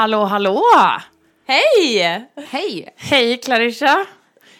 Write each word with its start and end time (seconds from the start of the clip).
Hallå, 0.00 0.24
hallå! 0.24 0.62
Hej! 1.46 2.26
Hej! 2.48 2.94
Hej 2.96 3.36
Clarissa! 3.36 4.06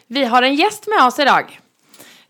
Vi 0.07 0.25
har 0.25 0.43
en 0.43 0.55
gäst 0.55 0.87
med 0.87 1.07
oss 1.07 1.19
idag. 1.19 1.61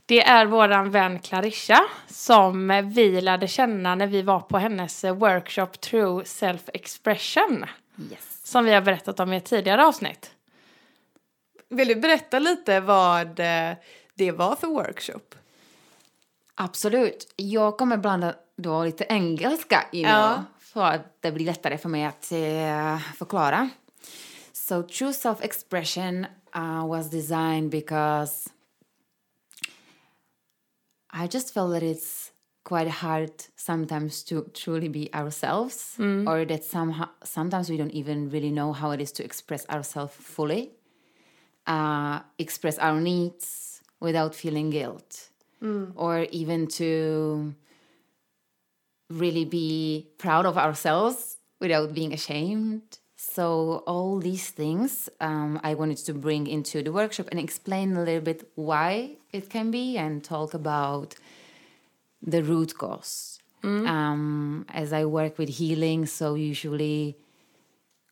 Det 0.06 0.22
är 0.22 0.46
våran 0.46 0.90
vän 0.90 1.18
Clarissa 1.18 1.80
som 2.06 2.82
vi 2.94 3.20
lärde 3.20 3.48
känna 3.48 3.94
när 3.94 4.06
vi 4.06 4.22
var 4.22 4.40
på 4.40 4.58
hennes 4.58 5.04
workshop 5.04 5.66
True 5.66 6.24
Self 6.24 6.62
Expression. 6.74 7.64
Yes. 8.10 8.40
Som 8.44 8.64
vi 8.64 8.72
har 8.72 8.80
berättat 8.80 9.20
om 9.20 9.32
i 9.32 9.36
ett 9.36 9.44
tidigare 9.44 9.86
avsnitt. 9.86 10.30
Vill 11.68 11.88
du 11.88 11.96
berätta 11.96 12.38
lite 12.38 12.80
vad 12.80 13.40
eh, 13.40 13.72
det 14.14 14.32
var 14.32 14.56
för 14.56 14.66
workshop? 14.66 15.34
Absolut. 16.54 17.32
Jag 17.36 17.76
kommer 17.76 17.96
blanda 17.96 18.34
då 18.56 18.84
lite 18.84 19.06
engelska 19.08 19.86
in 19.92 20.08
Ja. 20.08 20.44
För 20.72 20.84
att 20.84 21.22
det 21.22 21.32
blir 21.32 21.46
lättare 21.46 21.78
för 21.78 21.88
mig 21.88 22.04
att 22.04 22.32
eh, 22.32 22.98
förklara. 22.98 23.70
So 24.52 24.82
true 24.82 25.12
self-expression 25.12 26.26
uh, 26.56 26.86
was 26.86 27.10
designed 27.10 27.70
because 27.70 28.50
I 31.12 31.28
just 31.32 31.54
felt 31.54 31.72
that 31.72 31.82
it's 31.82 32.30
quite 32.62 32.88
hard 32.88 33.30
sometimes 33.56 34.24
to 34.24 34.44
truly 34.54 34.88
be 34.88 35.08
ourselves 35.12 35.96
or 36.28 36.44
that 36.44 36.64
somehow 36.64 37.06
sometimes 37.24 37.70
we 37.70 37.76
don't 37.76 37.94
even 37.94 38.30
really 38.30 38.50
know 38.50 38.72
how 38.72 38.92
it 38.92 39.00
is 39.00 39.12
to 39.12 39.24
express 39.24 39.66
ourselves 39.68 40.14
fully 40.14 40.70
uh, 41.66 42.20
express 42.38 42.78
our 42.78 43.00
needs 43.00 43.80
without 43.98 44.34
feeling 44.34 44.70
guilt 44.70 45.30
or 45.96 46.26
even 46.30 46.66
to 46.66 47.54
really 49.10 49.44
be 49.44 50.06
proud 50.18 50.46
of 50.46 50.56
ourselves 50.56 51.36
without 51.60 51.92
being 51.94 52.12
ashamed. 52.12 52.98
So, 53.16 53.82
all 53.86 54.18
these 54.18 54.48
things 54.48 55.10
um, 55.20 55.60
I 55.62 55.74
wanted 55.74 55.98
to 55.98 56.14
bring 56.14 56.46
into 56.46 56.82
the 56.82 56.90
workshop 56.90 57.28
and 57.30 57.38
explain 57.38 57.94
a 57.94 58.02
little 58.02 58.22
bit 58.22 58.50
why 58.54 59.16
it 59.30 59.50
can 59.50 59.70
be 59.70 59.98
and 59.98 60.24
talk 60.24 60.54
about 60.54 61.16
the 62.22 62.42
root 62.42 62.78
cause. 62.78 63.38
Um, 63.86 64.64
as 64.70 64.94
I 64.94 65.04
work 65.04 65.36
with 65.36 65.50
healing, 65.50 66.06
so 66.06 66.34
usually 66.34 67.18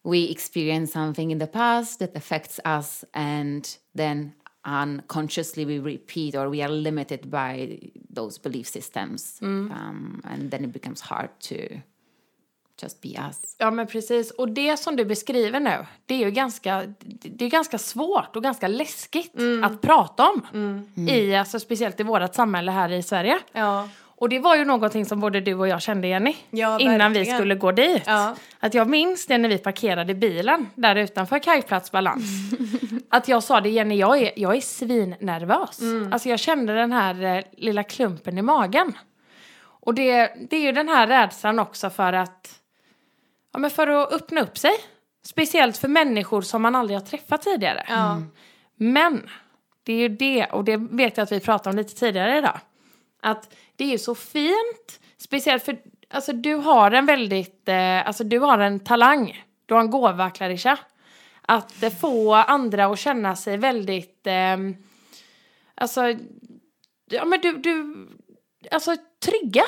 we 0.04 0.24
experience 0.24 0.92
something 0.92 1.30
in 1.30 1.38
the 1.38 1.46
past 1.46 2.00
that 2.00 2.14
affects 2.14 2.60
us 2.64 3.04
and 3.14 3.78
then 3.94 4.34
unconsciously 4.68 5.64
we 5.64 5.78
repeat 5.78 6.34
or 6.34 6.48
we 6.48 6.62
are 6.64 6.72
limited 6.72 7.20
by 7.26 7.78
those 8.16 8.42
belief 8.42 8.66
systems 8.66 9.38
um, 9.42 10.22
and 10.24 10.50
then 10.50 10.64
it 10.64 10.72
becomes 10.72 11.00
hard 11.00 11.28
to 11.40 11.54
just 12.82 13.00
be 13.00 13.08
us 13.28 13.56
Ja 13.58 13.70
men 13.70 13.86
precis, 13.86 14.30
och 14.30 14.48
det 14.48 14.76
som 14.76 14.96
du 14.96 15.04
beskriver 15.04 15.60
nu, 15.60 15.86
det 16.06 16.14
är 16.14 16.18
ju 16.18 16.30
ganska, 16.30 16.94
det 17.20 17.44
är 17.44 17.50
ganska 17.50 17.78
svårt 17.78 18.36
och 18.36 18.42
ganska 18.42 18.68
läskigt 18.68 19.34
att 19.64 19.80
prata 19.80 20.30
om. 20.30 20.42
I, 21.08 21.34
alltså, 21.34 21.60
speciellt 21.60 22.00
i 22.00 22.02
vårt 22.02 22.34
samhälle 22.34 22.70
här 22.70 22.92
i 22.92 23.02
Sverige. 23.02 23.38
Ja. 23.52 23.88
Och 24.20 24.28
det 24.28 24.38
var 24.38 24.56
ju 24.56 24.64
någonting 24.64 25.06
som 25.06 25.20
både 25.20 25.40
du 25.40 25.54
och 25.54 25.68
jag 25.68 25.82
kände 25.82 26.08
Jenny. 26.08 26.36
Ja, 26.50 26.78
innan 26.78 27.12
vi 27.12 27.24
skulle 27.24 27.54
gå 27.54 27.72
dit. 27.72 28.02
Ja. 28.06 28.34
Att 28.60 28.74
jag 28.74 28.88
minns 28.88 29.26
det 29.26 29.38
när 29.38 29.48
vi 29.48 29.58
parkerade 29.58 30.14
bilen 30.14 30.70
där 30.74 30.96
utanför 30.96 31.38
Kajplats 31.38 31.92
Balans. 31.92 32.24
att 33.10 33.28
jag 33.28 33.42
sa 33.42 33.60
det 33.60 33.68
Jenny, 33.68 33.96
jag 33.96 34.22
är, 34.22 34.32
jag 34.36 34.56
är 34.56 34.60
svinnervös. 34.60 35.80
Alltså 36.12 36.28
jag 36.28 36.38
kände 36.38 36.74
den 36.74 36.92
här 36.92 37.36
eh, 37.36 37.44
lilla 37.52 37.82
klumpen 37.82 38.38
i 38.38 38.42
magen. 38.42 38.92
Och 39.60 39.94
det, 39.94 40.32
det 40.50 40.56
är 40.56 40.60
ju 40.60 40.72
den 40.72 40.88
här 40.88 41.06
rädslan 41.06 41.58
också 41.58 41.90
för 41.90 42.12
att, 42.12 42.60
ja 43.52 43.58
men 43.58 43.70
för 43.70 43.86
att 43.86 44.12
öppna 44.12 44.40
upp 44.40 44.58
sig. 44.58 44.72
Speciellt 45.26 45.76
för 45.76 45.88
människor 45.88 46.42
som 46.42 46.62
man 46.62 46.74
aldrig 46.74 46.98
har 46.98 47.06
träffat 47.06 47.42
tidigare. 47.42 47.84
Ja. 47.88 48.22
Men 48.76 49.28
det 49.82 49.92
är 49.92 49.98
ju 49.98 50.08
det, 50.08 50.46
och 50.46 50.64
det 50.64 50.76
vet 50.76 51.16
jag 51.16 51.24
att 51.24 51.32
vi 51.32 51.40
pratade 51.40 51.70
om 51.70 51.76
lite 51.76 51.94
tidigare 51.94 52.38
idag. 52.38 52.60
Att 53.22 53.54
det 53.76 53.84
är 53.84 53.88
ju 53.88 53.98
så 53.98 54.14
fint, 54.14 55.00
speciellt 55.16 55.64
för 55.64 55.78
alltså, 56.10 56.32
du 56.32 56.54
har 56.54 56.90
en 56.90 57.06
väldigt, 57.06 57.68
eh, 57.68 58.06
alltså 58.06 58.24
du 58.24 58.38
har 58.38 58.58
en 58.58 58.80
talang, 58.80 59.44
du 59.66 59.74
har 59.74 59.80
en 59.80 59.90
gåva 59.90 60.30
Clarissa. 60.30 60.78
Att 61.42 61.82
eh, 61.82 61.90
få 61.92 62.34
andra 62.34 62.86
att 62.86 62.98
känna 62.98 63.36
sig 63.36 63.56
väldigt, 63.56 64.26
eh, 64.26 64.56
alltså, 65.74 66.00
ja 67.10 67.24
men 67.24 67.40
du, 67.40 67.52
du, 67.58 68.06
alltså 68.70 68.96
trygga. 69.24 69.64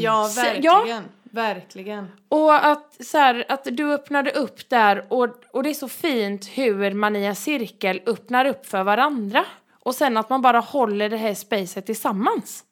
ja, 0.00 0.28
Så- 0.28 0.40
verkligen. 0.42 1.04
Verkligen. 1.30 2.08
Och 2.28 2.66
att, 2.66 3.06
så 3.06 3.18
här, 3.18 3.44
att 3.48 3.64
du 3.70 3.92
öppnade 3.92 4.30
upp 4.30 4.68
där 4.68 5.12
och, 5.12 5.28
och 5.50 5.62
det 5.62 5.70
är 5.70 5.74
så 5.74 5.88
fint 5.88 6.46
hur 6.46 6.94
man 6.94 7.16
i 7.16 7.24
en 7.24 7.36
cirkel 7.36 8.00
öppnar 8.06 8.44
upp 8.44 8.66
för 8.66 8.82
varandra. 8.84 9.44
Och 9.88 9.94
sen 9.94 10.16
att 10.16 10.30
man 10.30 10.42
bara 10.42 10.60
håller 10.60 11.08
det 11.08 11.16
här 11.16 11.34
spacet 11.34 11.86
tillsammans. 11.86 12.64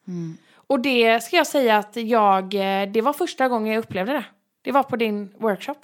Och 0.67 0.79
det 0.79 1.23
ska 1.23 1.35
jag 1.35 1.47
säga 1.47 1.77
att 1.77 1.95
jag, 1.95 2.53
eh, 2.53 2.91
det 2.91 3.01
var 3.01 3.13
första 3.13 3.47
gången 3.47 3.73
jag 3.73 3.79
upplevde 3.83 4.13
det. 4.13 4.25
Det 4.61 4.71
var 4.71 4.83
på 4.83 4.95
din 4.95 5.33
workshop. 5.37 5.75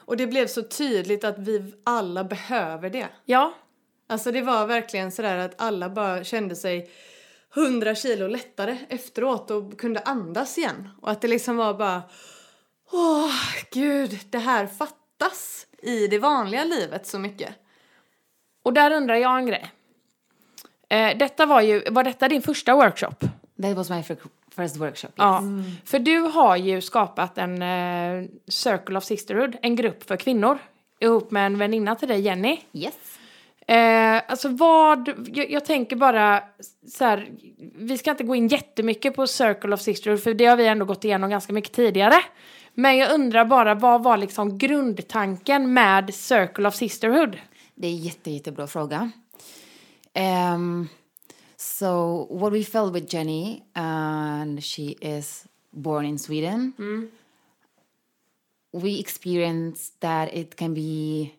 Och 0.00 0.16
det 0.16 0.26
blev 0.26 0.46
så 0.46 0.62
tydligt 0.62 1.24
att 1.24 1.38
vi 1.38 1.74
alla 1.84 2.24
behöver 2.24 2.90
det. 2.90 3.08
Ja, 3.24 3.52
Alltså 4.08 4.32
det 4.32 4.42
var 4.42 4.66
verkligen 4.66 5.12
sådär 5.12 5.38
att 5.38 5.60
alla 5.60 5.88
bara 5.90 6.24
kände 6.24 6.56
sig 6.56 6.90
hundra 7.54 7.94
kilo 7.94 8.26
lättare 8.26 8.78
efteråt 8.88 9.50
och 9.50 9.80
kunde 9.80 10.00
andas 10.00 10.58
igen. 10.58 10.88
Och 11.02 11.10
att 11.10 11.20
det 11.20 11.28
liksom 11.28 11.56
var 11.56 11.74
bara, 11.74 12.02
åh 12.92 13.34
gud, 13.72 14.18
det 14.30 14.38
här 14.38 14.66
fattas 14.66 15.66
i 15.82 16.06
det 16.06 16.18
vanliga 16.18 16.64
livet 16.64 17.06
så 17.06 17.18
mycket. 17.18 17.54
och 18.62 18.72
där 18.72 18.90
undrar 18.90 19.14
jag 19.14 19.38
en 19.38 19.46
grej. 19.46 19.72
Eh, 20.88 21.16
detta 21.18 21.46
var 21.46 21.60
ju, 21.60 21.82
var 21.90 22.04
detta 22.04 22.28
din 22.28 22.42
första 22.42 22.74
workshop? 22.74 23.14
that 23.62 23.76
was 23.76 23.90
my 23.90 24.02
fir- 24.02 24.16
first 24.56 24.76
workshop 24.76 25.08
yes. 25.08 25.12
Ja, 25.16 25.42
för 25.84 25.98
du 25.98 26.18
har 26.20 26.56
ju 26.56 26.80
skapat 26.80 27.38
en 27.38 27.62
eh, 27.62 28.28
Circle 28.48 28.98
of 28.98 29.04
Sisterhood, 29.04 29.56
en 29.62 29.76
grupp 29.76 30.04
för 30.08 30.16
kvinnor, 30.16 30.58
ihop 31.00 31.30
med 31.30 31.46
en 31.46 31.58
väninna 31.58 31.94
till 31.94 32.08
dig, 32.08 32.20
Jenny. 32.20 32.60
yes 32.72 32.94
Eh, 33.70 34.22
alltså 34.28 34.48
vad, 34.48 35.08
jag, 35.32 35.50
jag 35.50 35.64
tänker 35.64 35.96
bara 35.96 36.42
så 36.92 37.04
här, 37.04 37.28
vi 37.76 37.98
ska 37.98 38.10
inte 38.10 38.24
gå 38.24 38.34
in 38.34 38.48
jättemycket 38.48 39.16
på 39.16 39.26
Circle 39.26 39.74
of 39.74 39.80
Sisterhood 39.80 40.22
för 40.22 40.34
det 40.34 40.46
har 40.46 40.56
vi 40.56 40.66
ändå 40.66 40.84
gått 40.84 41.04
igenom 41.04 41.30
ganska 41.30 41.52
mycket 41.52 41.72
tidigare. 41.72 42.14
Men 42.74 42.96
jag 42.96 43.12
undrar 43.14 43.44
bara, 43.44 43.74
vad 43.74 44.02
var 44.02 44.16
liksom 44.16 44.58
grundtanken 44.58 45.72
med 45.72 46.14
Circle 46.14 46.68
of 46.68 46.74
Sisterhood? 46.74 47.36
Det 47.74 47.86
är 47.86 47.90
en 47.90 47.96
jätte, 47.96 48.30
jättebra 48.30 48.66
fråga. 48.66 49.10
Um, 50.18 50.90
so 51.56 52.26
what 52.28 52.52
we 52.52 52.64
felt 52.64 52.92
with 52.92 53.08
Jenny, 53.08 53.64
and 53.74 54.62
she 54.62 54.98
is 55.00 55.46
born 55.72 56.04
in 56.04 56.18
Sweden, 56.18 56.74
we 58.72 58.98
experienced 58.98 60.00
that 60.00 60.34
it 60.34 60.56
can 60.56 60.74
be 60.74 61.34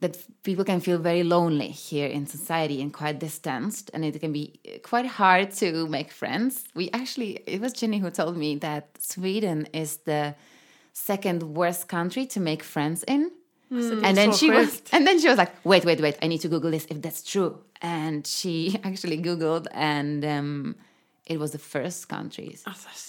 that 0.00 0.18
people 0.42 0.64
can 0.64 0.78
feel 0.80 0.98
very 0.98 1.22
lonely 1.22 1.68
here 1.68 2.06
in 2.06 2.26
society 2.26 2.82
and 2.82 2.92
quite 2.92 3.18
distanced 3.18 3.90
and 3.94 4.04
it 4.04 4.20
can 4.20 4.30
be 4.30 4.60
quite 4.82 5.06
hard 5.06 5.50
to 5.50 5.86
make 5.88 6.12
friends. 6.12 6.64
We 6.74 6.90
actually 6.92 7.40
it 7.46 7.62
was 7.62 7.72
jenny 7.72 7.98
who 7.98 8.10
told 8.10 8.36
me 8.36 8.56
that 8.56 8.88
sweden 9.00 9.66
is 9.72 9.96
the 9.98 10.34
second 10.92 11.42
worst 11.42 11.88
country 11.88 12.26
to 12.26 12.40
make 12.40 12.62
friends 12.62 13.04
in 13.04 13.30
and 14.04 14.16
then 14.16 14.30
så 14.32 14.38
she 14.38 14.50
was 14.50 14.82
and 14.92 15.06
then 15.06 15.18
she 15.20 15.28
was 15.28 15.38
like 15.38 15.52
wait 15.64 15.84
wait 15.84 16.00
wait 16.00 16.16
i 16.22 16.28
need 16.28 16.40
to 16.40 16.48
google 16.48 16.70
this 16.70 16.86
if 16.90 16.98
that's 17.02 17.22
true 17.32 17.50
and 17.82 18.26
she 18.26 18.52
actually 18.84 19.18
googled 19.18 19.66
and 19.72 20.24
um, 20.24 20.74
it 21.26 21.38
was 21.38 21.50
the 21.50 21.58
first 21.58 22.08
countries 22.08 22.62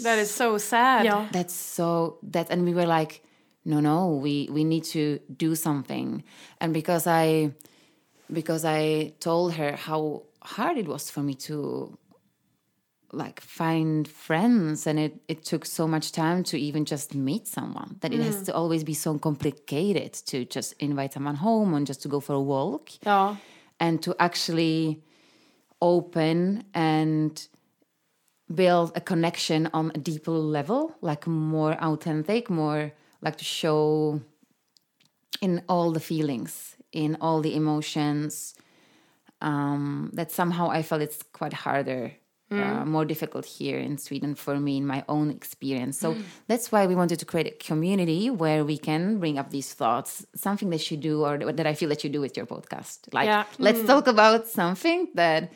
That 0.03 0.17
is 0.19 0.31
so 0.31 0.57
sad. 0.57 1.05
Ja. 1.05 1.25
that's 1.31 1.53
so 1.75 2.17
that 2.33 2.49
and 2.51 2.63
we 2.65 2.73
were 2.73 2.87
like 2.99 3.21
no 3.65 3.79
no 3.79 3.97
we 4.23 4.49
we 4.51 4.63
need 4.63 4.83
to 4.83 5.19
do 5.37 5.55
something 5.55 6.23
and 6.59 6.73
because 6.73 7.05
i 7.07 7.51
because 8.33 8.65
i 8.65 9.13
told 9.19 9.53
her 9.53 9.71
how 9.75 10.23
hard 10.41 10.77
it 10.77 10.87
was 10.87 11.11
for 11.11 11.21
me 11.23 11.33
to 11.35 11.55
like 13.17 13.41
find 13.41 14.07
friends 14.07 14.87
and 14.87 14.99
it, 14.99 15.19
it 15.27 15.43
took 15.43 15.65
so 15.65 15.87
much 15.87 16.11
time 16.11 16.43
to 16.43 16.57
even 16.57 16.85
just 16.85 17.15
meet 17.15 17.47
someone 17.47 17.97
that 18.01 18.13
it 18.13 18.21
has 18.21 18.43
to 18.43 18.53
always 18.53 18.83
be 18.83 18.93
so 18.93 19.17
complicated 19.17 20.13
to 20.13 20.45
just 20.45 20.73
invite 20.79 21.13
someone 21.13 21.35
home 21.35 21.73
and 21.73 21.87
just 21.87 22.01
to 22.03 22.07
go 22.07 22.19
for 22.19 22.33
a 22.33 22.41
walk. 22.41 22.89
Ja, 23.05 23.35
and 23.79 24.01
to 24.03 24.15
actually 24.19 25.01
open 25.81 26.63
and 26.73 27.47
build 28.53 28.91
a 28.95 29.01
connection 29.01 29.69
on 29.73 29.91
a 29.93 29.97
deeper 29.97 30.31
level, 30.31 30.95
like 31.01 31.27
more 31.27 31.73
authentic, 31.83 32.49
more 32.49 32.91
like 33.21 33.37
to 33.37 33.45
show 33.45 34.21
in 35.41 35.61
all 35.67 35.91
the 35.91 35.99
feelings, 35.99 36.75
in 36.91 37.17
all 37.19 37.41
the 37.41 37.55
emotions. 37.55 38.55
Um, 39.39 40.09
that 40.13 40.31
somehow 40.31 40.71
I 40.71 40.81
felt 40.81 41.03
it's 41.03 41.21
quite 41.21 41.53
harder 41.53 42.13
Mm. 42.51 42.63
uh, 42.63 42.85
more 42.85 43.03
difficult 43.03 43.45
here 43.45 43.77
in 43.77 43.97
Sweden 43.97 44.33
for 44.33 44.57
me 44.57 44.77
in 44.77 44.87
my 44.87 45.03
own 45.09 45.29
experience. 45.31 45.99
So 45.99 46.13
mm. 46.13 46.23
that's 46.47 46.71
why 46.71 46.87
we 46.87 46.95
wanted 46.95 47.19
to 47.19 47.25
create 47.25 47.47
a 47.47 47.51
community 47.51 48.29
where 48.29 48.63
we 48.63 48.77
can 48.77 49.19
bring 49.19 49.37
up 49.37 49.49
these 49.49 49.73
thoughts, 49.73 50.25
something 50.33 50.69
that 50.69 50.89
you 50.89 50.95
do 50.95 51.25
or 51.25 51.51
that 51.51 51.67
I 51.67 51.73
feel 51.73 51.89
that 51.89 52.05
you 52.05 52.09
do 52.09 52.21
with 52.21 52.37
your 52.37 52.45
podcast. 52.45 52.99
Like, 53.11 53.25
Yeah. 53.25 53.43
let's 53.59 53.79
mm. 53.79 53.87
talk 53.87 54.07
about 54.07 54.47
something 54.47 55.09
that 55.15 55.51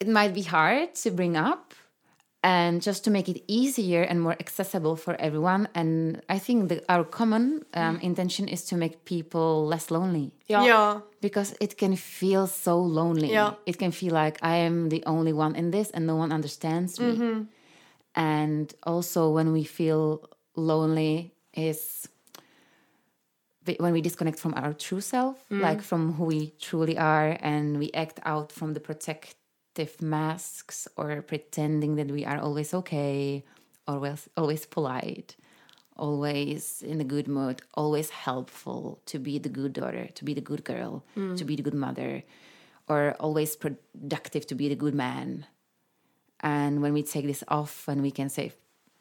it 0.00 0.08
might 0.08 0.32
be 0.32 0.40
hard 0.42 0.94
to 0.94 1.10
bring 1.10 1.36
up 1.36 1.74
and 2.44 2.82
just 2.82 3.04
to 3.04 3.10
make 3.10 3.26
it 3.26 3.42
easier 3.48 4.02
and 4.02 4.20
more 4.20 4.36
accessible 4.38 4.96
for 4.96 5.16
everyone. 5.18 5.66
And 5.74 6.20
I 6.28 6.38
think 6.38 6.68
that 6.68 6.84
our 6.90 7.02
common 7.02 7.64
um, 7.72 7.96
mm. 7.96 8.02
intention 8.02 8.48
is 8.48 8.64
to 8.66 8.76
make 8.76 9.06
people 9.06 9.66
less 9.66 9.90
lonely 9.90 10.30
Ja. 10.46 10.62
Ja. 10.62 11.00
because 11.22 11.56
it 11.58 11.78
can 11.78 11.96
feel 11.96 12.46
so 12.46 12.78
lonely. 12.78 13.32
Yeah. 13.32 13.54
It 13.64 13.78
can 13.78 13.92
feel 13.92 14.12
like 14.12 14.38
I 14.42 14.56
am 14.56 14.90
the 14.90 15.02
only 15.06 15.32
one 15.32 15.56
in 15.56 15.70
this 15.70 15.90
and 15.90 16.06
no 16.06 16.16
one 16.16 16.32
understands 16.32 17.00
me. 17.00 17.12
Mm-hmm. 17.12 17.42
And 18.14 18.74
also, 18.82 19.30
when 19.30 19.50
we 19.50 19.64
feel 19.64 20.20
lonely, 20.54 21.32
is 21.56 22.08
when 23.78 23.92
we 23.92 24.00
disconnect 24.00 24.38
from 24.38 24.54
our 24.54 24.72
true 24.72 25.00
self, 25.00 25.36
mm. 25.50 25.60
like 25.60 25.82
from 25.82 26.12
who 26.12 26.24
we 26.24 26.52
truly 26.60 26.96
are, 26.96 27.36
and 27.40 27.78
we 27.78 27.90
act 27.92 28.20
out 28.24 28.52
from 28.52 28.74
the 28.74 28.80
protective 29.74 30.02
masks 30.02 30.88
or 30.96 31.22
pretending 31.22 31.96
that 31.96 32.10
we 32.10 32.24
are 32.24 32.38
always 32.38 32.72
okay, 32.74 33.44
always 33.86 34.28
always 34.36 34.66
polite, 34.66 35.36
always 35.96 36.82
in 36.82 37.00
a 37.00 37.04
good 37.04 37.26
mood, 37.28 37.62
always 37.74 38.10
helpful 38.10 39.00
to 39.06 39.18
be 39.18 39.38
the 39.38 39.48
good 39.48 39.72
daughter, 39.72 40.08
to 40.14 40.24
be 40.24 40.34
the 40.34 40.40
good 40.40 40.64
girl, 40.64 41.04
mm. 41.16 41.36
to 41.36 41.44
be 41.44 41.56
the 41.56 41.62
good 41.62 41.74
mother, 41.74 42.22
or 42.88 43.16
always 43.18 43.56
productive 43.56 44.46
to 44.46 44.54
be 44.54 44.68
the 44.68 44.76
good 44.76 44.94
man. 44.94 45.46
And 46.40 46.82
when 46.82 46.92
we 46.92 47.02
take 47.02 47.26
this 47.26 47.42
off 47.48 47.88
and 47.88 48.02
we 48.02 48.10
can 48.10 48.28
say, 48.28 48.52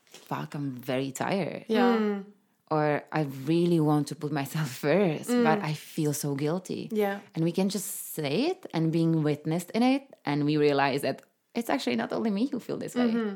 fuck, 0.05 0.55
I'm 0.55 0.71
very 0.71 1.11
tired. 1.11 1.65
Ja. 1.67 1.97
Mm. 1.97 2.25
Or 2.71 3.03
I 3.11 3.27
really 3.45 3.79
want 3.79 4.07
to 4.07 4.15
put 4.15 4.31
myself 4.31 4.69
first, 4.81 5.27
but 5.27 5.59
mm. 5.59 5.63
I 5.63 5.73
feel 5.73 6.13
so 6.13 6.35
guilty. 6.35 6.89
Yeah. 6.91 7.19
And 7.35 7.43
we 7.43 7.51
can 7.51 7.69
just 7.69 8.13
say 8.15 8.45
it 8.51 8.65
and 8.73 8.91
being 8.91 9.23
witnessed 9.23 9.71
in 9.71 9.83
it. 9.83 10.03
And 10.25 10.45
we 10.45 10.57
realize 10.57 11.01
that 11.01 11.21
it's 11.53 11.69
actually 11.69 11.97
not 11.97 12.11
only 12.13 12.31
me 12.31 12.47
who 12.47 12.59
feel 12.59 12.77
this 12.77 12.95
way. 12.95 13.11
Mm-hmm. 13.11 13.35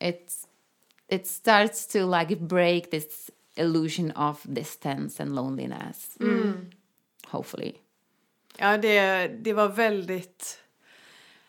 It's 0.00 0.46
it 1.08 1.26
starts 1.26 1.86
to 1.86 2.04
like 2.06 2.38
break 2.38 2.90
this 2.90 3.30
illusion 3.56 4.10
of 4.12 4.46
distance 4.52 5.20
and 5.20 5.34
loneliness. 5.34 6.16
Mm. 6.20 6.70
Hopefully. 7.26 7.72
Ja, 8.58 8.76
det, 8.76 9.28
det 9.28 9.52
var 9.52 9.68
väldigt... 9.68 10.58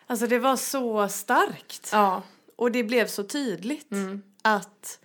Alltså 0.07 0.27
det 0.27 0.39
var 0.39 0.55
så 0.55 1.07
starkt. 1.07 1.89
Ja. 1.91 2.23
Och 2.55 2.71
det 2.71 2.83
blev 2.83 3.07
så 3.07 3.23
tydligt 3.23 3.91
mm. 3.91 4.21
att 4.41 4.99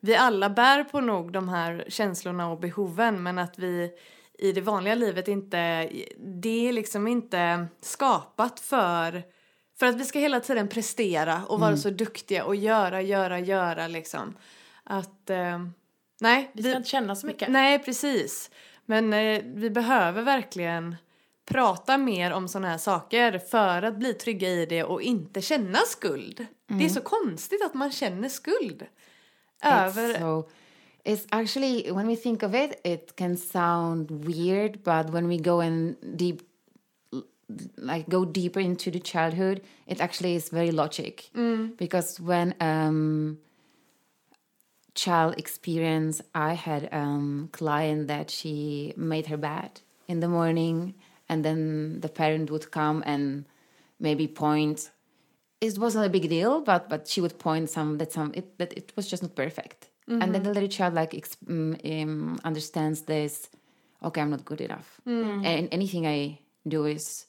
vi 0.00 0.16
alla 0.16 0.50
bär 0.50 0.84
på 0.84 1.00
nog 1.00 1.32
de 1.32 1.48
här 1.48 1.84
känslorna 1.88 2.50
och 2.50 2.60
behoven 2.60 3.22
men 3.22 3.38
att 3.38 3.58
vi 3.58 3.90
i 4.38 4.52
det 4.52 4.60
vanliga 4.60 4.94
livet 4.94 5.28
inte... 5.28 5.90
Det 6.18 6.68
är 6.68 6.72
liksom 6.72 7.08
inte 7.08 7.66
skapat 7.80 8.60
för... 8.60 9.22
För 9.78 9.86
att 9.86 9.96
vi 9.96 10.04
ska 10.04 10.18
hela 10.18 10.40
tiden 10.40 10.68
prestera 10.68 11.42
och 11.48 11.60
vara 11.60 11.76
så 11.76 11.90
duktiga 11.90 12.44
och 12.44 12.56
göra, 12.56 13.02
göra, 13.02 13.38
göra 13.38 13.88
liksom. 13.88 14.36
Att... 14.84 15.30
Eh, 15.30 15.58
nej. 16.20 16.50
Vi 16.52 16.62
ska 16.62 16.76
inte 16.76 16.88
känna 16.88 17.16
så 17.16 17.26
mycket. 17.26 17.48
Nej, 17.48 17.78
precis. 17.78 18.50
Men 18.86 19.12
eh, 19.12 19.42
vi 19.44 19.70
behöver 19.70 20.22
verkligen 20.22 20.96
prata 21.44 21.98
mer 21.98 22.32
om 22.32 22.48
sådana 22.48 22.68
här 22.68 22.78
saker 22.78 23.38
för 23.38 23.82
att 23.82 23.96
bli 23.96 24.14
trygga 24.14 24.48
i 24.48 24.66
det 24.66 24.84
och 24.84 25.02
inte 25.02 25.40
känna 25.42 25.78
skuld. 25.78 26.46
Det 26.66 26.84
är 26.84 26.88
så 26.88 27.00
konstigt 27.00 27.64
att 27.64 27.74
man 27.74 27.92
känner 27.92 28.28
skuld. 28.28 28.86
Över... 29.62 30.10
It's 30.10 30.18
so 30.18 30.46
it's 31.04 31.26
actually 31.32 31.90
when 31.90 32.06
we 32.06 32.14
think 32.14 32.42
of 32.42 32.54
it, 32.54 32.80
it 32.84 33.16
can 33.16 33.36
sound 33.36 34.10
weird, 34.26 34.82
but 34.84 35.10
when 35.10 35.28
we 35.28 35.38
go 35.38 35.60
in 35.60 35.96
deep 36.16 36.42
like 37.76 38.08
go 38.08 38.24
deeper 38.24 38.60
into 38.60 38.90
the 38.90 39.00
childhood, 39.00 39.60
it 39.86 40.00
actually 40.00 40.34
is 40.34 40.50
very 40.50 40.70
logic. 40.70 41.30
Because 41.76 42.20
when 42.20 42.54
um 42.60 43.38
child 44.94 45.34
experience 45.38 46.20
I 46.34 46.54
had 46.54 46.88
um 46.92 47.48
client 47.52 48.08
that 48.08 48.30
she 48.30 48.92
made 48.96 49.26
her 49.26 49.36
bed 49.36 49.80
in 50.08 50.20
the 50.20 50.28
morning 50.28 50.94
and 51.28 51.44
then 51.44 52.00
the 52.00 52.08
parent 52.08 52.50
would 52.50 52.70
come 52.70 53.02
and 53.06 53.44
maybe 53.98 54.26
point 54.26 54.90
it 55.60 55.78
wasn't 55.78 56.06
a 56.06 56.08
big 56.08 56.28
deal, 56.28 56.60
but 56.60 56.88
but 56.88 57.08
she 57.08 57.20
would 57.20 57.38
point 57.38 57.70
some 57.70 57.98
that 57.98 58.12
some 58.12 58.32
it, 58.34 58.58
that 58.58 58.72
it 58.72 58.92
was 58.96 59.06
just 59.08 59.22
not 59.22 59.34
perfect, 59.34 59.88
and 60.06 60.20
then 60.20 60.32
mm-hmm. 60.32 60.42
the 60.42 60.54
little 60.54 60.68
child 60.68 60.94
like 60.94 61.14
ex, 61.14 61.36
um, 61.48 62.38
understands 62.44 63.02
this. 63.02 63.48
Okay, 64.02 64.22
I'm 64.22 64.30
not 64.30 64.44
good 64.44 64.60
enough, 64.60 65.00
mm. 65.06 65.44
and 65.44 65.68
anything 65.72 66.06
I 66.06 66.38
do 66.66 66.86
is 66.86 67.26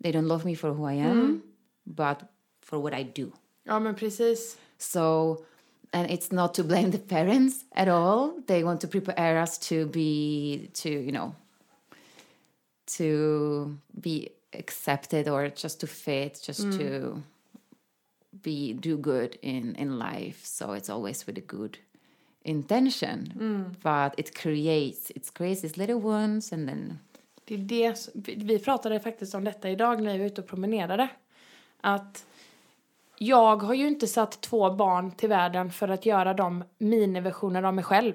they 0.00 0.10
don't 0.10 0.26
love 0.26 0.44
me 0.44 0.54
for 0.54 0.72
who 0.72 0.84
I 0.84 0.94
am, 0.94 1.16
mm. 1.16 1.40
but 1.86 2.22
for 2.60 2.78
what 2.78 2.92
I 2.92 3.04
do. 3.04 3.32
Oh, 3.68 3.74
ja, 3.74 3.78
men 3.78 3.94
precis. 3.94 4.56
So, 4.78 5.44
and 5.92 6.10
it's 6.10 6.32
not 6.32 6.54
to 6.54 6.64
blame 6.64 6.90
the 6.90 6.98
parents 6.98 7.64
at 7.72 7.88
all. 7.88 8.34
They 8.46 8.64
want 8.64 8.80
to 8.80 8.88
prepare 8.88 9.38
us 9.38 9.58
to 9.68 9.86
be, 9.86 10.70
to, 10.74 10.88
you 10.88 11.12
know, 11.12 11.34
to 12.86 13.78
be 14.00 14.30
accepted 14.52 15.28
or 15.28 15.48
just 15.48 15.80
to 15.80 15.86
fit, 15.86 16.40
just 16.42 16.72
to 16.72 17.22
be, 18.30 18.72
do 18.72 18.96
good 18.96 19.36
in, 19.42 19.76
in 19.76 19.98
life. 19.98 20.38
So 20.44 20.72
it's 20.72 20.90
always 20.90 21.26
with 21.26 21.38
a 21.38 21.46
good 21.46 21.78
intention. 22.42 23.32
But 23.82 24.18
it 24.18 24.34
creates, 24.34 25.10
it 25.10 25.34
creates 25.34 25.62
these 25.62 25.76
little 25.76 26.00
wounds 26.00 26.52
and 26.52 26.68
then, 26.68 26.98
Det 27.44 27.54
är 27.54 27.58
det, 27.58 28.08
vi 28.14 28.58
pratade 28.58 29.00
faktiskt 29.00 29.34
om 29.34 29.44
detta 29.44 29.70
idag 29.70 30.02
när 30.02 30.12
vi 30.12 30.18
var 30.18 30.26
ute 30.26 30.40
och 30.40 30.46
promenerade. 30.46 31.08
Att 31.80 32.26
jag 33.18 33.62
har 33.62 33.74
ju 33.74 33.88
inte 33.88 34.06
satt 34.06 34.40
två 34.40 34.70
barn 34.70 35.10
till 35.12 35.28
världen 35.28 35.72
för 35.72 35.88
att 35.88 36.06
göra 36.06 36.34
dem 36.34 36.64
miniversioner 36.78 37.62
av 37.62 37.74
mig 37.74 37.84
själv. 37.84 38.14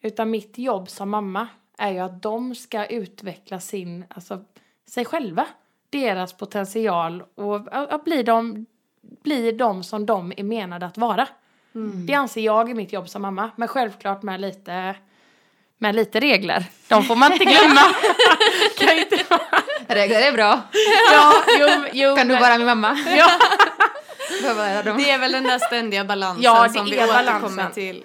Utan 0.00 0.30
mitt 0.30 0.58
jobb 0.58 0.90
som 0.90 1.10
mamma 1.10 1.48
är 1.78 1.92
ju 1.92 1.98
att 1.98 2.22
de 2.22 2.54
ska 2.54 2.86
utveckla 2.86 3.60
sin, 3.60 4.04
alltså 4.08 4.44
sig 4.86 5.04
själva. 5.04 5.46
Deras 5.90 6.32
potential 6.32 7.22
och 7.34 7.56
att 7.56 7.92
att 7.92 8.04
bli 8.04 8.22
de, 8.22 8.66
bli 9.24 9.52
de 9.52 9.84
som 9.84 10.06
de 10.06 10.32
är 10.36 10.42
menade 10.44 10.86
att 10.86 10.98
vara. 10.98 11.26
Det 12.06 12.14
anser 12.14 12.40
jag 12.40 12.70
är 12.70 12.74
mitt 12.74 12.92
jobb 12.92 13.08
som 13.08 13.22
mamma. 13.22 13.50
Men 13.56 13.68
självklart 13.68 14.22
med 14.22 14.40
lite, 14.40 14.94
med 15.78 15.94
lite 15.94 16.20
regler. 16.20 16.64
De 16.88 17.04
får 17.04 17.16
man 17.16 17.32
inte 17.32 17.44
glömma. 17.44 17.80
kan 18.78 18.98
inte 18.98 19.24
regler 19.88 20.20
är 20.20 20.32
bra. 20.32 20.60
Ja, 21.12 21.32
jo, 21.58 21.68
jo, 21.92 22.16
Kan 22.16 22.28
du 22.28 22.36
vara 22.36 22.58
min 22.58 22.66
mamma? 22.66 22.98
Ja. 23.16 23.30
Det 24.96 25.10
är 25.10 25.18
väl 25.18 25.32
den 25.32 25.44
där 25.44 25.58
ständiga 25.58 26.04
balansen 26.04 26.42
Ja, 26.42 26.68
som 26.68 26.84
vi 26.84 26.90
återkommer 26.96 27.24
balansen. 27.24 27.72
till. 27.72 28.04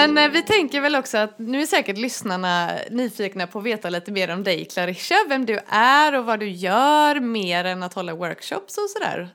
Men 0.00 0.18
eh, 0.18 0.30
vi 0.30 0.42
tänker 0.42 0.80
väl 0.80 0.96
också 0.96 1.18
att 1.18 1.38
nu 1.38 1.62
är 1.62 1.66
säkert 1.66 1.98
lyssnarna 1.98 2.70
nyfikna 2.90 3.46
på 3.46 3.58
att 3.58 3.64
veta 3.64 3.90
lite 3.90 4.12
mer 4.12 4.30
om 4.32 4.42
dig 4.44 4.64
Clarissa, 4.64 5.14
vem 5.28 5.46
du 5.46 5.58
är 5.68 6.14
och 6.18 6.24
vad 6.26 6.40
du 6.40 6.48
gör 6.48 7.20
mer 7.20 7.64
än 7.64 7.82
att 7.82 7.94
hålla 7.94 8.14
workshops 8.14 8.78
och 8.78 8.90
sådär. 8.90 9.28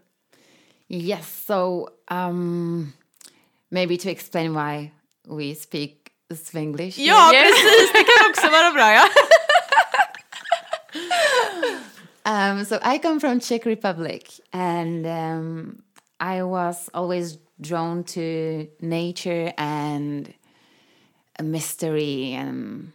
Yes, 0.89 1.45
so 1.45 1.89
um, 2.11 2.93
maybe 3.71 3.97
to 3.97 4.09
explain 4.09 4.53
why 4.53 4.91
we 5.27 5.55
speak 5.55 5.91
Swenglish. 6.45 6.99
Ja, 6.99 7.33
Yes. 7.33 7.43
precis, 7.43 7.91
det 7.93 8.03
kan 8.03 8.29
också 8.29 8.49
vara 8.49 8.71
bra 8.71 8.93
ja. 8.93 9.03
Um, 12.27 12.65
so 12.65 12.79
I 12.83 12.97
come 12.97 13.19
from 13.19 13.39
Czech 13.39 13.65
Republic, 13.67 14.41
and 14.51 15.05
um, 15.05 15.83
I 16.19 16.41
was 16.41 16.89
always 16.91 17.37
drawn 17.61 18.03
to 18.03 18.67
nature 18.79 19.53
and 19.57 20.33
a 21.37 21.43
mystery 21.43 22.33
and 22.33 22.91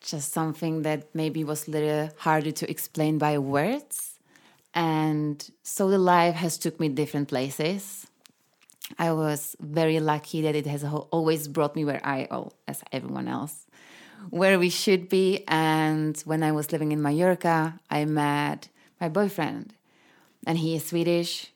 just 0.00 0.32
something 0.32 0.82
that 0.82 1.14
maybe 1.14 1.44
was 1.44 1.68
a 1.68 1.70
little 1.70 2.10
harder 2.18 2.50
to 2.50 2.70
explain 2.70 3.18
by 3.18 3.38
words. 3.38 4.18
And 4.74 5.48
so 5.62 5.88
the 5.90 5.98
life 5.98 6.34
has 6.34 6.58
took 6.58 6.80
me 6.80 6.88
different 6.88 7.28
places. 7.28 8.06
I 8.98 9.12
was 9.12 9.56
very 9.60 10.00
lucky 10.00 10.42
that 10.42 10.54
it 10.54 10.66
has 10.66 10.84
always 10.84 11.48
brought 11.48 11.76
me 11.76 11.84
where 11.84 12.00
I, 12.04 12.26
oh, 12.30 12.52
as 12.66 12.82
everyone 12.90 13.28
else, 13.28 13.66
where 14.30 14.58
we 14.58 14.70
should 14.70 15.08
be. 15.08 15.44
And 15.48 16.16
when 16.24 16.42
I 16.42 16.52
was 16.52 16.72
living 16.72 16.92
in 16.92 17.02
Mallorca, 17.02 17.80
I 17.90 18.04
met 18.04 18.68
my 19.00 19.08
boyfriend, 19.08 19.74
and 20.46 20.58
he 20.58 20.76
is 20.76 20.86
Swedish. 20.86 21.52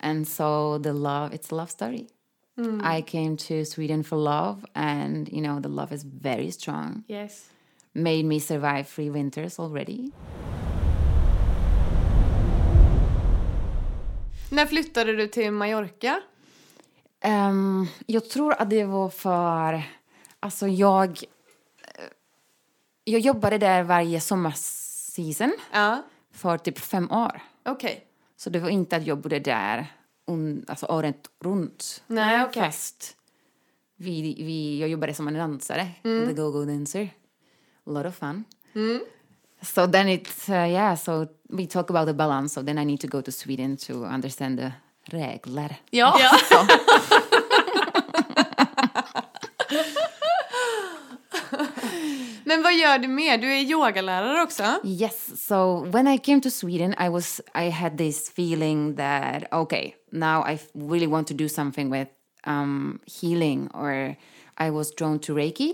And 0.00 0.26
so 0.26 0.78
the 0.78 0.92
love, 0.92 1.32
it's 1.32 1.50
a 1.50 1.54
love 1.54 1.70
story. 1.70 2.08
I 2.98 3.02
came 3.02 3.36
to 3.36 3.64
Sweden 3.64 4.04
for 4.04 4.16
love, 4.18 4.64
and 4.74 5.28
you 5.28 5.40
know, 5.42 5.60
the 5.60 5.68
love 5.68 5.94
is 5.94 6.04
very 6.04 6.50
strong. 6.52 7.02
Yes. 7.08 7.50
made 7.92 8.24
me 8.24 8.40
survive 8.40 8.84
three 8.84 9.10
winters 9.10 9.58
already. 9.58 10.10
När 14.50 14.66
flyttade 14.66 15.12
du 15.16 15.26
till 15.28 15.50
Mallorca? 15.52 16.20
Um, 17.24 17.86
jag 18.06 18.28
tror 18.30 18.52
att 18.62 18.70
det 18.70 18.84
var 18.84 19.08
för... 19.08 19.82
Alltså 20.40 20.68
jag... 20.68 21.08
eh, 21.08 22.04
Jag 23.04 23.20
jobbade 23.20 23.58
där 23.58 23.82
varje 23.82 24.20
sommarsäsong 24.20 25.52
Ja, 25.72 26.02
för 26.32 26.58
typ 26.58 26.78
fem 26.78 27.10
år. 27.10 27.40
okej. 27.64 28.04
Så 28.36 28.50
det 28.50 28.58
var 28.58 28.68
inte 28.68 28.96
att 28.96 29.06
jag 29.06 29.18
bodde 29.18 29.38
där 29.38 29.86
un, 30.26 30.64
alltså 30.68 30.86
året 30.86 31.30
runt. 31.40 32.02
Nej, 32.06 32.44
okej. 32.44 32.62
Fast 32.62 33.16
vi, 33.96 34.22
vi, 34.22 34.80
jag 34.80 34.88
jobbade 34.88 35.14
som 35.14 35.28
en 35.28 35.34
dansare, 35.34 35.88
the 36.02 36.32
go-go 36.32 36.64
dancer. 36.64 37.10
A 37.86 37.90
lot 37.90 38.06
of 38.06 38.14
fun. 38.16 38.44
So 39.62 39.86
then 39.86 40.08
it's, 40.08 40.48
uh, 40.48 40.70
yeah, 40.72 40.94
so 40.96 41.26
we 41.48 41.66
talk 41.66 41.90
about 41.90 42.06
the 42.06 42.12
balance. 42.14 42.54
So 42.54 42.62
then 42.62 42.78
I 42.78 42.84
need 42.84 43.00
to 43.00 43.06
go 43.06 43.22
to 43.22 43.32
Sweden 43.32 43.76
to 43.76 44.04
understand 44.04 44.58
the 44.58 44.72
regler. 45.10 45.76
Ja. 45.90 46.14
So, 46.48 46.66
Gör 52.80 52.98
du 52.98 53.08
mer? 53.08 53.38
Du 53.38 53.52
är 53.52 53.60
yogalärare 53.60 54.42
också. 54.42 54.80
Yes. 54.84 55.46
So 55.46 55.84
when 55.90 56.06
I 56.06 56.18
came 56.18 56.40
to 56.40 56.50
Sweden, 56.50 56.94
I 56.98 57.08
was 57.08 57.40
I 57.54 57.70
had 57.70 57.96
this 57.98 58.30
feeling 58.30 58.96
that 58.96 59.52
okay, 59.52 59.94
now 60.10 60.42
I 60.42 60.58
really 60.74 61.06
want 61.06 61.28
to 61.28 61.34
do 61.34 61.48
something 61.48 61.90
with 61.90 62.08
um, 62.46 63.00
healing, 63.06 63.70
or 63.74 64.16
I 64.58 64.70
was 64.70 64.94
drawn 64.94 65.18
to 65.18 65.34
Reiki, 65.34 65.72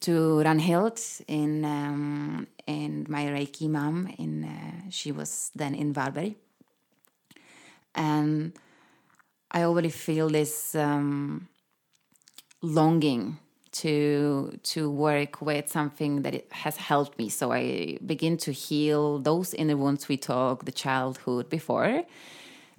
to 0.00 0.42
Ranhild 0.42 1.00
in 1.26 1.64
um, 1.64 2.46
and 2.68 3.08
my 3.08 3.26
Reiki 3.26 3.68
mom 3.68 4.08
in 4.18 4.44
uh, 4.44 4.90
she 4.90 5.12
was 5.12 5.50
then 5.54 5.74
in 5.74 5.94
Varberg, 5.94 6.34
and 7.94 8.52
I 9.50 9.62
already 9.62 9.90
feel 9.90 10.28
this. 10.28 10.74
Um, 10.74 11.48
longing 12.62 13.38
to 13.82 14.58
to 14.62 14.90
work 14.90 15.40
with 15.40 15.68
something 15.68 16.22
that 16.22 16.34
has 16.52 16.76
helped 16.76 17.18
me. 17.18 17.28
So 17.28 17.52
i 17.52 17.98
begin 18.04 18.36
to 18.38 18.52
heal 18.52 19.18
those 19.18 19.54
inner 19.54 19.76
wounds 19.76 20.08
we 20.08 20.16
talked 20.16 20.66
the 20.66 20.72
childhood 20.72 21.48
before 21.48 22.04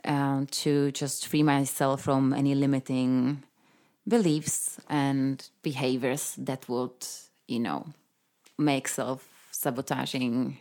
um, 0.06 0.48
to 0.48 0.92
just 0.92 1.28
free 1.28 1.44
myself 1.44 2.02
from 2.02 2.34
any 2.34 2.56
limiting 2.56 3.44
beliefs 4.08 4.80
and 4.90 5.50
behaviors 5.62 6.36
that 6.38 6.68
would 6.70 7.06
you 7.48 7.60
know 7.60 7.86
make 8.58 8.88
self-sabotaging 8.88 10.58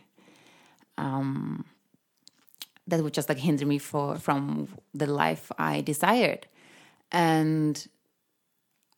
um, 0.97 1.65
that 2.87 3.01
would 3.01 3.13
just 3.13 3.29
like 3.29 3.37
hinder 3.37 3.65
me 3.65 3.77
for 3.77 4.17
from 4.17 4.67
the 4.93 5.07
life 5.07 5.51
i 5.57 5.81
desired. 5.81 6.47
And 7.11 7.87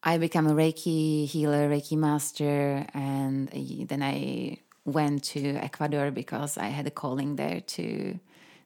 I 0.03 0.17
became 0.17 0.47
a 0.47 0.53
Reiki 0.53 1.27
healer, 1.27 1.69
Reiki 1.69 1.97
master, 1.97 2.85
and 2.93 3.49
then 3.87 4.01
I 4.01 4.59
went 4.85 5.23
to 5.33 5.55
Ecuador 5.55 6.11
because 6.11 6.57
I 6.57 6.67
had 6.67 6.87
a 6.87 6.91
calling 6.91 7.35
there 7.35 7.61
to 7.61 8.19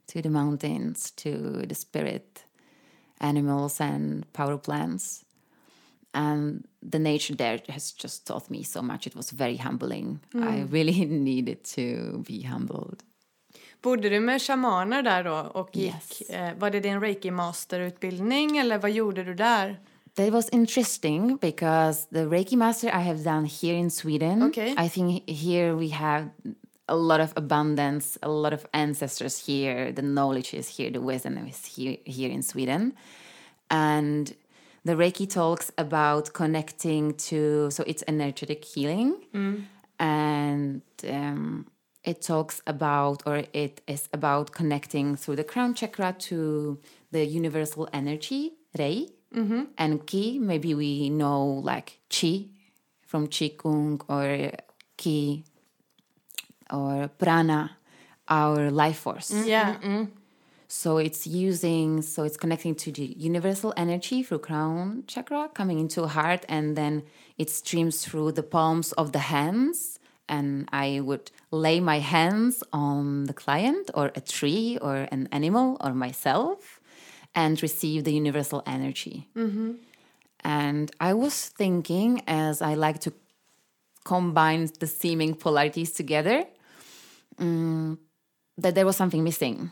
to 0.07 0.21
the 0.21 0.29
mountains, 0.29 1.11
to 1.11 1.65
the 1.65 1.75
spirit 1.75 2.43
animals 3.19 3.81
and 3.81 4.31
power 4.33 4.57
plants. 4.57 5.25
And 6.13 6.67
the 6.81 6.99
nature 6.99 7.35
there 7.35 7.59
has 7.69 7.91
just 7.91 8.27
taught 8.27 8.49
me 8.49 8.63
so 8.63 8.81
much. 8.81 9.07
It 9.07 9.15
was 9.15 9.31
very 9.31 9.57
humbling. 9.57 10.19
I 10.35 10.61
really 10.69 11.05
needed 11.05 11.63
to 11.75 12.23
be 12.27 12.43
humbled. 12.43 13.03
Bodde 13.81 14.09
du 14.09 14.19
med 14.19 14.41
shamaner 14.41 15.01
där 15.03 15.23
då 15.23 15.51
och 15.53 15.75
gick? 15.75 16.21
Yes. 16.21 16.21
Eh, 16.29 16.57
var 16.57 16.69
det 16.69 16.79
din 16.79 17.01
reiki 17.01 17.31
masterutbildning 17.31 18.57
eller 18.57 18.77
vad 18.77 18.91
gjorde 18.91 19.23
du 19.23 19.33
där? 19.33 19.79
That 20.15 20.31
was 20.31 20.47
interesting 20.49 21.37
because 21.37 22.05
the 22.11 22.25
Reiki 22.25 22.55
master 22.55 22.89
I 22.93 22.99
have 22.99 23.23
done 23.23 23.45
here 23.45 23.75
in 23.75 23.89
Sweden. 23.89 24.43
Okay. 24.43 24.75
I 24.77 24.87
think 24.87 25.27
here 25.27 25.75
we 25.75 25.89
have 25.89 26.29
a 26.87 26.95
lot 26.95 27.19
of 27.19 27.33
abundance, 27.35 28.17
a 28.21 28.29
lot 28.29 28.53
of 28.53 28.65
ancestors 28.73 29.43
here. 29.45 29.91
The 29.91 30.03
knowledge 30.03 30.53
is 30.53 30.67
here, 30.67 30.91
the 30.91 31.01
wisdom 31.01 31.37
is 31.47 31.65
here 31.65 31.97
here 32.05 32.29
in 32.29 32.43
Sweden, 32.43 32.93
and 33.71 34.35
the 34.85 34.93
Reiki 34.93 35.27
talks 35.27 35.71
about 35.77 36.33
connecting 36.33 37.15
to. 37.29 37.71
So 37.71 37.83
it's 37.87 38.03
energetic 38.07 38.63
healing, 38.65 39.15
and 39.97 40.81
um, 41.09 41.65
it 42.03 42.21
talks 42.21 42.61
about, 42.67 43.23
or 43.25 43.43
it 43.53 43.81
is 43.87 44.09
about 44.13 44.51
connecting 44.51 45.15
through 45.15 45.37
the 45.37 45.43
crown 45.43 45.73
chakra 45.73 46.13
to 46.29 46.79
the 47.11 47.25
universal 47.25 47.87
energy, 47.93 48.53
Rei, 48.77 49.07
and 49.77 50.05
Ki. 50.05 50.39
Maybe 50.39 50.73
we 50.73 51.09
know 51.09 51.45
like 51.63 51.99
Chi 52.09 52.45
from 53.05 53.27
Qigong 53.27 54.01
or 54.07 54.51
Ki 54.97 55.43
or 56.71 57.09
Prana, 57.17 57.77
our 58.27 58.71
life 58.71 58.97
force. 58.97 59.31
Mm-hmm. 59.31 59.47
Yeah. 59.47 59.73
Mm-hmm. 59.75 60.03
So 60.67 60.97
it's 60.97 61.27
using, 61.27 62.01
so 62.01 62.23
it's 62.23 62.37
connecting 62.37 62.73
to 62.75 62.91
the 62.91 63.05
universal 63.05 63.73
energy 63.77 64.23
through 64.23 64.39
crown 64.39 65.03
chakra, 65.05 65.49
coming 65.53 65.77
into 65.77 66.07
heart, 66.07 66.45
and 66.49 66.75
then 66.75 67.03
it 67.37 67.51
streams 67.51 68.03
through 68.03 68.31
the 68.31 68.41
palms 68.41 68.91
of 68.93 69.11
the 69.11 69.19
hands. 69.19 69.99
And 70.27 70.67
I 70.71 71.01
would 71.01 71.29
lay 71.51 71.79
my 71.79 71.99
hands 71.99 72.63
on 72.73 73.25
the 73.25 73.33
client 73.33 73.91
or 73.93 74.11
a 74.15 74.21
tree 74.21 74.79
or 74.81 75.07
an 75.11 75.29
animal 75.31 75.77
or 75.79 75.93
myself 75.93 76.79
and 77.35 77.61
receive 77.61 78.03
the 78.03 78.13
universal 78.13 78.61
energy. 78.65 79.27
And 80.43 80.91
I 80.99 81.13
was 81.13 81.49
thinking, 81.49 82.21
as 82.27 82.61
I 82.61 82.73
like 82.75 82.99
to 83.01 83.13
combine 84.03 84.69
the 84.79 84.87
seeming 84.87 85.33
polarities 85.35 85.91
together, 85.91 86.45
mm, 87.39 87.97
that 88.57 88.75
there 88.75 88.85
was 88.85 88.95
something 88.97 89.23
missing 89.23 89.71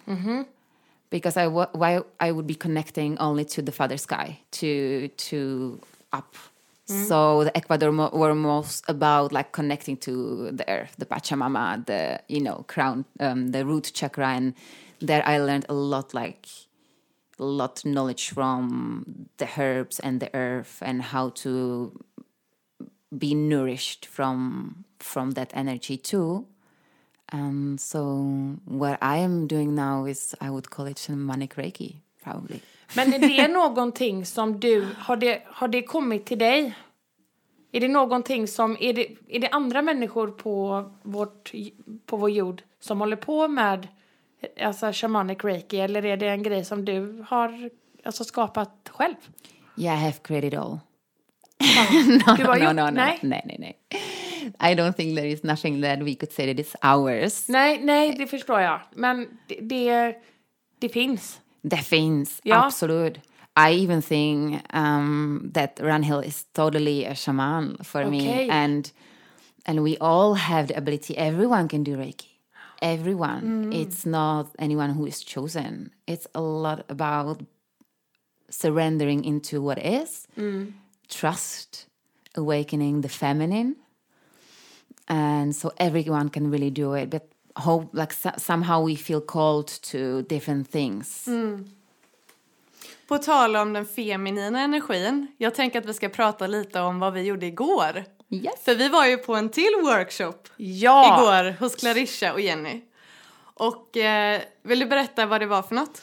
because 1.09 1.35
I 1.37 1.47
wa- 1.47 1.69
why 1.73 2.01
I 2.19 2.31
would 2.31 2.47
be 2.47 2.55
connecting 2.55 3.17
only 3.19 3.45
to 3.45 3.61
the 3.61 3.71
father 3.71 3.97
sky 3.97 4.39
to 4.51 5.09
to 5.29 5.79
up. 6.13 6.35
So 6.87 7.43
the 7.45 7.55
Ecuador 7.55 7.91
mo- 7.91 8.09
were 8.11 8.35
most 8.35 8.83
about 8.89 9.31
like 9.31 9.51
connecting 9.53 9.95
to 9.97 10.51
the 10.51 10.67
earth, 10.67 10.95
the 10.97 11.05
Pachamama, 11.05 11.85
the 11.85 12.19
you 12.27 12.41
know 12.41 12.65
crown, 12.67 13.05
um, 13.19 13.51
the 13.51 13.65
root 13.65 13.91
chakra, 13.93 14.29
and 14.35 14.53
there 14.99 15.23
I 15.25 15.37
learned 15.39 15.65
a 15.69 15.73
lot 15.73 16.13
like 16.13 16.47
a 17.41 17.45
lot 17.45 17.83
knowledge 17.83 18.29
from 18.29 19.27
the 19.37 19.47
herbs 19.57 19.99
and 19.99 20.19
the 20.19 20.29
earth 20.33 20.81
and 20.81 21.01
how 21.01 21.29
to 21.29 21.91
be 23.17 23.33
nourished 23.33 24.05
from 24.05 24.85
from 24.99 25.31
that 25.31 25.51
energy 25.53 25.97
too. 25.97 26.45
And 27.33 27.79
so 27.79 28.57
what 28.65 28.97
I 29.01 29.17
am 29.17 29.47
doing 29.47 29.75
now 29.75 30.05
is 30.05 30.35
I 30.41 30.49
would 30.49 30.69
call 30.69 30.85
it 30.85 30.97
shamanic 30.97 31.55
reiki, 31.55 31.95
probably. 32.23 32.61
Men 32.95 33.13
är 33.13 33.19
det 33.19 33.47
någonting 33.47 34.25
som 34.25 34.59
du, 34.59 34.87
har 34.97 35.15
det, 35.15 35.41
har 35.45 35.67
det 35.67 35.81
kommit 35.81 36.25
till 36.25 36.39
dig? 36.39 36.75
Är 37.71 37.79
det 37.79 37.87
någonting 37.87 38.47
som, 38.47 38.77
är 38.79 38.93
det, 38.93 39.07
är 39.27 39.39
det 39.39 39.49
andra 39.49 39.81
människor 39.81 40.27
på, 40.27 40.85
vårt, 41.03 41.51
på 42.05 42.17
vår 42.17 42.29
jord 42.29 42.63
som 42.79 42.99
håller 42.99 43.15
på 43.15 43.47
med 43.47 43.87
alltså 44.61 44.91
shamanic 44.93 45.43
reiki 45.43 45.79
eller 45.79 46.05
är 46.05 46.17
det 46.17 46.27
en 46.27 46.43
grej 46.43 46.65
som 46.65 46.85
du 46.85 47.25
har 47.27 47.69
alltså, 48.03 48.23
skapat 48.23 48.89
själv? 48.89 49.15
Yeah, 49.77 49.97
I 49.99 50.03
have 50.03 50.17
created 50.23 50.53
all. 50.53 50.79
No, 52.27 52.37
gjort, 52.37 52.59
no, 52.59 52.73
no, 52.73 52.89
nej? 52.91 53.19
nej, 53.21 53.41
nej, 53.45 53.57
nej. 53.59 53.77
I 54.71 54.75
don't 54.75 54.93
think 54.93 55.15
there 55.17 55.27
is 55.27 55.43
nothing 55.43 55.81
that 55.81 55.99
we 55.99 56.15
could 56.15 56.31
say 56.31 56.47
that 56.53 56.59
is 56.59 56.75
ours. 56.81 57.49
Nej, 57.49 57.79
nej, 57.83 58.15
det 58.17 58.27
förstår 58.27 58.59
jag. 58.61 58.79
Men 58.95 59.27
det, 59.47 59.55
det, 59.61 60.15
det 60.79 60.89
finns. 60.89 61.39
Det 61.61 61.77
finns, 61.77 62.39
Ja. 62.43 62.65
absolut. 62.65 63.17
I 63.69 63.83
even 63.83 64.01
think 64.01 64.61
um, 64.73 65.51
that 65.53 65.79
Ranhill 65.79 66.23
is 66.25 66.45
totally 66.53 67.05
a 67.05 67.15
shaman 67.15 67.77
for 67.83 68.01
Okay. 68.01 68.47
me, 68.47 68.49
and 68.51 68.89
and 69.65 69.83
we 69.83 69.97
all 69.99 70.33
have 70.33 70.67
the 70.67 70.77
ability. 70.77 71.13
Everyone 71.17 71.69
can 71.69 71.83
do 71.83 71.91
Reiki. 71.97 72.27
Everyone. 72.81 73.69
Mm. 73.71 73.81
It's 73.81 74.05
not 74.05 74.47
anyone 74.57 74.89
who 74.91 75.05
is 75.05 75.23
chosen. 75.23 75.91
It's 76.07 76.27
a 76.33 76.41
lot 76.41 76.85
about 76.89 77.41
surrendering 78.49 79.23
into 79.23 79.61
what 79.61 79.77
is, 79.77 80.27
mm. 80.37 80.73
trust, 81.07 81.87
awakening 82.35 83.01
the 83.01 83.09
feminine, 83.09 83.75
and 85.07 85.55
so 85.55 85.71
everyone 85.77 86.29
can 86.29 86.51
really 86.51 86.69
do 86.71 86.93
it. 86.93 87.09
But 87.09 87.29
hope 87.55 87.89
like 87.93 88.13
so- 88.13 88.37
somehow 88.37 88.81
we 88.81 88.95
feel 88.95 89.21
called 89.21 89.67
to 89.67 90.21
different 90.23 90.71
things. 90.71 91.27
Mm. 91.27 91.65
På 93.07 93.17
tal 93.17 93.55
om 93.55 93.73
den 93.73 93.85
feminina 93.85 94.61
energin. 94.61 95.27
Jag 95.37 95.55
tänker 95.55 95.79
att 95.79 95.85
vi 95.85 95.93
ska 95.93 96.09
prata 96.09 96.47
lite 96.47 96.81
om 96.81 96.99
vad 96.99 97.13
vi 97.13 97.21
gjorde 97.21 97.45
igår. 97.45 98.03
Yes. 98.31 98.53
För 98.65 98.75
vi 98.75 98.89
var 98.89 99.05
ju 99.05 99.17
på 99.17 99.35
en 99.35 99.49
till 99.49 99.73
workshop 99.83 100.33
Ja! 100.57 101.05
igår 101.19 101.55
hos 101.59 101.75
Clarissa 101.75 102.33
och 102.33 102.41
Jenny. 102.41 102.81
Och 103.53 103.97
eh, 103.97 104.41
vill 104.63 104.79
du 104.79 104.85
berätta 104.85 105.25
vad 105.25 105.41
det 105.41 105.45
var 105.45 105.61
för 105.61 105.75
något? 105.75 106.01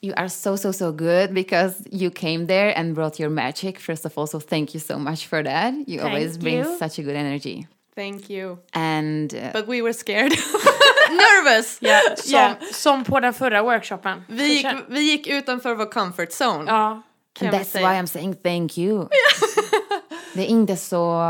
You 0.00 0.14
are 0.16 0.28
so, 0.30 0.56
so, 0.56 0.72
so 0.72 0.90
good 0.92 1.32
because 1.34 1.74
you 1.90 2.10
came 2.10 2.46
there 2.46 2.74
and 2.74 2.94
brought 2.94 3.20
your 3.20 3.30
magic. 3.30 3.78
First 3.78 4.06
of 4.06 4.18
all, 4.18 4.26
so 4.28 4.40
thank 4.40 4.74
you 4.74 4.80
so 4.80 4.98
much 4.98 5.28
for 5.28 5.44
that. 5.44 5.74
You 5.86 6.00
Thank 6.00 6.02
always 6.02 6.38
bring 6.38 6.58
you. 6.58 6.78
such 6.78 6.98
a 6.98 7.02
good 7.02 7.16
energy. 7.16 7.66
Thank 7.94 8.30
you. 8.30 8.58
And 8.72 9.34
uh, 9.34 9.52
But 9.52 9.68
we 9.68 9.80
were 9.82 9.92
scared. 9.92 10.32
Nervous! 11.10 11.78
Ja, 11.80 12.00
som, 12.16 12.32
Yeah. 12.34 12.54
som 12.72 13.04
på 13.04 13.20
den 13.20 13.34
förra 13.34 13.62
workshopen. 13.62 14.22
Vi, 14.28 14.54
gick, 14.54 14.66
vi 14.88 15.00
gick 15.00 15.26
utanför 15.26 15.74
vår 15.74 15.92
comfort 15.92 16.28
zone. 16.42 16.64
Ja. 16.70 17.02
kan 17.34 17.48
And 17.48 17.56
that's 17.56 17.74
why 17.74 18.00
I'm 18.00 18.06
saying 18.06 18.34
thank 18.34 18.78
you. 18.78 19.08
Det 20.34 20.42
är 20.42 20.46
inte 20.46 20.76
så, 20.76 21.24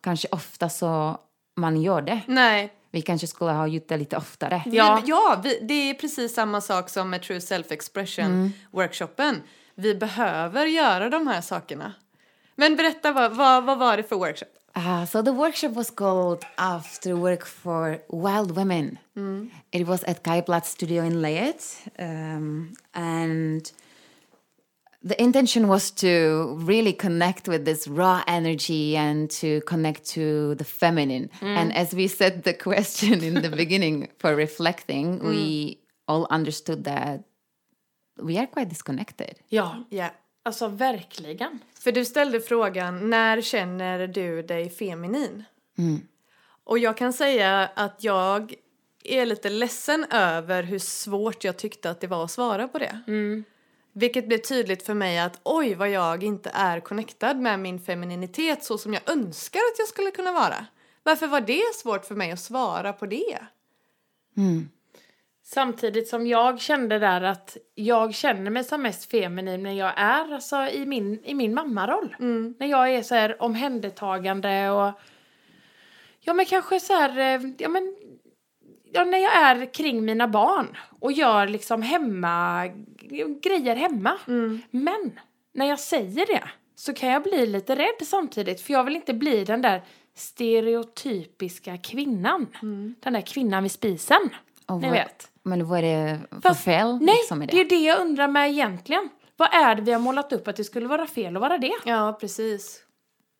kanske 0.00 0.28
ofta 0.30 0.68
så 0.68 1.18
man 1.56 1.82
gör 1.82 2.02
det. 2.02 2.20
Nej. 2.26 2.72
Vi 2.90 3.02
kanske 3.02 3.26
skulle 3.26 3.50
ha 3.50 3.66
gjort 3.66 3.88
det 3.88 3.96
lite 3.96 4.16
oftare. 4.16 4.62
Ja. 4.66 5.00
Vi, 5.04 5.10
ja 5.10 5.40
vi, 5.44 5.58
det 5.62 5.90
är 5.90 5.94
precis 5.94 6.34
samma 6.34 6.60
sak 6.60 6.90
som 6.90 7.10
med 7.10 7.22
True 7.22 7.38
Self-Expression 7.38 8.50
workshopen. 8.70 9.42
Vi 9.74 9.94
behöver 9.94 10.66
göra 10.66 11.10
de 11.10 11.26
här 11.26 11.40
sakerna. 11.40 11.92
Men 12.56 12.76
berätta, 12.76 13.12
vad, 13.12 13.32
vad, 13.32 13.64
vad 13.64 13.78
var 13.78 13.96
det 13.96 14.02
för 14.02 14.16
workshop? 14.16 14.48
Uh, 14.76 15.04
so 15.04 15.22
the 15.22 15.30
workshop 15.30 15.68
was 15.68 15.90
called 15.90 16.44
After 16.56 17.12
Work 17.12 17.46
for 17.46 17.98
Wild 18.08 18.50
Women. 18.50 18.98
It 19.70 19.86
was 19.86 20.04
at 20.04 20.22
Kai 20.22 20.42
Platt 20.42 20.66
Studio 20.66 21.04
in 21.04 21.22
Leyte. 21.22 21.64
Um, 21.98 22.74
and 22.92 23.72
the 25.08 25.22
intention 25.22 25.68
was 25.68 25.90
to 25.90 26.06
really 26.66 26.92
connect 26.92 27.48
with 27.48 27.64
this 27.64 27.86
raw 27.88 28.20
energy 28.26 28.96
and 28.96 29.30
to 29.40 29.60
connect 29.66 30.14
to 30.14 30.54
the 30.54 30.64
feminine. 30.64 31.28
And 31.40 31.72
as 31.76 31.92
we 31.94 32.08
said 32.08 32.42
the 32.44 32.52
question 32.52 33.22
in 33.24 33.42
the 33.42 33.50
beginning 33.56 34.08
for 34.18 34.34
reflecting, 34.36 35.20
we 35.28 35.76
all 36.06 36.26
understood 36.30 36.84
that 36.84 37.20
we 38.22 38.38
are 38.38 38.46
quite 38.46 38.68
disconnected. 38.70 39.34
ja, 39.48 39.84
Ja. 39.90 40.10
alltså 40.44 40.68
verkligen. 40.68 41.58
För 41.74 41.92
du 41.92 42.04
ställde 42.04 42.40
frågan, 42.40 43.10
när 43.10 43.40
känner 43.40 44.06
du 44.06 44.42
dig 44.42 44.70
feminin? 44.70 45.44
Och 46.64 46.78
jag 46.78 46.96
kan 46.96 47.12
säga 47.12 47.70
att 47.74 48.04
jag 48.04 48.54
är 49.04 49.26
lite 49.26 49.50
ledsen 49.50 50.06
över 50.10 50.62
hur 50.62 50.78
svårt 50.78 51.44
jag 51.44 51.56
tyckte 51.56 51.90
att 51.90 52.00
det 52.00 52.06
var 52.06 52.24
att 52.24 52.30
svara 52.30 52.68
på 52.68 52.78
det. 52.78 53.00
Vilket 53.96 54.28
blev 54.28 54.38
tydligt 54.38 54.82
för 54.82 54.94
mig 54.94 55.18
att 55.18 55.40
oj 55.42 55.74
vad 55.74 55.90
jag 55.90 56.22
inte 56.22 56.50
är 56.54 56.80
connectad 56.80 57.36
med 57.36 57.60
min 57.60 57.80
femininitet 57.80 58.64
så 58.64 58.78
som 58.78 58.94
jag 58.94 59.10
önskar 59.10 59.58
att 59.58 59.78
jag 59.78 59.88
skulle 59.88 60.10
kunna 60.10 60.32
vara. 60.32 60.66
Varför 61.02 61.26
var 61.26 61.40
det 61.40 61.74
svårt 61.74 62.04
för 62.04 62.14
mig 62.14 62.30
att 62.32 62.40
svara 62.40 62.92
på 62.92 63.06
det? 63.06 63.38
Samtidigt 65.42 66.08
som 66.08 66.26
jag 66.26 66.60
kände 66.60 66.98
där 66.98 67.22
att 67.22 67.56
jag 67.74 68.14
känner 68.14 68.50
mig 68.50 68.64
som 68.64 68.82
mest 68.82 69.10
feminin 69.10 69.62
när 69.62 69.72
jag 69.72 69.92
är 69.96 70.34
alltså, 70.34 70.56
i, 70.56 70.86
min, 70.86 71.24
i 71.24 71.34
min 71.34 71.54
mammaroll. 71.54 72.16
När 72.58 72.66
jag 72.66 72.94
är 72.94 73.02
så 73.02 73.14
här 73.14 73.42
omhändertagande 73.42 74.70
och 74.70 74.92
ja 76.20 76.34
men 76.34 76.46
kanske 76.46 76.80
så 76.80 76.92
här, 76.92 77.18
eh, 77.18 77.50
ja 77.58 77.68
men 77.68 77.94
ja, 78.92 79.04
när 79.04 79.18
jag 79.18 79.36
är 79.36 79.74
kring 79.74 80.04
mina 80.04 80.28
barn 80.28 80.76
och 81.00 81.12
gör 81.12 81.46
liksom 81.46 81.82
hemma, 81.82 82.68
grejer 83.42 83.76
hemma. 83.76 84.12
Men 84.70 85.20
när 85.52 85.66
jag 85.66 85.80
säger 85.80 86.26
det 86.26 86.44
så 86.74 86.94
kan 86.94 87.08
jag 87.08 87.22
bli 87.22 87.46
lite 87.46 87.76
rädd 87.76 88.06
samtidigt 88.06 88.60
för 88.60 88.72
jag 88.72 88.84
vill 88.84 88.96
inte 88.96 89.14
bli 89.14 89.44
den 89.44 89.62
där 89.62 89.82
stereotypiska 90.14 91.76
kvinnan. 91.78 92.46
Den 93.00 93.12
där 93.12 93.20
kvinnan 93.20 93.62
vid 93.62 93.72
spisen. 93.72 94.30
Och 94.66 94.80
Ni 94.80 94.86
vad- 94.86 94.96
vet. 94.96 95.30
Men 95.42 95.66
vad 95.68 95.78
är 95.78 95.82
det 95.82 96.20
för 96.30 96.40
Fast- 96.40 96.64
fel 96.64 96.98
Nej, 97.00 97.14
liksom 97.14 97.42
i 97.42 97.46
det 97.46 97.60
är 97.60 97.64
det 97.68 97.84
jag 97.84 98.00
undrar 98.00 98.28
med 98.28 98.50
egentligen. 98.50 99.08
Vad 99.36 99.54
är 99.54 99.74
det 99.74 99.82
vi 99.82 99.92
har 99.92 100.00
målat 100.00 100.32
upp 100.32 100.48
att 100.48 100.56
det 100.56 100.64
skulle 100.64 100.86
vara 100.86 101.06
fel 101.06 101.36
att 101.36 101.40
vara 101.40 101.58
det? 101.58 101.72
Ja, 101.84 102.16
precis. 102.20 102.80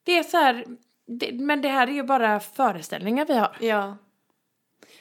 Det 0.05 0.19
är 0.19 0.23
så 0.23 0.37
här, 0.37 0.65
det, 1.07 1.33
men 1.33 1.63
det 1.63 1.69
här 1.69 1.87
är 1.87 1.93
ju 1.93 2.03
bara 2.03 2.41
föreställningar 2.41 3.27
vi 3.27 3.35
har. 3.35 3.57
Ja. 3.61 3.97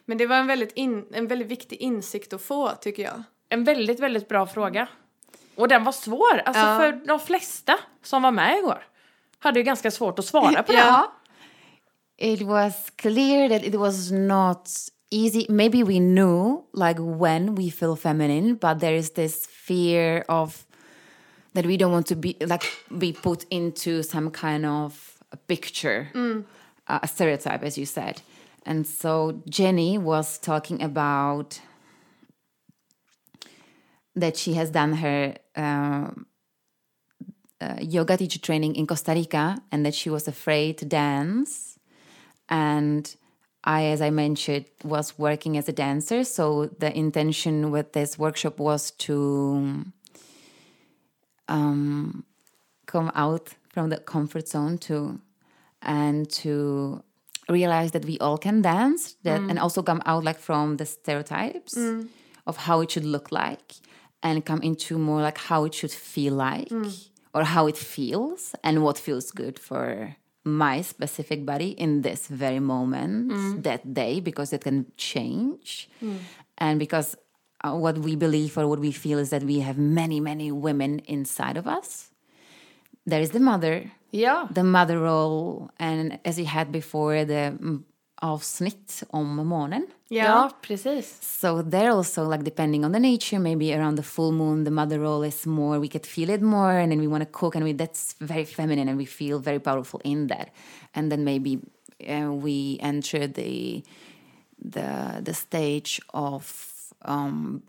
Men 0.05 0.17
det 0.17 0.25
var 0.25 0.35
en 0.35 0.47
väldigt, 0.47 0.71
in, 0.73 1.05
en 1.13 1.27
väldigt 1.27 1.47
viktig 1.47 1.75
insikt 1.81 2.33
att 2.33 2.41
få 2.41 2.69
tycker 2.81 3.03
jag. 3.03 3.23
En 3.49 3.63
väldigt, 3.63 3.99
väldigt 3.99 4.27
bra 4.29 4.47
fråga. 4.47 4.87
Och 5.55 5.67
den 5.67 5.83
var 5.83 5.91
svår. 5.91 6.41
Alltså 6.45 6.61
Ja. 6.61 6.77
för 6.79 7.07
de 7.07 7.19
flesta 7.19 7.77
som 8.03 8.21
var 8.21 8.31
med 8.31 8.57
igår 8.57 8.83
hade 9.39 9.59
ju 9.59 9.63
ganska 9.63 9.91
svårt 9.91 10.19
att 10.19 10.25
svara 10.25 10.63
på 10.63 10.71
det. 10.71 10.77
Ja. 10.77 11.11
it 12.17 12.41
was 12.41 12.89
clear 12.95 13.49
that 13.49 13.63
it 13.63 13.75
was 13.75 14.11
not 14.11 14.69
easy 15.11 15.45
maybe 15.49 15.83
we 15.83 15.99
knew 15.99 16.63
like 16.73 16.99
when 16.99 17.55
we 17.55 17.69
feel 17.71 17.95
feminine 17.95 18.53
but 18.53 18.79
there 18.79 18.95
is 18.97 19.11
this 19.13 19.47
fear 19.47 20.23
of 20.27 20.65
that 21.53 21.65
we 21.65 21.75
don't 21.77 21.91
want 21.91 22.07
to 22.07 22.15
be 22.15 22.33
like 22.39 22.63
be 22.89 23.11
put 23.13 23.45
into 23.49 24.03
some 24.03 24.31
kind 24.31 24.65
of 24.65 25.17
picture 25.47 26.07
uh, 26.15 26.99
a 27.03 27.07
stereotype 27.07 27.63
as 27.63 27.77
you 27.77 27.85
said 27.85 28.21
and 28.65 28.87
so 28.87 29.41
jenny 29.49 29.97
was 29.97 30.39
talking 30.39 30.81
about 30.83 31.59
that 34.15 34.37
she 34.37 34.53
has 34.53 34.69
done 34.69 34.93
her 34.93 35.35
um, 35.55 36.25
uh, 37.61 37.75
yoga 37.81 38.17
teacher 38.17 38.39
training 38.39 38.75
in 38.75 38.85
Costa 38.85 39.13
Rica 39.13 39.57
and 39.71 39.85
that 39.85 39.95
she 39.95 40.09
was 40.09 40.27
afraid 40.27 40.77
to 40.79 40.85
dance. 40.85 41.79
And 42.49 43.15
I, 43.63 43.85
as 43.85 44.01
I 44.01 44.09
mentioned, 44.09 44.65
was 44.83 45.17
working 45.17 45.57
as 45.57 45.69
a 45.69 45.71
dancer. 45.71 46.23
So 46.23 46.67
the 46.79 46.95
intention 46.95 47.71
with 47.71 47.93
this 47.93 48.19
workshop 48.19 48.59
was 48.59 48.91
to 48.91 49.85
um, 51.47 52.25
come 52.85 53.11
out 53.15 53.55
from 53.69 53.89
the 53.89 53.97
comfort 53.97 54.47
zone 54.47 54.77
to 54.79 55.19
and 55.81 56.29
to 56.29 57.03
realize 57.49 57.91
that 57.91 58.05
we 58.05 58.17
all 58.19 58.37
can 58.37 58.61
dance 58.61 59.15
that 59.23 59.41
and 59.49 59.59
also 59.59 59.81
come 59.83 60.01
out 60.05 60.23
like 60.23 60.39
from 60.39 60.77
the 60.77 60.85
stereotypes 60.85 61.75
of 62.47 62.57
how 62.57 62.79
it 62.81 62.91
should 62.91 63.03
look 63.03 63.31
like 63.31 63.73
and 64.23 64.45
come 64.45 64.61
into 64.63 64.97
more 64.97 65.21
like 65.21 65.37
how 65.37 65.65
it 65.65 65.73
should 65.73 65.91
feel 65.91 66.33
like 66.33 66.71
or 67.35 67.43
how 67.43 67.67
it 67.67 67.77
feels 67.77 68.55
and 68.63 68.81
what 68.83 68.97
feels 68.97 69.31
good 69.31 69.59
for 69.59 70.15
my 70.45 70.81
specific 70.81 71.45
body 71.45 71.69
in 71.69 72.01
this 72.01 72.27
very 72.27 72.59
moment 72.59 73.31
that 73.63 73.93
day 73.93 74.19
because 74.19 74.51
it 74.53 74.61
can 74.61 74.85
change. 74.97 75.89
And 76.57 76.79
because 76.79 77.15
uh, 77.63 77.75
what 77.75 77.97
we 77.99 78.15
believe 78.15 78.57
or 78.57 78.67
what 78.67 78.79
we 78.79 78.91
feel 78.91 79.19
is 79.19 79.29
that 79.29 79.43
we 79.43 79.59
have 79.59 79.77
many 79.77 80.19
many 80.19 80.51
women 80.51 80.99
inside 81.07 81.57
of 81.57 81.65
us. 81.67 82.11
There 83.05 83.21
is 83.21 83.31
the 83.31 83.39
mother. 83.39 83.91
Yeah. 84.11 84.47
The 84.51 84.63
mother 84.63 84.99
role 84.99 85.71
and 85.79 86.19
as 86.23 86.37
we 86.37 86.45
had 86.45 86.71
before 86.71 87.25
the 87.25 87.55
mm, 87.59 87.83
avsnitt 88.23 89.03
om 89.09 89.35
månen. 89.35 89.87
Ja, 90.07 90.49
precis. 90.61 91.17
so 91.39 91.61
there 91.61 91.91
also 91.91 92.29
like 92.29 92.43
depending 92.43 92.85
on 92.85 92.91
the 92.91 92.99
nature 92.99 93.39
maybe 93.39 93.73
around 93.73 93.95
the 93.97 94.03
full 94.03 94.31
moon 94.31 94.63
the 94.63 94.71
mother 94.71 94.99
role 94.99 95.27
is 95.27 95.45
more 95.45 95.79
we 95.79 95.87
could 95.87 96.05
feel 96.05 96.29
it 96.29 96.41
more 96.41 96.79
and 96.79 96.91
then 96.91 96.99
we 96.99 97.07
want 97.07 97.23
to 97.23 97.29
cook 97.31 97.55
and 97.55 97.65
we 97.65 97.73
that's 97.73 98.15
very 98.19 98.45
feminine 98.45 98.87
and 98.87 98.97
we 98.97 99.05
feel 99.05 99.39
very 99.39 99.59
powerful 99.59 99.99
in 100.03 100.27
that. 100.27 100.49
And 100.95 101.11
then 101.11 101.23
maybe 101.23 101.59
uh, 102.07 102.31
we 102.31 102.77
enter 102.79 103.27
the 103.27 103.83
the 104.57 105.21
the 105.21 105.33
stage 105.33 105.99
of 106.13 106.93
um 107.01 107.63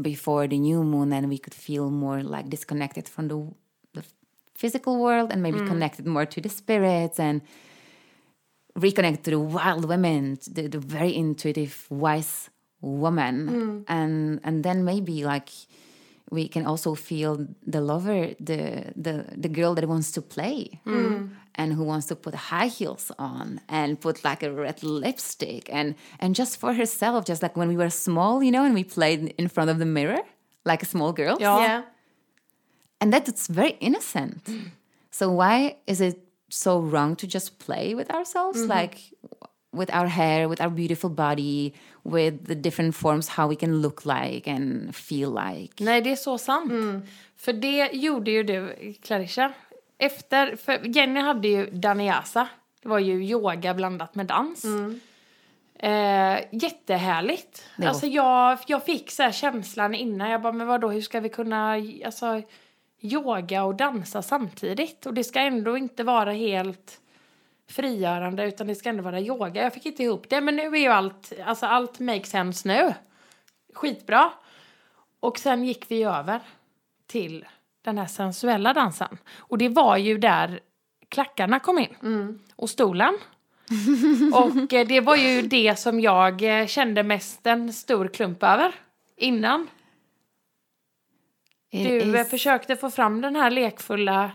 before 0.00 0.46
the 0.46 0.58
new 0.58 0.84
moon 0.84 1.12
and 1.12 1.28
we 1.28 1.38
could 1.38 1.54
feel 1.54 1.90
more 1.90 2.22
like 2.22 2.48
disconnected 2.48 3.08
from 3.08 3.28
the 3.28 3.38
the 3.94 4.04
physical 4.54 5.00
world 5.00 5.32
and 5.32 5.42
maybe 5.42 5.58
connected 5.58 6.06
more 6.06 6.26
to 6.26 6.40
the 6.40 6.48
spirits 6.48 7.18
and 7.18 7.40
reconnect 8.78 9.22
to 9.24 9.30
the 9.30 9.40
wild 9.40 9.84
women, 9.84 10.38
the, 10.50 10.68
the 10.68 10.78
very 10.78 11.14
intuitive, 11.14 11.86
wise 11.90 12.50
woman, 12.80 13.36
mm. 13.48 13.84
and 13.88 14.40
and 14.44 14.64
then 14.64 14.84
maybe 14.84 15.24
like 15.24 15.50
we 16.30 16.48
can 16.48 16.66
also 16.66 16.94
feel 16.94 17.46
the 17.66 17.80
lover, 17.80 18.34
the 18.40 18.92
the 18.96 19.24
the 19.36 19.48
girl 19.48 19.74
that 19.74 19.86
wants 19.88 20.12
to 20.12 20.22
play 20.22 20.80
mm. 20.86 20.94
Mm. 20.94 21.30
and 21.54 21.72
who 21.72 21.82
wants 21.84 22.06
to 22.06 22.16
put 22.16 22.34
high 22.34 22.68
heels 22.68 23.10
on 23.18 23.60
and 23.68 24.00
put 24.00 24.24
like 24.24 24.42
a 24.42 24.50
red 24.52 24.82
lipstick 24.82 25.68
and 25.72 25.94
and 26.20 26.34
just 26.34 26.58
for 26.60 26.74
herself, 26.74 27.24
just 27.24 27.42
like 27.42 27.56
when 27.56 27.68
we 27.68 27.76
were 27.76 27.90
small, 27.90 28.42
you 28.42 28.50
know, 28.50 28.64
and 28.64 28.74
we 28.74 28.84
played 28.84 29.34
in 29.38 29.48
front 29.48 29.70
of 29.70 29.78
the 29.78 29.86
mirror 29.86 30.20
like 30.64 30.82
a 30.82 30.86
small 30.86 31.12
girl 31.12 31.36
Yeah. 31.40 31.58
Ja. 31.60 31.82
and 33.00 33.12
that 33.12 33.28
it's 33.28 33.46
very 33.46 33.76
innocent. 33.80 34.48
So 35.10 35.30
why 35.30 35.76
is 35.86 36.00
it 36.00 36.27
so 36.48 36.80
wrong 36.80 37.16
to 37.16 37.26
just 37.26 37.58
play 37.66 37.94
with 37.94 38.10
ourselves 38.10 38.58
like 38.62 38.96
with 39.72 39.96
our 39.96 40.06
hair 40.06 40.48
with 40.48 40.62
our 40.62 40.70
beautiful 40.70 41.10
body 41.10 41.72
with 42.02 42.46
the 42.46 42.54
different 42.54 42.96
forms 42.96 43.28
how 43.28 43.48
we 43.48 43.56
can 43.56 43.82
look 43.82 44.04
like 44.04 44.50
and 44.50 44.94
feel 44.96 45.30
like 45.30 45.84
Nej, 45.84 46.00
det 46.00 46.10
är 46.10 46.16
så 46.16 46.38
sant. 46.38 46.72
För 47.36 47.52
det 47.52 47.90
gjorde 47.92 48.30
ju 48.30 48.42
du, 48.42 48.76
Clarissa. 49.02 49.52
efter, 49.98 50.56
för 50.56 50.96
Jenny 50.96 51.20
hade 51.20 51.48
ju 51.48 51.70
Daniasa. 51.70 52.48
Det 52.82 52.88
var 52.88 52.98
ju 52.98 53.24
yoga 53.24 53.74
blandat 53.74 54.14
med 54.14 54.26
dans. 54.26 54.64
Eh, 55.78 56.38
jättehärligt. 56.52 57.64
Alltså 57.82 58.06
jag, 58.06 58.58
jag 58.66 58.84
fick 58.84 59.10
så 59.10 59.22
här 59.22 59.32
känslan 59.32 59.94
innan. 59.94 60.30
Jag 60.30 60.42
bara, 60.42 60.52
men 60.52 60.66
vadå, 60.66 60.88
hur 60.88 61.00
ska 61.00 61.20
vi 61.20 61.28
kunna 61.28 61.72
alltså, 62.04 62.42
yoga 63.00 63.64
och 63.64 63.74
dansa 63.74 64.22
samtidigt? 64.22 65.06
Och 65.06 65.14
det 65.14 65.24
ska 65.24 65.40
ändå 65.40 65.76
inte 65.76 66.04
vara 66.04 66.32
helt 66.32 67.00
frigörande 67.68 68.46
utan 68.46 68.66
det 68.66 68.74
ska 68.74 68.88
ändå 68.88 69.02
vara 69.02 69.20
yoga. 69.20 69.62
Jag 69.62 69.74
fick 69.74 69.86
inte 69.86 70.02
ihop 70.02 70.28
det 70.28 70.40
men 70.40 70.56
nu 70.56 70.62
är 70.62 70.80
ju 70.80 70.88
allt, 70.88 71.32
alltså 71.44 71.66
allt 71.66 72.00
makes 72.00 72.30
sense 72.30 72.68
nu. 72.68 72.94
Skitbra. 73.74 74.32
Och 75.20 75.38
sen 75.38 75.64
gick 75.64 75.90
vi 75.90 76.02
över 76.02 76.40
till 77.06 77.44
den 77.82 77.98
här 77.98 78.06
sensuella 78.06 78.72
dansen. 78.72 79.18
Och 79.36 79.58
det 79.58 79.68
var 79.68 79.96
ju 79.96 80.18
där 80.18 80.60
klackarna 81.08 81.60
kom 81.60 81.78
in. 81.78 81.94
Och 82.56 82.70
stolen. 82.70 83.18
och 84.34 84.72
eh, 84.72 84.86
det 84.86 85.00
var 85.00 85.16
ju 85.16 85.42
det 85.42 85.78
som 85.78 86.00
jag 86.00 86.60
eh, 86.60 86.66
kände 86.66 87.02
mest 87.02 87.46
en 87.46 87.72
stor 87.72 88.08
klump 88.08 88.42
över 88.42 88.74
innan. 89.16 89.68
Du 91.70 91.78
is- 92.20 92.30
försökte 92.30 92.76
få 92.76 92.90
fram 92.90 93.20
den 93.20 93.36
här 93.36 93.50
lekfulla 93.50 94.30